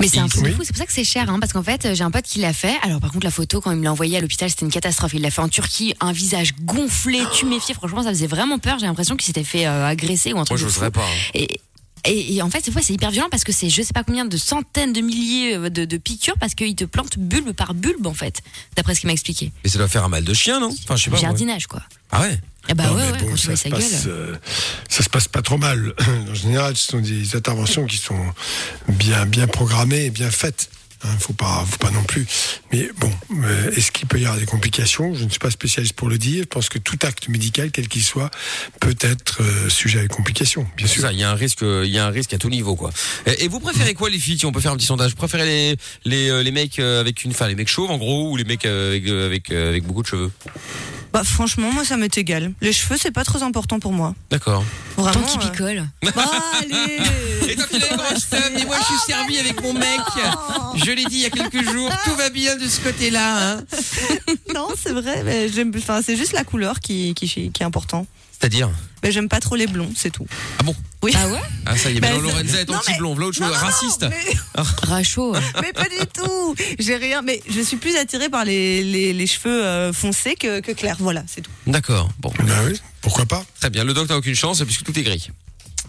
Mais 0.00 0.06
c'est 0.06 0.20
un 0.20 0.28
truc 0.28 0.44
de 0.44 0.48
Oui. 0.50 0.54
fou, 0.54 0.62
c'est 0.62 0.68
pour 0.72 0.78
ça 0.78 0.86
que 0.86 0.92
c'est 0.92 1.02
cher, 1.02 1.28
hein, 1.28 1.40
parce 1.40 1.52
qu'en 1.52 1.62
fait, 1.64 1.92
j'ai 1.92 2.04
un 2.04 2.12
pote 2.12 2.22
qui 2.24 2.38
l'a 2.38 2.52
fait. 2.52 2.76
Alors 2.84 3.00
par 3.00 3.10
contre, 3.10 3.24
la 3.24 3.32
photo, 3.32 3.60
quand 3.60 3.72
il 3.72 3.78
me 3.78 3.82
l'a 3.84 3.90
envoyée 3.90 4.16
à 4.16 4.20
l'hôpital, 4.20 4.48
c'était 4.48 4.64
une 4.64 4.70
catastrophe. 4.70 5.12
Il 5.14 5.22
l'a 5.22 5.30
fait 5.32 5.40
en 5.42 5.48
Turquie, 5.48 5.92
un 5.98 6.12
visage 6.12 6.54
gonflé, 6.62 7.20
tuméfié. 7.34 7.74
Franchement, 7.74 8.04
ça 8.04 8.10
faisait 8.10 8.28
vraiment 8.28 8.60
peur. 8.60 8.78
J'ai 8.78 8.86
l'impression 8.86 9.16
qu'il 9.16 9.26
s'était 9.26 9.42
fait 9.42 9.66
euh, 9.66 9.84
agresser 9.88 10.30
ou 10.32 10.36
un 10.36 10.36
Moi, 10.36 10.44
truc 10.44 10.58
je 10.58 10.64
de 10.66 10.68
fou. 10.70 10.76
n'oserais 10.76 10.92
pas. 10.92 11.00
hein. 11.02 11.30
Et, 11.34 11.60
et, 12.04 12.34
et 12.36 12.42
en 12.42 12.50
fait, 12.50 12.60
cette 12.64 12.72
fois, 12.72 12.82
c'est 12.82 12.92
hyper 12.94 13.10
violent 13.10 13.28
parce 13.30 13.44
que 13.44 13.52
c'est 13.52 13.68
je 13.70 13.82
sais 13.82 13.92
pas 13.92 14.04
combien 14.04 14.24
de 14.24 14.36
centaines 14.36 14.92
de 14.92 15.00
milliers 15.00 15.56
euh, 15.56 15.68
de, 15.70 15.84
de 15.84 15.96
piqûres 15.96 16.36
parce 16.38 16.54
qu'il 16.54 16.74
te 16.74 16.84
plante 16.84 17.18
bulbe 17.18 17.52
par 17.52 17.74
bulbe, 17.74 18.06
en 18.06 18.14
fait, 18.14 18.40
d'après 18.76 18.94
ce 18.94 19.00
qu'il 19.00 19.06
m'a 19.08 19.12
expliqué. 19.12 19.52
Mais 19.64 19.70
ça 19.70 19.78
doit 19.78 19.88
faire 19.88 20.04
un 20.04 20.08
mal 20.08 20.24
de 20.24 20.34
chien, 20.34 20.60
non? 20.60 20.68
Enfin, 20.84 20.96
je 20.96 21.04
sais 21.04 21.10
pas. 21.10 21.16
moi. 21.16 21.22
Jardinage, 21.22 21.66
quoi. 21.66 21.82
Ah 22.10 22.22
ouais? 22.22 22.38
Eh 22.70 22.74
bah 22.74 22.84
Non, 22.86 22.96
ouais, 22.96 23.02
ouais, 23.10 23.18
bon, 23.18 23.26
quand 23.28 23.34
tu 23.34 23.38
ça 23.38 23.46
vois 23.48 23.56
se 23.56 23.62
sa 23.64 23.70
passe, 23.70 24.04
gueule. 24.06 24.12
euh, 24.12 24.36
ça 24.88 25.02
se 25.02 25.08
passe 25.08 25.28
pas 25.28 25.40
trop 25.42 25.56
mal. 25.58 25.94
En 26.30 26.34
général, 26.34 26.76
ce 26.76 26.88
sont 26.88 27.00
des 27.00 27.34
interventions 27.36 27.86
qui 27.86 27.96
sont 27.96 28.18
bien, 28.88 29.24
bien 29.26 29.46
programmées 29.46 30.06
et 30.06 30.10
bien 30.10 30.30
faites. 30.30 30.68
Hein, 31.04 31.08
faut 31.20 31.32
pas, 31.32 31.64
faut 31.68 31.78
pas 31.78 31.90
non 31.92 32.02
plus. 32.02 32.26
Mais 32.72 32.90
bon, 32.98 33.10
euh, 33.44 33.70
est-ce 33.76 33.92
qu'il 33.92 34.08
peut 34.08 34.18
y 34.18 34.24
avoir 34.24 34.38
des 34.38 34.46
complications? 34.46 35.14
Je 35.14 35.24
ne 35.24 35.30
suis 35.30 35.38
pas 35.38 35.50
spécialiste 35.50 35.92
pour 35.94 36.08
le 36.08 36.18
dire. 36.18 36.42
Je 36.42 36.48
pense 36.48 36.68
que 36.68 36.78
tout 36.78 36.98
acte 37.02 37.28
médical, 37.28 37.70
quel 37.70 37.86
qu'il 37.86 38.02
soit, 38.02 38.30
peut 38.80 38.96
être 39.00 39.40
euh, 39.42 39.68
sujet 39.68 40.00
à 40.00 40.02
des 40.02 40.08
complications, 40.08 40.66
bien 40.76 40.86
C'est 40.88 40.94
sûr. 40.94 41.02
ça, 41.02 41.12
il 41.12 41.20
y 41.20 41.22
a 41.24 41.30
un 41.30 41.34
risque, 41.34 41.62
il 41.62 41.90
y 41.90 41.98
a 41.98 42.06
un 42.06 42.10
risque 42.10 42.32
à 42.34 42.38
tout 42.38 42.50
niveau, 42.50 42.74
quoi. 42.74 42.90
Et, 43.26 43.44
et 43.44 43.48
vous 43.48 43.60
préférez 43.60 43.94
quoi, 43.94 44.10
les 44.10 44.18
filles 44.18 44.38
Si 44.38 44.46
on 44.46 44.52
peut 44.52 44.60
faire 44.60 44.72
un 44.72 44.76
petit 44.76 44.86
sondage, 44.86 45.10
vous 45.12 45.16
préférez 45.16 45.44
les 45.46 45.76
les 46.04 46.30
euh, 46.30 46.42
les 46.42 46.50
mecs 46.50 46.78
avec 46.80 47.22
une, 47.22 47.30
enfin 47.30 47.46
les 47.46 47.54
mecs 47.54 47.68
chauves 47.68 47.90
en 47.90 47.98
gros, 47.98 48.32
ou 48.32 48.36
les 48.36 48.44
mecs 48.44 48.66
avec 48.66 49.06
avec 49.08 49.52
avec 49.52 49.84
beaucoup 49.84 50.02
de 50.02 50.08
cheveux? 50.08 50.32
Bah, 51.12 51.24
franchement, 51.24 51.72
moi, 51.72 51.84
ça 51.84 51.96
m'est 51.96 52.18
égal. 52.18 52.52
Les 52.60 52.72
cheveux, 52.72 52.96
c'est 53.00 53.10
pas 53.10 53.24
très 53.24 53.42
important 53.42 53.80
pour 53.80 53.92
moi. 53.92 54.14
D'accord. 54.30 54.62
Vraiment. 54.96 55.12
Tant 55.12 55.22
qu'il 55.22 55.40
euh, 55.40 55.50
picole. 55.50 55.88
Bah, 56.14 56.30
allez 56.60 56.98
Et 57.52 57.56
toi 57.56 57.64
moi 58.66 58.76
je 58.80 58.84
suis 58.84 59.06
servi 59.06 59.38
avec 59.38 59.62
mon 59.62 59.72
mec. 59.72 60.00
Je 60.76 60.90
l'ai 60.90 61.04
dit 61.04 61.16
il 61.16 61.20
y 61.20 61.26
a 61.26 61.30
quelques 61.30 61.62
jours, 61.70 61.90
tout 62.04 62.14
va 62.16 62.30
bien 62.30 62.56
de 62.56 62.66
ce 62.68 62.80
côté-là. 62.80 63.52
Hein. 63.56 63.64
Non, 64.54 64.68
c'est 64.82 64.92
vrai. 64.92 65.22
mais 65.24 65.48
j'aime- 65.48 65.72
Enfin, 65.76 66.00
c'est 66.04 66.16
juste 66.16 66.32
la 66.32 66.42
couleur 66.44 66.80
qui, 66.80 67.14
qui, 67.14 67.28
qui 67.28 67.62
est 67.62 67.66
important. 67.66 68.06
C'est-à-dire 68.32 68.70
Mais 69.02 69.10
j'aime 69.12 69.28
pas 69.28 69.40
trop 69.40 69.56
les 69.56 69.66
blonds, 69.66 69.90
c'est 69.96 70.10
tout. 70.10 70.26
Ah 70.58 70.62
bon? 70.62 70.74
Oui. 71.02 71.12
Ah 71.16 71.28
ouais? 71.28 71.40
Ah 71.66 71.76
ça 71.76 71.90
y 71.90 71.96
est, 71.96 72.00
Bah, 72.00 72.08
maintenant 72.10 72.28
Lorenza 72.30 72.60
est 72.60 72.68
Non, 72.68 72.74
mais- 72.74 72.78
anti-blond, 72.92 73.14
l'autre 73.16 73.40
Non, 73.40 73.46
chose 73.48 73.56
non, 73.56 73.60
non, 73.60 73.66
raciste. 73.66 74.06
mais- 74.08 74.62
Rachaud. 74.86 75.34
mais 75.60 75.72
pas 75.72 75.84
du 75.88 75.98
tout. 76.14 76.54
J'ai 76.78 76.96
rien. 76.96 77.22
Mais 77.22 77.42
je 77.48 77.60
suis 77.60 77.76
plus 77.76 77.96
attirée 77.96 78.28
par 78.28 78.44
les, 78.44 78.82
les, 78.84 79.12
les 79.12 79.26
cheveux 79.26 79.64
euh, 79.64 79.92
foncés 79.92 80.34
que, 80.34 80.60
que 80.60 80.72
clairs. 80.72 80.96
Voilà, 81.00 81.22
c'est 81.26 81.40
tout. 81.42 81.50
D'accord. 81.66 82.08
Bon, 82.20 82.32
Ben 82.44 82.64
oui, 82.66 82.80
pourquoi 83.02 83.26
pas? 83.26 83.44
Très 83.60 83.70
bien. 83.70 83.84
Le 83.84 83.92
doc 83.92 84.08
n'a 84.08 84.16
aucune 84.16 84.34
chance 84.36 84.62
puisque 84.62 84.84
tout 84.84 84.96
est 84.98 85.02
gris. 85.02 85.30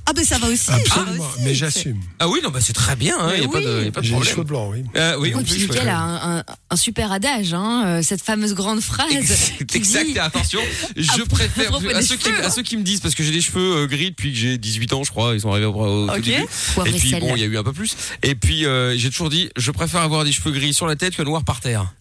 Ah, 0.10 0.14
ben 0.14 0.26
ça 0.26 0.40
va 0.40 0.48
aussi. 0.48 0.72
Absolument. 0.72 1.06
ça 1.06 1.18
va 1.20 1.26
aussi. 1.28 1.40
Mais 1.44 1.54
j'assume. 1.54 2.00
Ah 2.18 2.28
oui, 2.28 2.40
non, 2.44 2.50
bah 2.50 2.60
c'est 2.62 2.74
très 2.74 2.96
bien. 2.96 3.16
Il 3.28 3.32
Mais 3.34 3.42
y 3.42 3.46
a 3.46 3.48
pas 3.48 3.62
de, 3.62 3.84
y 3.86 3.88
a 3.88 3.92
pas 3.92 4.02
de 4.02 4.06
J'ai 4.06 4.10
les 4.12 4.16
problème. 4.16 4.34
cheveux 4.34 4.44
blancs, 4.44 4.70
oui. 4.74 4.84
Euh, 4.96 5.16
oui, 5.20 5.34
Oui, 5.36 5.44
puis 5.44 5.62
Mickaël 5.62 5.90
a 5.90 6.00
un, 6.00 6.38
un- 6.40 6.44
un 6.72 6.76
super 6.76 7.12
adage, 7.12 7.54
hein, 7.54 7.84
euh, 7.86 8.02
cette 8.02 8.22
fameuse 8.24 8.56
grande 8.56 8.82
phrase. 8.82 9.08
C'est 9.28 9.66
qui 9.66 9.78
exact, 9.78 10.06
dit- 10.08 10.18
attention, 10.18 10.62
je 10.98 11.22
À 11.22 11.26
préfère 11.28 11.80
des 11.80 11.90
à 11.94 12.02
ceux, 12.02 12.16
qui, 12.16 12.30
à 12.32 12.50
ceux 12.50 12.64
qui 12.64 12.76
me 12.78 12.82
disent 12.84 13.02
parce 13.02 13.14
que 13.14 13.24
j'ai 13.24 13.32
des 13.32 13.42
cheveux 13.42 13.84
euh, 13.84 13.88
gris 13.88 14.10
depuis 14.10 14.32
que 14.32 14.38
j'ai 14.40 14.58
18 14.58 14.94
ans, 14.94 15.04
je 15.04 15.12
crois, 15.12 15.36
ils 15.36 15.42
sont 15.42 15.52
arrivés 15.52 15.68
au, 15.68 15.74
au 15.76 16.08
tout 16.08 16.14
Ok. 16.14 16.22
début. 16.22 16.46
Poivre 16.74 16.90
et 16.90 16.98
puis 17.00 17.16
bon, 17.20 17.36
il 17.36 17.42
y 17.42 17.44
a 17.44 17.48
eu 17.48 17.58
un 17.58 17.64
peu 17.64 17.74
plus. 17.74 17.96
Et 18.24 18.34
puis 18.34 18.66
euh, 18.66 18.98
j'ai 18.98 19.12
toujours 19.12 19.30
dit, 19.30 19.50
je 19.58 19.70
préfère 19.70 20.02
avoir 20.02 20.24
des 20.26 20.32
cheveux 20.32 20.52
gris 20.52 20.74
sur 20.74 20.88
la 20.88 20.96
tête 20.96 21.16
que 21.16 21.22
noir 21.22 21.44
par 21.44 21.60
terre. 21.60 21.94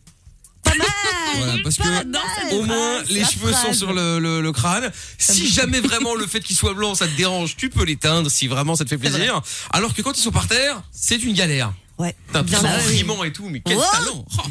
Voilà, 1.37 1.55
parce 1.63 1.77
que 1.77 2.55
au 2.55 2.63
moins 2.63 3.03
les 3.11 3.25
cheveux 3.25 3.53
sont 3.53 3.73
sur 3.73 3.93
le, 3.93 4.19
le- 4.19 4.41
le 4.41 4.53
crâne. 4.53 4.91
Si 5.19 5.49
jamais 5.49 5.81
vraiment 5.81 6.15
le 6.15 6.27
fait 6.27 6.41
qu'ils 6.41 6.57
soient 6.57 6.75
blancs 6.75 6.97
ça 6.97 7.07
te 7.07 7.17
dérange, 7.17 7.57
tu 7.57 7.69
peux 7.71 7.85
les 7.85 7.97
teindre 7.97 8.31
si 8.31 8.47
vraiment 8.49 8.75
ça 8.77 8.85
te 8.85 8.91
fait 8.91 8.99
plaisir. 8.99 9.41
Alors 9.73 9.95
que 9.95 10.03
quand 10.03 10.17
ils 10.17 10.23
sont 10.23 10.31
par 10.33 10.49
terre, 10.49 10.83
c'est 10.93 11.23
une 11.23 11.35
galère. 11.35 11.73
Ouais. 11.99 12.15
T'as 12.33 12.43
Bien 12.45 12.61
oui. 12.63 12.95
frimant 12.95 13.25
et 13.25 13.33
tout, 13.33 13.49
mais 13.49 13.61
quel 13.65 13.77
Oh 13.77 13.83
talent 13.93 14.25
Oh, 14.39 14.43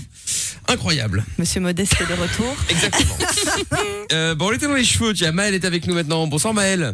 Incroyable. 0.70 1.24
Monsieur 1.38 1.62
Modeste 1.62 1.96
est 2.02 2.06
de 2.14 2.20
retour. 2.22 2.54
Exactement. 2.70 3.18
euh, 4.12 4.36
bon, 4.36 4.48
on 4.50 4.52
était 4.52 4.68
dans 4.68 4.74
les 4.74 4.84
cheveux. 4.84 5.14
Tiens, 5.14 5.32
Maëlle 5.32 5.54
est 5.54 5.64
avec 5.64 5.88
nous 5.88 5.94
maintenant. 5.96 6.28
Bonsoir 6.28 6.54
Maëlle. 6.54 6.94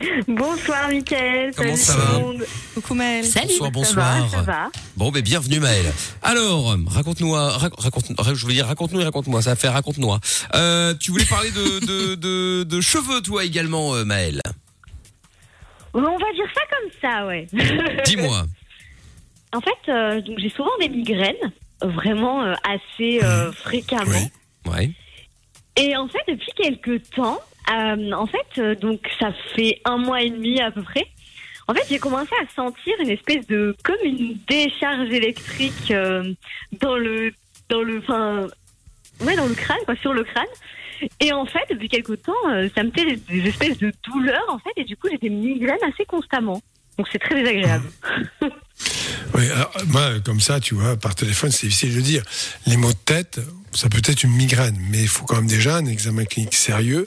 Bonsoir 0.28 0.88
Mickaël. 0.88 1.52
Comment 1.54 1.76
Salut 1.76 1.82
ça 1.82 1.92
tout 1.94 2.00
va 2.00 2.18
le 2.18 2.24
monde. 2.24 2.46
Coucou 2.74 2.94
Maëlle. 2.94 3.24
Salut. 3.24 3.48
Bonsoir, 3.48 3.66
Ça 3.66 3.70
bonsoir. 3.70 4.22
va, 4.22 4.28
ça 4.28 4.42
va. 4.42 4.70
Bon, 4.96 5.10
ben 5.10 5.22
bienvenue 5.22 5.60
Maëlle. 5.60 5.92
Alors, 6.22 6.76
raconte-nous, 6.88 7.32
raconte, 7.32 7.80
raconte, 7.80 8.06
je 8.34 8.46
veux 8.46 8.52
dire 8.52 8.66
raconte-nous 8.66 9.00
et 9.00 9.04
raconte-moi. 9.04 9.42
Ça 9.42 9.50
va 9.50 9.56
faire 9.56 9.72
raconte-nous. 9.74 10.10
Euh, 10.54 10.94
tu 10.94 11.10
voulais 11.10 11.24
parler 11.26 11.50
de, 11.50 11.80
de, 11.86 12.14
de, 12.14 12.62
de 12.64 12.80
cheveux, 12.80 13.20
toi 13.20 13.44
également, 13.44 13.94
euh, 13.94 14.04
Maëlle. 14.04 14.40
On 15.92 16.00
va 16.00 16.32
dire 16.34 16.46
ça 16.54 16.60
comme 16.70 16.90
ça, 17.02 17.26
ouais. 17.26 17.46
Dis-moi. 18.06 18.44
en 19.52 19.60
fait, 19.60 19.90
euh, 19.92 20.20
donc 20.22 20.38
j'ai 20.38 20.50
souvent 20.50 20.70
des 20.80 20.88
migraines, 20.88 21.52
vraiment 21.82 22.42
euh, 22.42 22.54
assez 22.64 23.22
euh, 23.22 23.52
fréquemment. 23.52 24.30
Oui. 24.66 24.70
Ouais. 24.72 24.90
Et 25.76 25.96
en 25.96 26.06
fait, 26.08 26.20
depuis 26.28 26.52
quelques 26.56 27.10
temps, 27.10 27.40
euh, 27.70 28.12
en 28.12 28.26
fait, 28.26 28.58
euh, 28.58 28.74
donc 28.74 29.00
ça 29.18 29.32
fait 29.54 29.80
un 29.84 29.96
mois 29.96 30.22
et 30.22 30.30
demi 30.30 30.60
à 30.60 30.70
peu 30.70 30.82
près. 30.82 31.06
En 31.68 31.74
fait, 31.74 31.84
j'ai 31.88 31.98
commencé 31.98 32.30
à 32.42 32.54
sentir 32.54 32.94
une 33.00 33.10
espèce 33.10 33.46
de 33.46 33.76
comme 33.84 33.96
une 34.02 34.36
décharge 34.48 35.10
électrique 35.10 35.90
euh, 35.90 36.32
dans 36.80 36.96
le 36.96 37.32
dans 37.68 37.82
le 37.82 37.98
enfin 37.98 38.48
ouais 39.20 39.36
dans 39.36 39.46
le 39.46 39.54
crâne 39.54 39.78
quoi 39.84 39.94
sur 39.96 40.12
le 40.12 40.24
crâne 40.24 40.46
Et 41.20 41.32
en 41.32 41.46
fait, 41.46 41.64
depuis 41.70 41.88
quelque 41.88 42.14
temps, 42.14 42.32
ça 42.74 42.82
me 42.82 42.90
fait 42.90 43.16
des, 43.16 43.48
espèces 43.48 43.78
de 43.78 43.92
douleurs, 44.04 44.44
en 44.48 44.58
fait, 44.58 44.72
et 44.76 44.84
du 44.84 44.96
coup, 44.96 45.08
j'ai 45.10 45.18
des 45.18 45.30
migraines 45.30 45.78
assez 45.92 46.04
constamment. 46.04 46.60
Donc 46.98 47.06
c'est 47.12 47.18
très 47.18 47.34
désagréable. 47.36 47.88
Oui, 49.34 49.48
alors, 49.50 49.72
comme 50.24 50.40
ça, 50.40 50.58
tu 50.58 50.74
vois, 50.74 50.96
par 50.96 51.14
téléphone, 51.14 51.50
c'est 51.50 51.66
difficile 51.66 51.94
de 51.94 52.00
dire. 52.00 52.22
Les 52.66 52.76
maux 52.76 52.92
de 52.92 52.98
tête, 53.04 53.40
ça 53.72 53.88
peut 53.88 54.02
être 54.04 54.22
une 54.24 54.32
migraine, 54.32 54.76
mais 54.90 54.98
il 55.02 55.08
faut 55.08 55.24
quand 55.24 55.36
même 55.36 55.46
déjà 55.46 55.76
un 55.76 55.86
examen 55.86 56.24
clinique 56.24 56.54
sérieux 56.54 57.06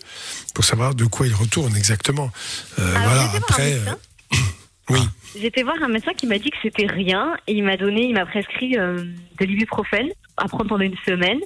pour 0.54 0.64
savoir 0.64 0.96
de 0.96 1.06
quoi 1.06 1.28
il 1.28 1.34
retourne 1.34 1.76
exactement. 1.76 2.32
Euh, 2.80 2.96
Alors, 2.96 3.10
voilà, 3.10 3.32
après. 3.38 3.74
euh, 3.74 3.96
oui. 4.90 5.00
J'étais 5.40 5.64
voir 5.64 5.76
un 5.82 5.88
médecin 5.90 6.14
qui 6.14 6.28
m'a 6.28 6.38
dit 6.38 6.50
que 6.52 6.58
c'était 6.62 6.86
rien, 6.86 7.36
et 7.48 7.54
il 7.54 7.64
m'a 7.64 7.76
donné, 7.78 8.04
il 8.04 8.14
m'a 8.14 8.26
prescrit 8.26 8.78
euh, 8.78 9.04
de 9.40 9.46
l'ibuprofène 9.46 10.10
à 10.38 10.48
prendre 10.48 10.68
pendant 10.68 10.84
une 10.84 10.98
semaine. 11.06 11.40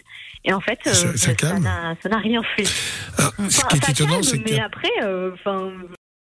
Et 0.46 0.54
en 0.54 0.62
fait, 0.62 0.80
euh, 0.88 0.94
Ça- 1.18 1.34
n'a- 1.60 2.18
rien 2.20 2.42
fait. 2.56 2.66
ce 2.66 2.72
Enfin, 3.40 3.68
qui 3.70 3.76
est 3.78 3.90
étonnant, 3.90 4.22
c'est 4.24 4.40
que- 4.40 4.50
mais 4.50 4.60
après, 4.60 4.90
enfin, 5.34 5.72